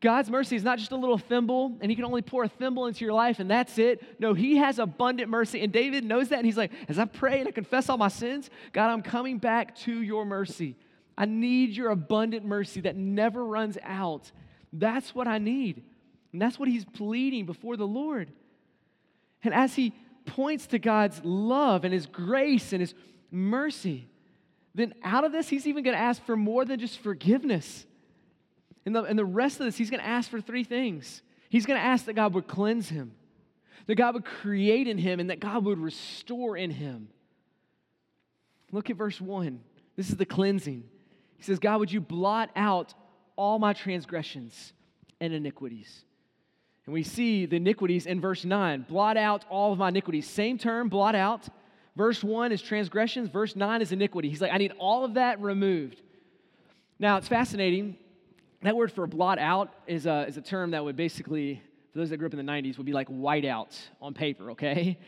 God's 0.00 0.30
mercy 0.30 0.56
is 0.56 0.62
not 0.62 0.78
just 0.78 0.92
a 0.92 0.96
little 0.96 1.18
thimble, 1.18 1.76
and 1.80 1.90
He 1.90 1.96
can 1.96 2.04
only 2.04 2.22
pour 2.22 2.44
a 2.44 2.48
thimble 2.48 2.86
into 2.86 3.04
your 3.04 3.14
life, 3.14 3.38
and 3.38 3.50
that's 3.50 3.78
it. 3.78 4.20
No, 4.20 4.34
He 4.34 4.56
has 4.56 4.78
abundant 4.78 5.28
mercy. 5.30 5.62
And 5.62 5.72
David 5.72 6.04
knows 6.04 6.28
that, 6.28 6.36
and 6.36 6.46
he's 6.46 6.56
like, 6.56 6.72
as 6.88 6.98
I 6.98 7.06
pray 7.06 7.40
and 7.40 7.48
I 7.48 7.50
confess 7.50 7.88
all 7.88 7.96
my 7.96 8.08
sins, 8.08 8.50
God, 8.72 8.90
I'm 8.90 9.02
coming 9.02 9.38
back 9.38 9.74
to 9.80 10.02
your 10.02 10.24
mercy. 10.24 10.76
I 11.18 11.24
need 11.24 11.70
your 11.70 11.90
abundant 11.90 12.44
mercy 12.44 12.82
that 12.82 12.96
never 12.96 13.44
runs 13.44 13.78
out. 13.82 14.30
That's 14.72 15.14
what 15.14 15.26
I 15.26 15.38
need. 15.38 15.82
And 16.32 16.42
that's 16.42 16.58
what 16.58 16.68
he's 16.68 16.84
pleading 16.84 17.46
before 17.46 17.76
the 17.76 17.86
Lord. 17.86 18.30
And 19.42 19.54
as 19.54 19.74
he 19.74 19.92
points 20.26 20.66
to 20.68 20.78
God's 20.78 21.20
love 21.24 21.84
and 21.84 21.94
his 21.94 22.06
grace 22.06 22.72
and 22.72 22.80
his 22.80 22.94
mercy, 23.30 24.08
then 24.74 24.92
out 25.02 25.24
of 25.24 25.32
this, 25.32 25.48
he's 25.48 25.66
even 25.66 25.82
going 25.82 25.96
to 25.96 26.02
ask 26.02 26.22
for 26.26 26.36
more 26.36 26.64
than 26.64 26.78
just 26.78 26.98
forgiveness. 26.98 27.86
In 28.84 28.92
the, 28.92 29.04
in 29.04 29.16
the 29.16 29.24
rest 29.24 29.58
of 29.58 29.66
this, 29.66 29.76
he's 29.76 29.88
going 29.88 30.02
to 30.02 30.06
ask 30.06 30.30
for 30.30 30.40
three 30.40 30.64
things. 30.64 31.22
He's 31.48 31.64
going 31.64 31.78
to 31.80 31.84
ask 31.84 32.04
that 32.04 32.14
God 32.14 32.34
would 32.34 32.46
cleanse 32.46 32.90
him, 32.90 33.12
that 33.86 33.94
God 33.94 34.14
would 34.14 34.24
create 34.26 34.86
in 34.86 34.98
him, 34.98 35.20
and 35.20 35.30
that 35.30 35.40
God 35.40 35.64
would 35.64 35.78
restore 35.78 36.56
in 36.56 36.70
him. 36.70 37.08
Look 38.72 38.90
at 38.90 38.96
verse 38.96 39.20
1. 39.20 39.60
This 39.96 40.10
is 40.10 40.16
the 40.16 40.26
cleansing. 40.26 40.84
He 41.36 41.42
says, 41.42 41.58
God, 41.58 41.80
would 41.80 41.92
you 41.92 42.00
blot 42.00 42.50
out 42.56 42.94
all 43.36 43.58
my 43.58 43.72
transgressions 43.72 44.72
and 45.20 45.32
iniquities? 45.32 46.04
And 46.86 46.92
we 46.92 47.02
see 47.02 47.46
the 47.46 47.56
iniquities 47.56 48.06
in 48.06 48.20
verse 48.20 48.44
9 48.44 48.86
blot 48.88 49.16
out 49.16 49.44
all 49.50 49.72
of 49.72 49.78
my 49.78 49.88
iniquities. 49.88 50.28
Same 50.28 50.56
term, 50.56 50.88
blot 50.88 51.14
out. 51.14 51.48
Verse 51.96 52.22
1 52.22 52.52
is 52.52 52.60
transgressions, 52.60 53.30
verse 53.30 53.56
9 53.56 53.80
is 53.80 53.90
iniquity. 53.90 54.28
He's 54.28 54.40
like, 54.40 54.52
I 54.52 54.58
need 54.58 54.72
all 54.78 55.04
of 55.04 55.14
that 55.14 55.40
removed. 55.40 56.02
Now, 56.98 57.16
it's 57.16 57.28
fascinating. 57.28 57.96
That 58.62 58.76
word 58.76 58.92
for 58.92 59.06
blot 59.06 59.38
out 59.38 59.72
is 59.86 60.06
a, 60.06 60.26
is 60.26 60.36
a 60.36 60.42
term 60.42 60.72
that 60.72 60.84
would 60.84 60.96
basically, 60.96 61.62
for 61.92 61.98
those 61.98 62.10
that 62.10 62.18
grew 62.18 62.26
up 62.26 62.34
in 62.34 62.44
the 62.44 62.52
90s, 62.52 62.76
would 62.76 62.86
be 62.86 62.92
like 62.92 63.08
white 63.08 63.44
out 63.44 63.78
on 64.00 64.12
paper, 64.12 64.52
okay? 64.52 64.98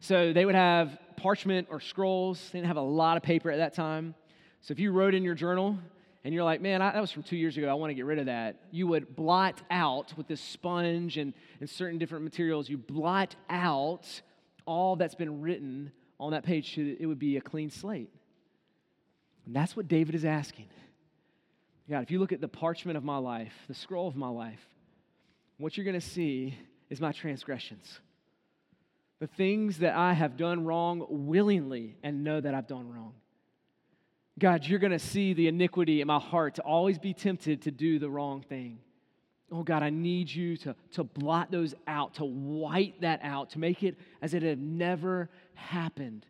So 0.00 0.32
they 0.32 0.46
would 0.46 0.54
have 0.54 0.98
parchment 1.16 1.68
or 1.70 1.80
scrolls. 1.80 2.40
They 2.50 2.58
didn't 2.58 2.68
have 2.68 2.78
a 2.78 2.82
lot 2.82 3.18
of 3.18 3.22
paper 3.22 3.50
at 3.50 3.58
that 3.58 3.74
time. 3.74 4.14
So 4.62 4.72
if 4.72 4.78
you 4.78 4.92
wrote 4.92 5.14
in 5.14 5.24
your 5.24 5.34
journal 5.34 5.78
and 6.22 6.34
you're 6.34 6.44
like, 6.44 6.60
man, 6.60 6.82
I, 6.82 6.92
that 6.92 7.00
was 7.00 7.10
from 7.10 7.22
two 7.22 7.36
years 7.36 7.56
ago, 7.56 7.68
I 7.68 7.74
want 7.74 7.90
to 7.90 7.94
get 7.94 8.04
rid 8.04 8.18
of 8.18 8.26
that, 8.26 8.56
you 8.70 8.86
would 8.88 9.16
blot 9.16 9.60
out 9.70 10.12
with 10.16 10.28
this 10.28 10.40
sponge 10.40 11.16
and, 11.16 11.32
and 11.60 11.68
certain 11.68 11.98
different 11.98 12.24
materials, 12.24 12.68
you 12.68 12.76
blot 12.76 13.36
out 13.48 14.06
all 14.66 14.96
that's 14.96 15.14
been 15.14 15.40
written 15.40 15.92
on 16.18 16.32
that 16.32 16.44
page 16.44 16.74
so 16.74 16.82
that 16.82 17.00
it 17.00 17.06
would 17.06 17.18
be 17.18 17.36
a 17.38 17.40
clean 17.40 17.70
slate. 17.70 18.10
And 19.46 19.56
that's 19.56 19.74
what 19.74 19.88
David 19.88 20.14
is 20.14 20.24
asking. 20.24 20.66
God, 21.88 22.02
if 22.02 22.10
you 22.10 22.20
look 22.20 22.32
at 22.32 22.40
the 22.40 22.48
parchment 22.48 22.96
of 22.96 23.02
my 23.02 23.16
life, 23.16 23.52
the 23.66 23.74
scroll 23.74 24.06
of 24.06 24.14
my 24.14 24.28
life, 24.28 24.60
what 25.56 25.76
you're 25.76 25.84
going 25.84 25.98
to 25.98 26.06
see 26.06 26.54
is 26.88 27.00
my 27.00 27.12
transgressions. 27.12 27.98
The 29.18 29.26
things 29.26 29.78
that 29.78 29.94
I 29.96 30.12
have 30.12 30.36
done 30.36 30.64
wrong 30.64 31.04
willingly 31.08 31.96
and 32.02 32.22
know 32.22 32.40
that 32.40 32.54
I've 32.54 32.68
done 32.68 32.92
wrong. 32.92 33.14
God, 34.40 34.64
you're 34.64 34.78
going 34.78 34.92
to 34.92 34.98
see 34.98 35.34
the 35.34 35.48
iniquity 35.48 36.00
in 36.00 36.06
my 36.06 36.18
heart 36.18 36.56
to 36.56 36.62
always 36.62 36.98
be 36.98 37.12
tempted 37.12 37.62
to 37.62 37.70
do 37.70 37.98
the 37.98 38.08
wrong 38.08 38.40
thing. 38.40 38.78
Oh, 39.52 39.62
God, 39.62 39.82
I 39.82 39.90
need 39.90 40.30
you 40.30 40.56
to, 40.58 40.74
to 40.92 41.04
blot 41.04 41.50
those 41.50 41.74
out, 41.86 42.14
to 42.14 42.24
white 42.24 43.00
that 43.02 43.20
out, 43.22 43.50
to 43.50 43.58
make 43.58 43.82
it 43.82 43.96
as 44.22 44.32
it 44.32 44.42
had 44.42 44.60
never 44.60 45.28
happened. 45.54 46.24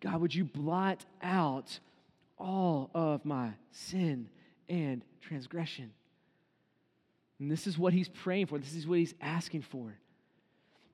God, 0.00 0.20
would 0.20 0.34
you 0.34 0.44
blot 0.44 1.04
out 1.22 1.78
all 2.38 2.90
of 2.94 3.24
my 3.24 3.50
sin 3.72 4.28
and 4.68 5.02
transgression? 5.20 5.92
And 7.38 7.50
this 7.50 7.66
is 7.66 7.76
what 7.76 7.92
he's 7.92 8.08
praying 8.08 8.46
for. 8.46 8.58
This 8.58 8.74
is 8.74 8.86
what 8.86 8.98
he's 8.98 9.14
asking 9.20 9.62
for. 9.62 9.98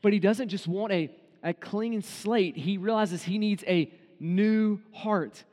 But 0.02 0.12
he 0.12 0.18
doesn't 0.18 0.48
just 0.48 0.66
want 0.66 0.92
a, 0.92 1.10
a 1.44 1.54
clean 1.54 2.02
slate, 2.02 2.56
he 2.56 2.76
realizes 2.76 3.22
he 3.22 3.38
needs 3.38 3.62
a 3.68 3.92
new 4.18 4.80
heart. 4.92 5.44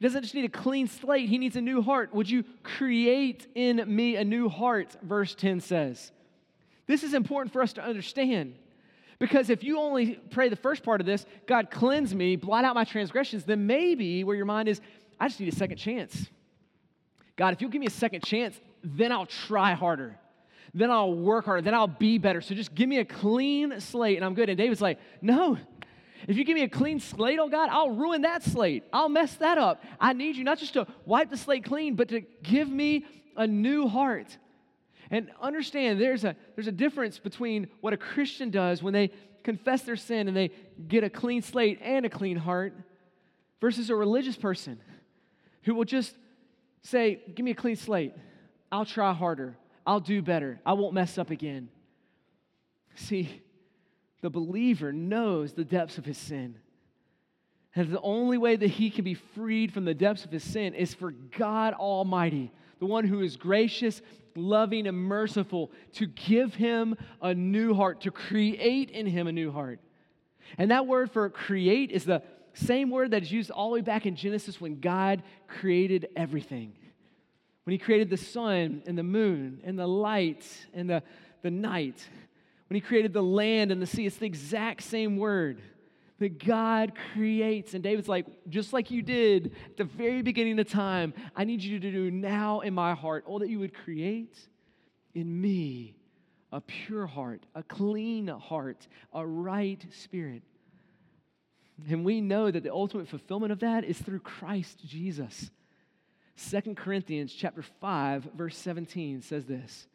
He 0.00 0.06
doesn't 0.06 0.22
just 0.22 0.34
need 0.34 0.46
a 0.46 0.48
clean 0.48 0.88
slate, 0.88 1.28
he 1.28 1.36
needs 1.36 1.56
a 1.56 1.60
new 1.60 1.82
heart. 1.82 2.14
Would 2.14 2.30
you 2.30 2.42
create 2.62 3.46
in 3.54 3.84
me 3.86 4.16
a 4.16 4.24
new 4.24 4.48
heart? 4.48 4.96
Verse 5.02 5.34
10 5.34 5.60
says. 5.60 6.10
This 6.86 7.02
is 7.04 7.12
important 7.12 7.52
for 7.52 7.60
us 7.60 7.74
to 7.74 7.84
understand. 7.84 8.54
Because 9.18 9.50
if 9.50 9.62
you 9.62 9.78
only 9.78 10.18
pray 10.30 10.48
the 10.48 10.56
first 10.56 10.82
part 10.82 11.02
of 11.02 11.06
this, 11.06 11.26
God 11.46 11.70
cleanse 11.70 12.14
me, 12.14 12.36
blot 12.36 12.64
out 12.64 12.74
my 12.74 12.84
transgressions, 12.84 13.44
then 13.44 13.66
maybe 13.66 14.24
where 14.24 14.34
your 14.34 14.46
mind 14.46 14.70
is, 14.70 14.80
I 15.20 15.28
just 15.28 15.38
need 15.38 15.52
a 15.52 15.56
second 15.56 15.76
chance. 15.76 16.30
God, 17.36 17.52
if 17.52 17.60
you'll 17.60 17.70
give 17.70 17.80
me 17.80 17.86
a 17.86 17.90
second 17.90 18.24
chance, 18.24 18.58
then 18.82 19.12
I'll 19.12 19.26
try 19.26 19.74
harder. 19.74 20.18
Then 20.72 20.90
I'll 20.90 21.12
work 21.12 21.44
harder. 21.44 21.60
Then 21.60 21.74
I'll 21.74 21.86
be 21.86 22.16
better. 22.16 22.40
So 22.40 22.54
just 22.54 22.74
give 22.74 22.88
me 22.88 23.00
a 23.00 23.04
clean 23.04 23.78
slate 23.80 24.16
and 24.16 24.24
I'm 24.24 24.34
good. 24.34 24.48
And 24.48 24.56
David's 24.56 24.80
like, 24.80 24.98
no, 25.20 25.58
if 26.28 26.36
you 26.36 26.44
give 26.44 26.54
me 26.54 26.62
a 26.62 26.68
clean 26.68 27.00
slate, 27.00 27.38
oh 27.38 27.48
God, 27.48 27.68
I'll 27.70 27.90
ruin 27.90 28.22
that 28.22 28.42
slate. 28.42 28.84
I'll 28.92 29.08
mess 29.08 29.34
that 29.36 29.58
up. 29.58 29.82
I 29.98 30.12
need 30.12 30.36
you 30.36 30.44
not 30.44 30.58
just 30.58 30.74
to 30.74 30.86
wipe 31.04 31.30
the 31.30 31.36
slate 31.36 31.64
clean, 31.64 31.94
but 31.94 32.08
to 32.08 32.20
give 32.42 32.68
me 32.68 33.04
a 33.36 33.46
new 33.46 33.88
heart. 33.88 34.36
And 35.10 35.30
understand 35.40 36.00
there's 36.00 36.24
a, 36.24 36.36
there's 36.54 36.68
a 36.68 36.72
difference 36.72 37.18
between 37.18 37.68
what 37.80 37.92
a 37.92 37.96
Christian 37.96 38.50
does 38.50 38.82
when 38.82 38.92
they 38.92 39.10
confess 39.42 39.82
their 39.82 39.96
sin 39.96 40.28
and 40.28 40.36
they 40.36 40.50
get 40.86 41.02
a 41.02 41.10
clean 41.10 41.42
slate 41.42 41.80
and 41.82 42.04
a 42.06 42.10
clean 42.10 42.36
heart 42.36 42.74
versus 43.60 43.90
a 43.90 43.94
religious 43.94 44.36
person 44.36 44.80
who 45.62 45.74
will 45.74 45.84
just 45.84 46.14
say, 46.82 47.20
Give 47.34 47.44
me 47.44 47.50
a 47.50 47.54
clean 47.54 47.76
slate. 47.76 48.14
I'll 48.70 48.84
try 48.84 49.12
harder. 49.12 49.56
I'll 49.86 50.00
do 50.00 50.22
better. 50.22 50.60
I 50.64 50.74
won't 50.74 50.94
mess 50.94 51.18
up 51.18 51.30
again. 51.30 51.68
See, 52.94 53.42
the 54.20 54.30
believer 54.30 54.92
knows 54.92 55.52
the 55.52 55.64
depths 55.64 55.98
of 55.98 56.04
his 56.04 56.18
sin. 56.18 56.56
And 57.74 57.92
the 57.92 58.00
only 58.00 58.36
way 58.36 58.56
that 58.56 58.68
he 58.68 58.90
can 58.90 59.04
be 59.04 59.14
freed 59.14 59.72
from 59.72 59.84
the 59.84 59.94
depths 59.94 60.24
of 60.24 60.32
his 60.32 60.42
sin 60.42 60.74
is 60.74 60.92
for 60.92 61.12
God 61.12 61.74
Almighty, 61.74 62.50
the 62.80 62.86
one 62.86 63.04
who 63.04 63.20
is 63.20 63.36
gracious, 63.36 64.02
loving, 64.34 64.86
and 64.86 64.96
merciful, 64.96 65.70
to 65.94 66.06
give 66.06 66.54
him 66.54 66.96
a 67.22 67.32
new 67.32 67.74
heart, 67.74 68.00
to 68.02 68.10
create 68.10 68.90
in 68.90 69.06
him 69.06 69.26
a 69.26 69.32
new 69.32 69.52
heart. 69.52 69.80
And 70.58 70.72
that 70.72 70.86
word 70.86 71.12
for 71.12 71.28
create 71.30 71.92
is 71.92 72.04
the 72.04 72.22
same 72.54 72.90
word 72.90 73.12
that 73.12 73.22
is 73.22 73.30
used 73.30 73.50
all 73.52 73.70
the 73.70 73.74
way 73.74 73.80
back 73.80 74.06
in 74.06 74.16
Genesis 74.16 74.60
when 74.60 74.80
God 74.80 75.22
created 75.46 76.08
everything. 76.16 76.72
When 77.64 77.72
he 77.72 77.78
created 77.78 78.10
the 78.10 78.16
sun 78.16 78.82
and 78.86 78.98
the 78.98 79.04
moon 79.04 79.60
and 79.62 79.78
the 79.78 79.86
light 79.86 80.44
and 80.74 80.90
the, 80.90 81.04
the 81.42 81.50
night 81.50 82.08
when 82.70 82.76
he 82.76 82.80
created 82.80 83.12
the 83.12 83.22
land 83.22 83.72
and 83.72 83.82
the 83.82 83.86
sea. 83.86 84.06
It's 84.06 84.16
the 84.16 84.26
exact 84.26 84.84
same 84.84 85.16
word 85.16 85.60
that 86.20 86.38
God 86.44 86.92
creates. 87.12 87.74
And 87.74 87.82
David's 87.82 88.08
like, 88.08 88.26
just 88.48 88.72
like 88.72 88.92
you 88.92 89.02
did 89.02 89.56
at 89.66 89.76
the 89.76 89.84
very 89.84 90.22
beginning 90.22 90.56
of 90.60 90.68
time, 90.68 91.12
I 91.34 91.42
need 91.42 91.64
you 91.64 91.80
to 91.80 91.90
do 91.90 92.12
now 92.12 92.60
in 92.60 92.72
my 92.72 92.94
heart. 92.94 93.24
all 93.26 93.40
that 93.40 93.48
you 93.48 93.58
would 93.58 93.74
create 93.74 94.38
in 95.14 95.40
me 95.40 95.96
a 96.52 96.60
pure 96.60 97.08
heart, 97.08 97.44
a 97.56 97.64
clean 97.64 98.28
heart, 98.28 98.86
a 99.12 99.26
right 99.26 99.84
spirit. 99.90 100.42
And 101.88 102.04
we 102.04 102.20
know 102.20 102.52
that 102.52 102.62
the 102.62 102.72
ultimate 102.72 103.08
fulfillment 103.08 103.50
of 103.50 103.60
that 103.60 103.82
is 103.82 103.98
through 103.98 104.20
Christ 104.20 104.78
Jesus. 104.86 105.50
Second 106.36 106.76
Corinthians 106.76 107.32
chapter 107.32 107.62
5 107.62 108.28
verse 108.36 108.56
17 108.56 109.22
says 109.22 109.44
this. 109.46 109.88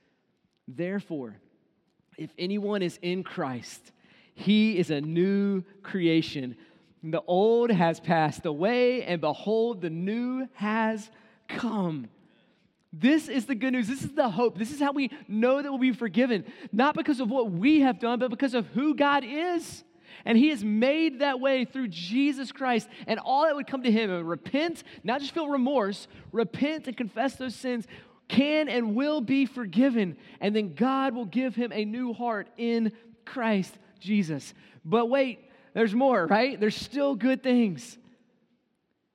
Therefore, 0.67 1.37
if 2.17 2.31
anyone 2.37 2.81
is 2.81 2.99
in 3.01 3.23
Christ, 3.23 3.91
he 4.33 4.77
is 4.77 4.89
a 4.89 5.01
new 5.01 5.63
creation. 5.83 6.55
The 7.03 7.21
old 7.27 7.69
has 7.71 7.99
passed 7.99 8.45
away, 8.45 9.03
and 9.03 9.21
behold, 9.21 9.81
the 9.81 9.89
new 9.89 10.47
has 10.53 11.09
come. 11.47 12.07
This 12.91 13.27
is 13.27 13.45
the 13.45 13.55
good 13.55 13.73
news. 13.73 13.87
This 13.87 14.03
is 14.03 14.13
the 14.13 14.29
hope. 14.29 14.57
This 14.57 14.71
is 14.71 14.79
how 14.79 14.93
we 14.93 15.11
know 15.27 15.61
that 15.61 15.69
we'll 15.69 15.79
be 15.79 15.91
forgiven, 15.91 16.45
not 16.71 16.95
because 16.95 17.19
of 17.19 17.29
what 17.29 17.51
we 17.51 17.81
have 17.81 17.99
done, 17.99 18.19
but 18.19 18.29
because 18.29 18.53
of 18.53 18.67
who 18.67 18.95
God 18.95 19.23
is. 19.25 19.83
And 20.23 20.37
He 20.37 20.49
has 20.49 20.63
made 20.63 21.19
that 21.19 21.39
way 21.39 21.65
through 21.65 21.89
Jesus 21.89 22.51
Christ. 22.51 22.87
And 23.05 23.19
all 23.19 23.43
that 23.43 23.55
would 23.55 23.67
come 23.67 23.83
to 23.83 23.91
Him 23.91 24.09
and 24.09 24.27
repent, 24.27 24.83
not 25.03 25.19
just 25.19 25.33
feel 25.33 25.49
remorse, 25.49 26.07
repent 26.31 26.87
and 26.87 26.95
confess 26.95 27.35
those 27.35 27.53
sins, 27.53 27.85
can 28.27 28.67
and 28.69 28.95
will 28.95 29.21
be 29.21 29.45
forgiven. 29.45 30.17
And 30.39 30.55
then 30.55 30.73
God 30.73 31.13
will 31.13 31.25
give 31.25 31.55
him 31.55 31.71
a 31.71 31.85
new 31.85 32.13
heart 32.13 32.47
in 32.57 32.91
Christ 33.25 33.77
Jesus. 33.99 34.53
But 34.83 35.07
wait, 35.07 35.49
there's 35.73 35.93
more, 35.93 36.25
right? 36.27 36.59
There's 36.59 36.75
still 36.75 37.15
good 37.15 37.43
things. 37.43 37.97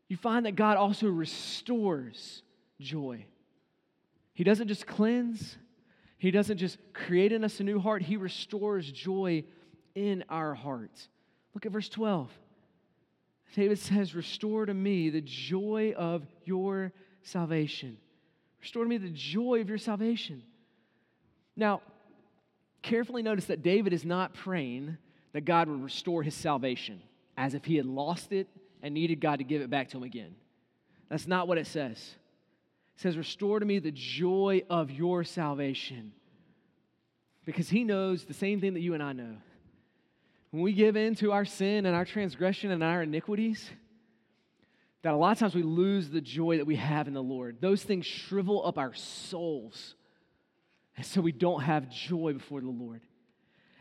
You 0.09 0.17
find 0.17 0.47
that 0.47 0.57
God 0.57 0.77
also 0.77 1.07
restores 1.09 2.43
joy. 2.81 3.25
He 4.35 4.45
doesn't 4.45 4.69
just 4.69 4.87
cleanse, 4.87 5.57
He 6.19 6.31
doesn't 6.31 6.59
just 6.59 6.79
create 6.93 7.33
in 7.33 7.45
us 7.45 7.61
a 7.61 7.65
new 7.65 7.79
heart, 7.79 8.03
He 8.03 8.17
restores 8.17 8.91
joy 8.91 9.45
in 9.95 10.25
our 10.29 10.55
hearts. 10.55 11.09
Look 11.55 11.67
at 11.67 11.73
verse 11.73 11.89
12. 11.89 12.31
David 13.55 13.79
says, 13.79 14.15
Restore 14.15 14.67
to 14.67 14.75
me 14.75 15.11
the 15.11 15.21
joy 15.21 15.95
of 15.97 16.27
your 16.45 16.93
salvation. 17.23 17.99
Restore 18.61 18.85
to 18.85 18.89
me 18.89 18.99
the 18.99 19.09
joy 19.09 19.61
of 19.61 19.69
your 19.69 19.79
salvation. 19.79 20.43
Now, 21.57 21.81
carefully 22.83 23.23
notice 23.23 23.47
that 23.47 23.63
David 23.63 23.93
is 23.93 24.05
not 24.05 24.35
praying 24.35 24.99
that 25.33 25.45
God 25.45 25.69
would 25.69 25.83
restore 25.83 26.23
his 26.23 26.35
salvation 26.35 27.03
as 27.37 27.55
if 27.55 27.65
he 27.65 27.77
had 27.77 27.87
lost 27.87 28.33
it 28.33 28.49
and 28.83 28.95
needed 28.95 29.21
God 29.21 29.37
to 29.37 29.45
give 29.45 29.63
it 29.63 29.71
back 29.71 29.89
to 29.91 29.97
him 29.99 30.03
again. 30.03 30.35
That's 31.09 31.27
not 31.27 31.49
what 31.49 31.59
it 31.59 31.67
says. 31.67 31.97
It 32.97 33.01
says, 33.01 33.17
Restore 33.17 33.61
to 33.61 33.67
me 33.67 33.79
the 33.79 33.91
joy 33.91 34.63
of 34.69 34.91
your 34.91 35.25
salvation. 35.25 36.13
Because 37.45 37.69
he 37.69 37.85
knows 37.85 38.25
the 38.25 38.35
same 38.35 38.61
thing 38.61 38.75
that 38.75 38.81
you 38.81 38.95
and 38.95 39.03
I 39.03 39.13
know. 39.13 39.37
When 40.51 40.63
we 40.63 40.73
give 40.73 40.97
in 40.97 41.15
to 41.17 41.33
our 41.33 41.45
sin 41.45 41.87
and 41.87 41.97
our 41.97 42.05
transgression 42.05 42.71
and 42.71 42.83
our 42.83 43.03
iniquities, 43.03 43.71
that 45.03 45.15
a 45.15 45.17
lot 45.17 45.33
of 45.33 45.39
times 45.39 45.55
we 45.55 45.63
lose 45.63 46.11
the 46.11 46.21
joy 46.21 46.59
that 46.59 46.67
we 46.67 46.77
have 46.77 47.09
in 47.09 47.15
the 47.15 47.23
Lord. 47.23 47.57
Those 47.61 47.83
things 47.83 48.07
shrivel 48.07 48.67
up 48.67 48.79
our 48.79 48.95
souls. 48.95 49.95
And 50.97 51.07
so 51.07 51.21
we 51.21 51.33
don't 51.33 51.63
have 51.63 51.89
joy 51.89 52.35
before 52.35 52.61
the 52.61 52.69
Lord. 52.69 53.01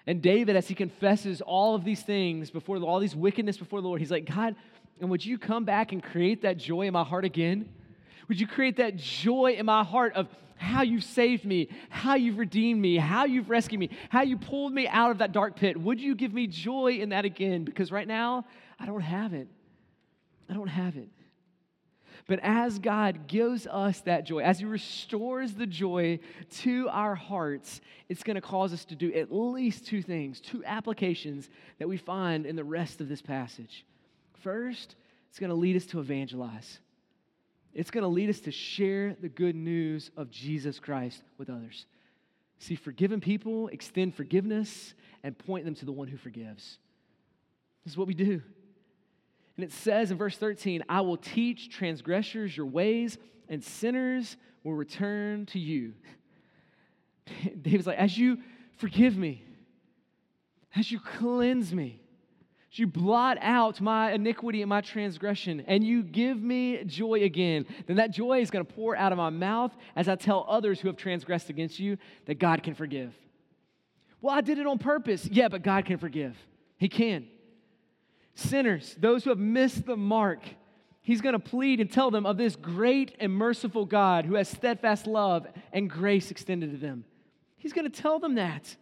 And 0.07 0.21
David, 0.21 0.55
as 0.55 0.67
he 0.67 0.75
confesses 0.75 1.41
all 1.41 1.75
of 1.75 1.83
these 1.83 2.01
things 2.01 2.49
before 2.49 2.77
all 2.77 2.99
these 2.99 3.15
wickedness 3.15 3.57
before 3.57 3.81
the 3.81 3.87
Lord, 3.87 3.99
he's 3.99 4.11
like, 4.11 4.25
God, 4.25 4.55
and 5.01 5.09
would 5.09 5.25
you 5.25 5.37
come 5.37 5.65
back 5.65 5.91
and 5.91 6.01
create 6.01 6.41
that 6.43 6.57
joy 6.57 6.83
in 6.83 6.93
my 6.93 7.03
heart 7.03 7.25
again? 7.25 7.69
Would 8.27 8.39
you 8.39 8.47
create 8.47 8.77
that 8.77 8.95
joy 8.95 9.55
in 9.57 9.65
my 9.65 9.83
heart 9.83 10.13
of 10.13 10.27
how 10.55 10.81
you 10.81 10.99
saved 10.99 11.45
me, 11.45 11.69
how 11.89 12.15
you've 12.15 12.37
redeemed 12.37 12.81
me, 12.81 12.97
how 12.97 13.25
you've 13.25 13.49
rescued 13.49 13.79
me, 13.79 13.89
how 14.09 14.21
you 14.21 14.37
pulled 14.37 14.73
me 14.73 14.87
out 14.87 15.11
of 15.11 15.19
that 15.19 15.31
dark 15.31 15.55
pit? 15.55 15.79
Would 15.79 15.99
you 16.01 16.15
give 16.15 16.33
me 16.33 16.47
joy 16.47 16.97
in 16.99 17.09
that 17.09 17.25
again? 17.25 17.63
Because 17.63 17.91
right 17.91 18.07
now, 18.07 18.45
I 18.79 18.85
don't 18.85 19.01
have 19.01 19.33
it. 19.33 19.47
I 20.49 20.53
don't 20.53 20.67
have 20.67 20.95
it. 20.97 21.09
But 22.27 22.39
as 22.43 22.79
God 22.79 23.27
gives 23.27 23.65
us 23.65 24.01
that 24.01 24.25
joy, 24.25 24.39
as 24.39 24.59
He 24.59 24.65
restores 24.65 25.53
the 25.53 25.65
joy 25.65 26.19
to 26.59 26.87
our 26.89 27.15
hearts, 27.15 27.81
it's 28.07 28.23
going 28.23 28.35
to 28.35 28.41
cause 28.41 28.73
us 28.73 28.85
to 28.85 28.95
do 28.95 29.13
at 29.13 29.31
least 29.31 29.87
two 29.87 30.01
things, 30.01 30.39
two 30.39 30.63
applications 30.65 31.49
that 31.79 31.87
we 31.87 31.97
find 31.97 32.45
in 32.45 32.55
the 32.55 32.63
rest 32.63 33.01
of 33.01 33.09
this 33.09 33.21
passage. 33.21 33.85
First, 34.41 34.95
it's 35.29 35.39
going 35.39 35.49
to 35.49 35.55
lead 35.55 35.75
us 35.75 35.85
to 35.87 35.99
evangelize. 35.99 36.79
It's 37.73 37.91
going 37.91 38.03
to 38.03 38.07
lead 38.07 38.29
us 38.29 38.39
to 38.41 38.51
share 38.51 39.15
the 39.19 39.29
good 39.29 39.55
news 39.55 40.11
of 40.17 40.29
Jesus 40.29 40.79
Christ 40.79 41.23
with 41.37 41.49
others. 41.49 41.85
See, 42.59 42.75
forgiven 42.75 43.21
people 43.21 43.69
extend 43.69 44.15
forgiveness 44.15 44.93
and 45.23 45.37
point 45.37 45.65
them 45.65 45.75
to 45.75 45.85
the 45.85 45.91
one 45.91 46.07
who 46.07 46.17
forgives. 46.17 46.77
This 47.85 47.93
is 47.93 47.97
what 47.97 48.07
we 48.07 48.13
do. 48.13 48.41
And 49.59 49.63
it 49.65 49.73
says 49.73 50.09
in 50.09 50.17
verse 50.17 50.37
13, 50.37 50.85
I 50.87 51.01
will 51.01 51.17
teach 51.17 51.69
transgressors 51.69 52.55
your 52.55 52.65
ways, 52.65 53.17
and 53.49 53.61
sinners 53.61 54.37
will 54.63 54.71
return 54.71 55.47
to 55.47 55.59
you. 55.59 55.95
David's 57.61 57.85
like, 57.85 57.97
as 57.97 58.17
you 58.17 58.37
forgive 58.77 59.17
me, 59.17 59.43
as 60.77 60.89
you 60.89 61.01
cleanse 61.01 61.73
me, 61.73 61.99
as 62.71 62.79
you 62.79 62.87
blot 62.87 63.37
out 63.41 63.81
my 63.81 64.13
iniquity 64.13 64.61
and 64.61 64.69
my 64.69 64.79
transgression, 64.79 65.65
and 65.67 65.83
you 65.83 66.03
give 66.03 66.41
me 66.41 66.81
joy 66.85 67.23
again, 67.23 67.65
then 67.85 67.97
that 67.97 68.11
joy 68.11 68.39
is 68.39 68.49
going 68.49 68.65
to 68.65 68.73
pour 68.73 68.95
out 68.95 69.11
of 69.11 69.17
my 69.17 69.29
mouth 69.29 69.75
as 69.93 70.07
I 70.07 70.15
tell 70.15 70.45
others 70.47 70.79
who 70.79 70.87
have 70.87 70.95
transgressed 70.95 71.49
against 71.49 71.79
you 71.79 71.97
that 72.27 72.39
God 72.39 72.63
can 72.63 72.75
forgive. 72.75 73.13
Well, 74.21 74.33
I 74.33 74.39
did 74.39 74.57
it 74.57 74.65
on 74.65 74.77
purpose. 74.77 75.27
Yeah, 75.29 75.49
but 75.49 75.63
God 75.63 75.83
can 75.83 75.97
forgive. 75.97 76.37
He 76.77 76.87
can. 76.87 77.27
Sinners, 78.39 78.95
those 78.99 79.23
who 79.23 79.29
have 79.29 79.39
missed 79.39 79.85
the 79.85 79.97
mark. 79.97 80.39
He's 81.01 81.21
going 81.21 81.33
to 81.33 81.39
plead 81.39 81.79
and 81.79 81.91
tell 81.91 82.11
them 82.11 82.25
of 82.25 82.37
this 82.37 82.55
great 82.55 83.15
and 83.19 83.33
merciful 83.33 83.85
God 83.85 84.25
who 84.25 84.35
has 84.35 84.47
steadfast 84.47 85.07
love 85.07 85.47
and 85.73 85.89
grace 85.89 86.29
extended 86.31 86.71
to 86.71 86.77
them. 86.77 87.05
He's 87.57 87.73
going 87.73 87.89
to 87.89 88.01
tell 88.01 88.19
them 88.19 88.35
that. 88.35 88.75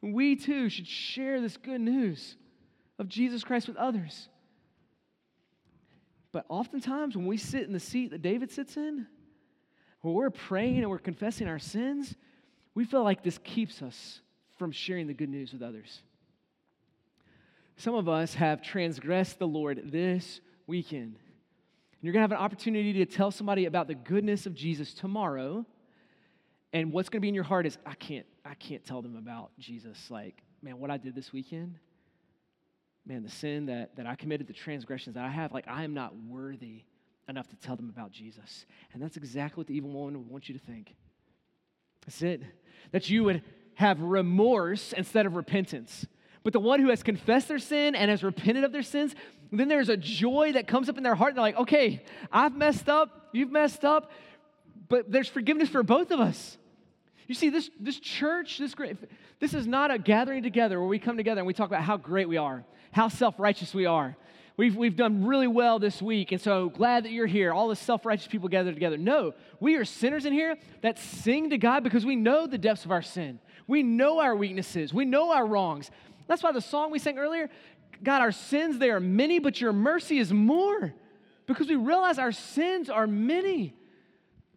We 0.00 0.36
too 0.36 0.68
should 0.68 0.86
share 0.86 1.40
this 1.40 1.56
good 1.56 1.80
news 1.80 2.36
of 2.98 3.08
Jesus 3.08 3.44
Christ 3.44 3.68
with 3.68 3.76
others. 3.76 4.28
But 6.32 6.44
oftentimes, 6.48 7.16
when 7.16 7.26
we 7.26 7.36
sit 7.36 7.62
in 7.62 7.72
the 7.72 7.80
seat 7.80 8.10
that 8.10 8.20
David 8.20 8.50
sits 8.50 8.76
in, 8.76 9.06
when 10.00 10.14
we're 10.14 10.30
praying 10.30 10.78
and 10.78 10.90
we're 10.90 10.98
confessing 10.98 11.48
our 11.48 11.58
sins, 11.58 12.14
we 12.74 12.84
feel 12.84 13.04
like 13.04 13.22
this 13.22 13.38
keeps 13.38 13.80
us 13.80 14.20
from 14.58 14.72
sharing 14.72 15.06
the 15.06 15.14
good 15.14 15.28
news 15.28 15.52
with 15.52 15.62
others. 15.62 16.02
Some 17.76 17.94
of 17.94 18.08
us 18.08 18.34
have 18.34 18.62
transgressed 18.62 19.38
the 19.38 19.46
Lord 19.46 19.90
this 19.90 20.40
weekend. 20.66 21.16
And 21.16 22.02
you're 22.02 22.12
going 22.12 22.20
to 22.20 22.34
have 22.34 22.38
an 22.38 22.44
opportunity 22.44 22.92
to 22.94 23.06
tell 23.06 23.30
somebody 23.30 23.66
about 23.66 23.88
the 23.88 23.94
goodness 23.94 24.46
of 24.46 24.54
Jesus 24.54 24.94
tomorrow. 24.94 25.66
And 26.72 26.92
what's 26.92 27.08
going 27.08 27.20
to 27.20 27.22
be 27.22 27.28
in 27.28 27.34
your 27.34 27.44
heart 27.44 27.66
is 27.66 27.78
I 27.86 27.94
can't 27.94 28.26
I 28.44 28.54
can't 28.54 28.84
tell 28.84 29.00
them 29.00 29.16
about 29.16 29.50
Jesus 29.58 30.10
like, 30.10 30.42
man, 30.62 30.78
what 30.78 30.90
I 30.90 30.98
did 30.98 31.14
this 31.14 31.32
weekend, 31.32 31.78
man, 33.06 33.22
the 33.22 33.30
sin 33.30 33.66
that, 33.66 33.96
that 33.96 34.06
I 34.06 34.16
committed, 34.16 34.46
the 34.46 34.52
transgressions 34.52 35.14
that 35.14 35.24
I 35.24 35.30
have, 35.30 35.52
like, 35.52 35.66
I 35.66 35.84
am 35.84 35.94
not 35.94 36.14
worthy 36.28 36.84
enough 37.28 37.48
to 37.48 37.56
tell 37.56 37.74
them 37.74 37.88
about 37.88 38.12
Jesus. 38.12 38.66
And 38.92 39.02
that's 39.02 39.16
exactly 39.16 39.60
what 39.60 39.66
the 39.66 39.74
evil 39.74 39.90
one 39.90 40.12
would 40.12 40.28
want 40.28 40.48
you 40.48 40.58
to 40.58 40.64
think. 40.64 40.94
That's 42.04 42.20
it. 42.20 42.42
That 42.92 43.08
you 43.08 43.24
would 43.24 43.42
have 43.76 44.00
remorse 44.00 44.92
instead 44.92 45.24
of 45.24 45.36
repentance. 45.36 46.06
But 46.44 46.52
the 46.52 46.60
one 46.60 46.80
who 46.80 46.90
has 46.90 47.02
confessed 47.02 47.48
their 47.48 47.58
sin 47.58 47.94
and 47.94 48.10
has 48.10 48.22
repented 48.22 48.62
of 48.62 48.70
their 48.70 48.82
sins, 48.82 49.14
then 49.50 49.66
there's 49.66 49.88
a 49.88 49.96
joy 49.96 50.52
that 50.52 50.68
comes 50.68 50.88
up 50.88 50.96
in 50.96 51.02
their 51.02 51.14
heart. 51.16 51.34
They're 51.34 51.42
like, 51.42 51.56
okay, 51.56 52.04
I've 52.30 52.54
messed 52.54 52.88
up, 52.88 53.30
you've 53.32 53.50
messed 53.50 53.84
up, 53.84 54.12
but 54.88 55.10
there's 55.10 55.28
forgiveness 55.28 55.68
for 55.68 55.82
both 55.82 56.12
of 56.12 56.20
us. 56.20 56.58
You 57.26 57.34
see, 57.34 57.48
this, 57.48 57.70
this 57.80 57.98
church, 57.98 58.58
this, 58.58 58.74
this 59.40 59.54
is 59.54 59.66
not 59.66 59.90
a 59.90 59.98
gathering 59.98 60.42
together 60.42 60.78
where 60.78 60.88
we 60.88 60.98
come 60.98 61.16
together 61.16 61.40
and 61.40 61.46
we 61.46 61.54
talk 61.54 61.68
about 61.68 61.82
how 61.82 61.96
great 61.96 62.28
we 62.28 62.36
are 62.36 62.64
how 62.94 63.08
self 63.08 63.38
righteous 63.38 63.74
we 63.74 63.86
are. 63.86 64.16
We've, 64.56 64.76
we've 64.76 64.94
done 64.94 65.26
really 65.26 65.48
well 65.48 65.80
this 65.80 66.00
week, 66.00 66.30
and 66.30 66.40
so 66.40 66.68
glad 66.68 67.04
that 67.04 67.10
you're 67.10 67.26
here. 67.26 67.52
All 67.52 67.68
the 67.68 67.76
self 67.76 68.06
righteous 68.06 68.28
people 68.28 68.48
gathered 68.48 68.74
together. 68.74 68.96
No, 68.96 69.34
we 69.60 69.74
are 69.74 69.84
sinners 69.84 70.24
in 70.24 70.32
here 70.32 70.56
that 70.82 70.98
sing 70.98 71.50
to 71.50 71.58
God 71.58 71.82
because 71.82 72.06
we 72.06 72.14
know 72.14 72.46
the 72.46 72.56
depths 72.56 72.84
of 72.84 72.92
our 72.92 73.02
sin. 73.02 73.40
We 73.66 73.82
know 73.82 74.20
our 74.20 74.36
weaknesses, 74.36 74.94
we 74.94 75.04
know 75.04 75.32
our 75.32 75.46
wrongs. 75.46 75.90
That's 76.26 76.42
why 76.42 76.52
the 76.52 76.60
song 76.60 76.90
we 76.90 76.98
sang 76.98 77.18
earlier 77.18 77.50
God, 78.02 78.20
our 78.20 78.32
sins, 78.32 78.78
they 78.78 78.90
are 78.90 79.00
many, 79.00 79.38
but 79.38 79.60
your 79.60 79.72
mercy 79.72 80.18
is 80.18 80.32
more 80.32 80.92
because 81.46 81.68
we 81.68 81.76
realize 81.76 82.18
our 82.18 82.32
sins 82.32 82.90
are 82.90 83.06
many. 83.06 83.74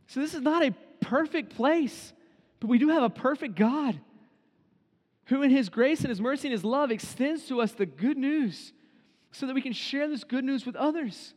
So 0.08 0.20
this 0.20 0.34
is 0.34 0.42
not 0.42 0.64
a 0.64 0.74
perfect 1.02 1.56
place, 1.56 2.14
but 2.60 2.68
we 2.68 2.78
do 2.78 2.90
have 2.90 3.04
a 3.04 3.10
perfect 3.10 3.56
God 3.56 4.00
who 5.26 5.44
in 5.44 5.52
his 5.52 5.70
grace 5.70 6.02
and 6.02 6.10
his 6.10 6.22
mercy 6.22 6.48
and 6.48 6.54
his 6.54 6.64
love 6.64 6.90
extends 6.90 7.48
to 7.48 7.62
us 7.62 7.74
the 7.74 7.86
good 7.86 8.18
news 8.18 8.74
so 9.32 9.46
that 9.46 9.54
we 9.54 9.62
can 9.62 9.74
share 9.74 10.08
this 10.08 10.24
good 10.24 10.44
news 10.44 10.66
with 10.66 10.76
others. 10.76 11.34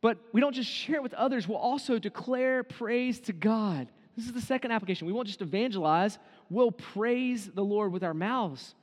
But 0.00 0.18
we 0.32 0.40
don't 0.40 0.54
just 0.54 0.68
share 0.68 0.96
it 0.96 1.02
with 1.02 1.14
others, 1.14 1.48
we'll 1.48 1.58
also 1.58 1.98
declare 1.98 2.62
praise 2.62 3.20
to 3.20 3.32
God. 3.32 3.88
This 4.16 4.26
is 4.26 4.32
the 4.32 4.40
second 4.40 4.70
application. 4.70 5.06
We 5.06 5.12
won't 5.12 5.28
just 5.28 5.40
evangelize, 5.40 6.18
we'll 6.50 6.72
praise 6.72 7.46
the 7.46 7.64
Lord 7.64 7.92
with 7.92 8.04
our 8.04 8.14
mouths. 8.14 8.74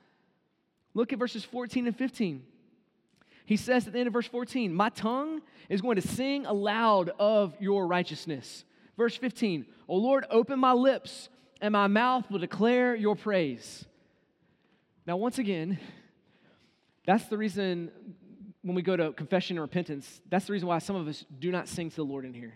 Look 0.94 1.14
at 1.14 1.20
verses 1.20 1.44
14 1.44 1.88
and 1.88 1.96
15. 1.96 2.44
He 3.46 3.58
says 3.58 3.88
at 3.88 3.94
the 3.94 4.00
end 4.00 4.08
of 4.08 4.14
verse 4.14 4.28
14, 4.28 4.74
My 4.74 4.90
tongue 4.90 5.42
is 5.70 5.82
going 5.82 5.96
to 5.96 6.08
sing 6.08 6.46
aloud 6.46 7.12
of 7.20 7.56
your 7.60 7.88
righteousness. 7.88 8.66
Verse 8.98 9.16
15, 9.16 9.66
O 9.88 9.96
Lord, 9.96 10.26
open 10.30 10.60
my 10.60 10.74
lips 10.74 11.30
and 11.62 11.72
my 11.72 11.88
mouth 11.88 12.30
will 12.30 12.40
declare 12.40 12.96
your 12.96 13.16
praise. 13.16 13.86
Now, 15.06 15.18
once 15.18 15.38
again, 15.38 15.80
that's 17.06 17.26
the 17.26 17.38
reason 17.38 17.92
when 18.62 18.76
we 18.76 18.82
go 18.82 18.96
to 18.96 19.12
confession 19.14 19.58
and 19.58 19.62
repentance, 19.62 20.22
that's 20.30 20.46
the 20.46 20.54
reason 20.54 20.68
why 20.68 20.80
some 20.80 20.96
of 20.96 21.08
us 21.08 21.26
do 21.40 21.52
not 21.52 21.68
sing 21.68 21.90
to 21.90 21.96
the 21.96 22.06
Lord 22.06 22.26
in 22.26 22.34
here. 22.34 22.54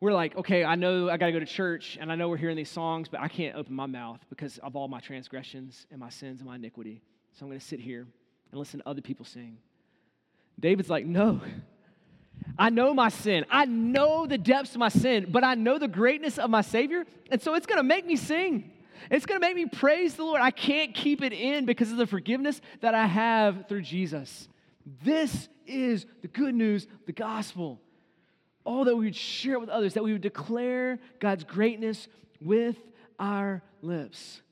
We're 0.00 0.14
like, 0.14 0.34
okay, 0.36 0.64
I 0.64 0.76
know 0.76 1.10
I 1.10 1.18
got 1.18 1.26
to 1.26 1.32
go 1.32 1.40
to 1.40 1.46
church 1.46 1.98
and 2.00 2.10
I 2.10 2.14
know 2.14 2.30
we're 2.30 2.38
hearing 2.38 2.56
these 2.56 2.70
songs, 2.70 3.08
but 3.08 3.20
I 3.20 3.28
can't 3.28 3.54
open 3.54 3.74
my 3.74 3.84
mouth 3.84 4.20
because 4.30 4.56
of 4.58 4.74
all 4.74 4.88
my 4.88 5.00
transgressions 5.00 5.86
and 5.90 6.00
my 6.00 6.08
sins 6.08 6.40
and 6.40 6.48
my 6.48 6.56
iniquity. 6.56 7.02
So 7.32 7.44
I'm 7.44 7.50
going 7.50 7.60
to 7.60 7.66
sit 7.66 7.80
here 7.80 8.06
and 8.50 8.58
listen 8.58 8.80
to 8.80 8.88
other 8.88 9.02
people 9.02 9.26
sing. 9.26 9.58
David's 10.58 10.88
like, 10.88 11.04
no, 11.04 11.42
I 12.58 12.70
know 12.70 12.94
my 12.94 13.10
sin. 13.10 13.44
I 13.50 13.66
know 13.66 14.26
the 14.26 14.38
depths 14.38 14.72
of 14.72 14.78
my 14.78 14.88
sin, 14.88 15.26
but 15.28 15.44
I 15.44 15.54
know 15.54 15.78
the 15.78 15.88
greatness 15.88 16.38
of 16.38 16.48
my 16.48 16.62
Savior. 16.62 17.04
And 17.30 17.40
so 17.42 17.54
it's 17.54 17.66
going 17.66 17.78
to 17.78 17.84
make 17.84 18.06
me 18.06 18.16
sing. 18.16 18.72
It's 19.10 19.26
going 19.26 19.40
to 19.40 19.46
make 19.46 19.56
me 19.56 19.66
praise 19.66 20.14
the 20.14 20.24
Lord. 20.24 20.40
I 20.40 20.50
can't 20.50 20.94
keep 20.94 21.22
it 21.22 21.32
in 21.34 21.66
because 21.66 21.90
of 21.90 21.98
the 21.98 22.06
forgiveness 22.06 22.60
that 22.80 22.94
I 22.94 23.06
have 23.06 23.66
through 23.68 23.82
Jesus. 23.82 24.48
This 25.04 25.48
is 25.66 26.06
the 26.22 26.28
good 26.28 26.54
news, 26.54 26.86
the 27.06 27.12
gospel. 27.12 27.80
Oh, 28.66 28.84
that 28.84 28.94
we 28.94 29.06
would 29.06 29.16
share 29.16 29.54
it 29.54 29.60
with 29.60 29.70
others, 29.70 29.94
that 29.94 30.04
we 30.04 30.12
would 30.12 30.22
declare 30.22 30.98
God's 31.18 31.44
greatness 31.44 32.08
with 32.40 32.76
our 33.18 33.62
lips. 33.82 34.42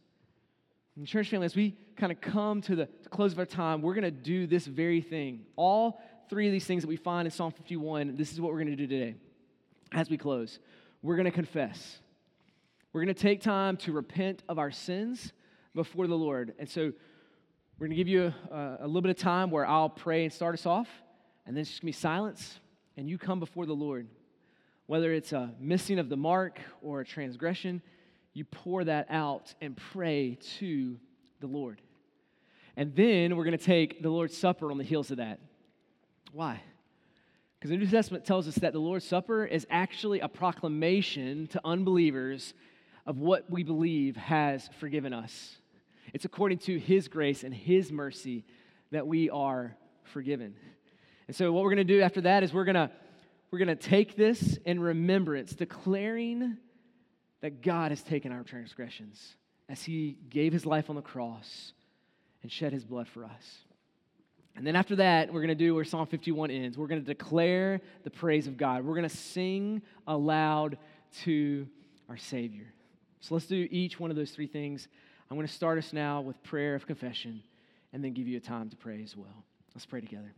And 0.97 1.07
church 1.07 1.29
family, 1.29 1.47
as 1.47 1.55
we 1.55 1.77
kind 1.97 2.11
of 2.11 2.21
come 2.21 2.61
to 2.63 2.77
the 2.77 2.89
close 3.11 3.33
of 3.33 3.39
our 3.39 3.47
time, 3.47 3.83
we're 3.83 3.95
going 3.95 4.05
to 4.05 4.11
do 4.11 4.47
this 4.47 4.67
very 4.67 5.01
thing. 5.01 5.47
All 5.57 6.01
three 6.29 6.47
of 6.47 6.53
these 6.53 6.65
things 6.65 6.83
that 6.83 6.89
we 6.89 6.97
find 6.97 7.27
in 7.27 7.33
Psalm 7.33 7.53
51, 7.53 8.17
this 8.17 8.33
is 8.33 8.41
what 8.41 8.53
we're 8.53 8.59
going 8.59 8.77
to 8.77 8.77
do 8.77 8.87
today 8.87 9.15
as 9.93 10.11
we 10.11 10.17
close. 10.17 10.59
We're 11.03 11.17
going 11.17 11.27
to 11.27 11.31
confess. 11.31 11.99
We're 12.93 13.05
going 13.05 13.15
to 13.15 13.21
take 13.23 13.43
time 13.43 13.77
to 13.79 13.93
repent 13.93 14.43
of 14.49 14.59
our 14.59 14.71
sins 14.71 15.33
before 15.75 16.07
the 16.07 16.17
Lord. 16.17 16.55
And 16.59 16.69
so 16.69 16.93
we're 17.79 17.87
going 17.87 17.91
to 17.91 17.97
give 17.97 18.09
you 18.09 18.33
a, 18.51 18.79
a 18.81 18.87
little 18.87 19.03
bit 19.03 19.11
of 19.11 19.19
time 19.19 19.51
where 19.51 19.67
I'll 19.67 19.89
pray 19.89 20.25
and 20.25 20.33
start 20.33 20.55
us 20.55 20.67
off, 20.67 20.89
and 21.47 21.57
then 21.57 21.61
it's 21.61 21.71
just 21.71 21.83
going 21.83 21.93
to 21.93 21.97
be 21.97 22.01
silence, 22.01 22.59
and 22.99 23.09
you 23.09 23.17
come 23.17 23.39
before 23.39 23.65
the 23.65 23.77
Lord. 23.77 24.09
Whether 24.87 25.13
it's 25.13 25.33
a 25.33 25.53
missing 25.61 26.01
of 26.01 26.09
the 26.09 26.17
mark 26.17 26.59
or 26.83 27.01
a 27.01 27.05
transgression, 27.05 27.81
you 28.35 28.45
pour 28.45 28.83
that 28.83 29.07
out 29.09 29.55
and 29.61 29.77
pray 29.77 30.37
to 30.59 30.99
the 31.39 31.47
Lord. 31.47 31.81
And 32.77 32.97
then 32.97 33.37
we're 33.37 33.45
going 33.45 33.57
to 33.57 33.65
take 33.65 34.03
the 34.03 34.11
Lord's 34.11 34.37
Supper 34.37 34.73
on 34.73 34.79
the 34.79 34.85
heels 34.85 35.13
of 35.13 35.19
that. 35.19 35.39
Why? 36.33 36.61
Because 37.59 37.71
the 37.71 37.77
New 37.77 37.87
Testament 37.87 38.25
tells 38.25 38.49
us 38.49 38.57
that 38.57 38.73
the 38.73 38.81
Lord's 38.81 39.07
Supper 39.07 39.45
is 39.45 39.65
actually 39.71 40.19
a 40.19 40.29
proclamation 40.29 41.47
to 41.49 41.61
unbelievers 41.65 42.53
of 43.07 43.21
what 43.21 43.49
we 43.49 43.63
believe 43.63 44.17
has 44.17 44.69
forgiven 44.81 45.13
us. 45.13 45.57
It's 46.13 46.25
according 46.25 46.59
to 46.59 46.81
His 46.81 47.07
grace 47.07 47.45
and 47.45 47.55
His 47.55 47.93
mercy 47.93 48.45
that 48.91 49.07
we 49.07 49.31
are 49.31 49.77
forgiven. 50.03 50.57
And 51.29 51.37
so, 51.37 51.53
what 51.53 51.63
we're 51.63 51.75
going 51.75 51.87
to 51.87 51.95
do 51.95 52.01
after 52.01 52.23
that 52.23 52.43
is 52.43 52.53
we're 52.53 52.65
going 52.65 52.75
to 52.75 52.91
we're 53.51 53.59
going 53.59 53.69
to 53.69 53.77
take 53.77 54.17
this 54.17 54.59
in 54.65 54.81
remembrance, 54.81 55.53
declaring 55.53 56.59
that 57.41 57.63
God 57.63 57.93
has 57.93 58.03
taken 58.03 58.33
our 58.33 58.43
transgressions 58.43 59.37
as 59.69 59.83
He 59.83 60.19
gave 60.29 60.53
His 60.53 60.67
life 60.67 60.91
on 60.91 60.97
the 60.97 61.03
cross 61.03 61.73
and 62.43 62.51
shed 62.51 62.73
His 62.73 62.85
blood 62.85 63.09
for 63.09 63.25
us. 63.25 63.59
And 64.57 64.67
then 64.67 64.75
after 64.75 64.97
that, 64.97 65.33
we're 65.33 65.41
going 65.41 65.49
to 65.49 65.55
do 65.55 65.75
where 65.75 65.85
Psalm 65.85 66.07
51 66.07 66.51
ends. 66.51 66.77
We're 66.77 66.89
going 66.89 67.01
to 67.01 67.07
declare 67.07 67.81
the 68.03 68.11
praise 68.11 68.49
of 68.49 68.57
God. 68.57 68.85
We're 68.85 68.97
going 68.97 69.09
to 69.09 69.17
sing 69.17 69.83
aloud 70.07 70.79
to 71.23 71.69
our 72.09 72.17
Savior. 72.17 72.67
So 73.21 73.35
let's 73.35 73.47
do 73.47 73.69
each 73.71 74.01
one 74.01 74.11
of 74.11 74.17
those 74.17 74.33
three 74.33 74.49
things. 74.49 74.89
I'm 75.31 75.37
going 75.37 75.47
to 75.47 75.53
start 75.53 75.79
us 75.79 75.93
now 75.93 76.23
with 76.23 76.43
prayer 76.43 76.75
of 76.75 76.87
confession 76.87 77.43
and 77.93 78.03
then 78.03 78.15
give 78.15 78.27
you 78.27 78.37
a 78.37 78.41
time 78.41 78.69
to 78.71 78.77
pray 78.77 79.03
as 79.03 79.17
well. 79.17 79.45
Let's 79.75 79.87
pray 79.87 80.01
together. 80.01 80.35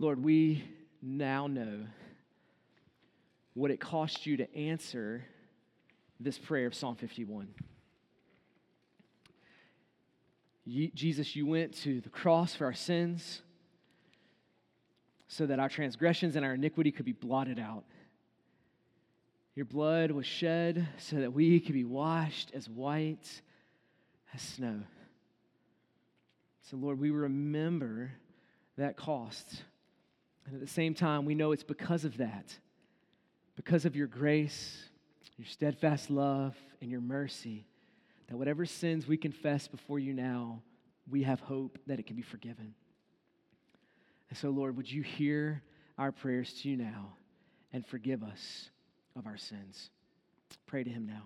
Lord, 0.00 0.22
we 0.22 0.62
now 1.02 1.48
know 1.48 1.80
what 3.54 3.72
it 3.72 3.80
cost 3.80 4.26
you 4.26 4.36
to 4.36 4.56
answer 4.56 5.24
this 6.20 6.38
prayer 6.38 6.68
of 6.68 6.74
Psalm 6.74 6.94
51. 6.94 7.48
Jesus, 10.94 11.34
you 11.34 11.46
went 11.46 11.74
to 11.78 12.00
the 12.00 12.10
cross 12.10 12.54
for 12.54 12.66
our 12.66 12.74
sins 12.74 13.42
so 15.26 15.46
that 15.46 15.58
our 15.58 15.68
transgressions 15.68 16.36
and 16.36 16.44
our 16.44 16.54
iniquity 16.54 16.92
could 16.92 17.06
be 17.06 17.12
blotted 17.12 17.58
out. 17.58 17.84
Your 19.56 19.64
blood 19.64 20.12
was 20.12 20.26
shed 20.26 20.86
so 20.98 21.16
that 21.16 21.32
we 21.32 21.58
could 21.58 21.74
be 21.74 21.84
washed 21.84 22.52
as 22.54 22.68
white 22.68 23.42
as 24.32 24.42
snow. 24.42 24.80
So, 26.70 26.76
Lord, 26.76 27.00
we 27.00 27.10
remember 27.10 28.12
that 28.76 28.96
cost. 28.96 29.64
And 30.48 30.54
at 30.54 30.60
the 30.60 30.72
same 30.72 30.94
time, 30.94 31.26
we 31.26 31.34
know 31.34 31.52
it's 31.52 31.62
because 31.62 32.06
of 32.06 32.16
that, 32.16 32.56
because 33.54 33.84
of 33.84 33.94
your 33.94 34.06
grace, 34.06 34.88
your 35.36 35.46
steadfast 35.46 36.08
love, 36.08 36.56
and 36.80 36.90
your 36.90 37.02
mercy 37.02 37.66
that 38.28 38.36
whatever 38.36 38.64
sins 38.64 39.06
we 39.06 39.16
confess 39.16 39.68
before 39.68 39.98
you 39.98 40.14
now, 40.14 40.62
we 41.10 41.22
have 41.22 41.40
hope 41.40 41.78
that 41.86 41.98
it 41.98 42.06
can 42.06 42.16
be 42.16 42.22
forgiven. 42.22 42.74
And 44.30 44.38
so, 44.38 44.50
Lord, 44.50 44.76
would 44.76 44.90
you 44.90 45.02
hear 45.02 45.62
our 45.98 46.12
prayers 46.12 46.52
to 46.62 46.68
you 46.68 46.76
now 46.76 47.12
and 47.72 47.86
forgive 47.86 48.22
us 48.22 48.70
of 49.16 49.26
our 49.26 49.36
sins? 49.36 49.90
Pray 50.66 50.82
to 50.82 50.90
him 50.90 51.06
now. 51.06 51.22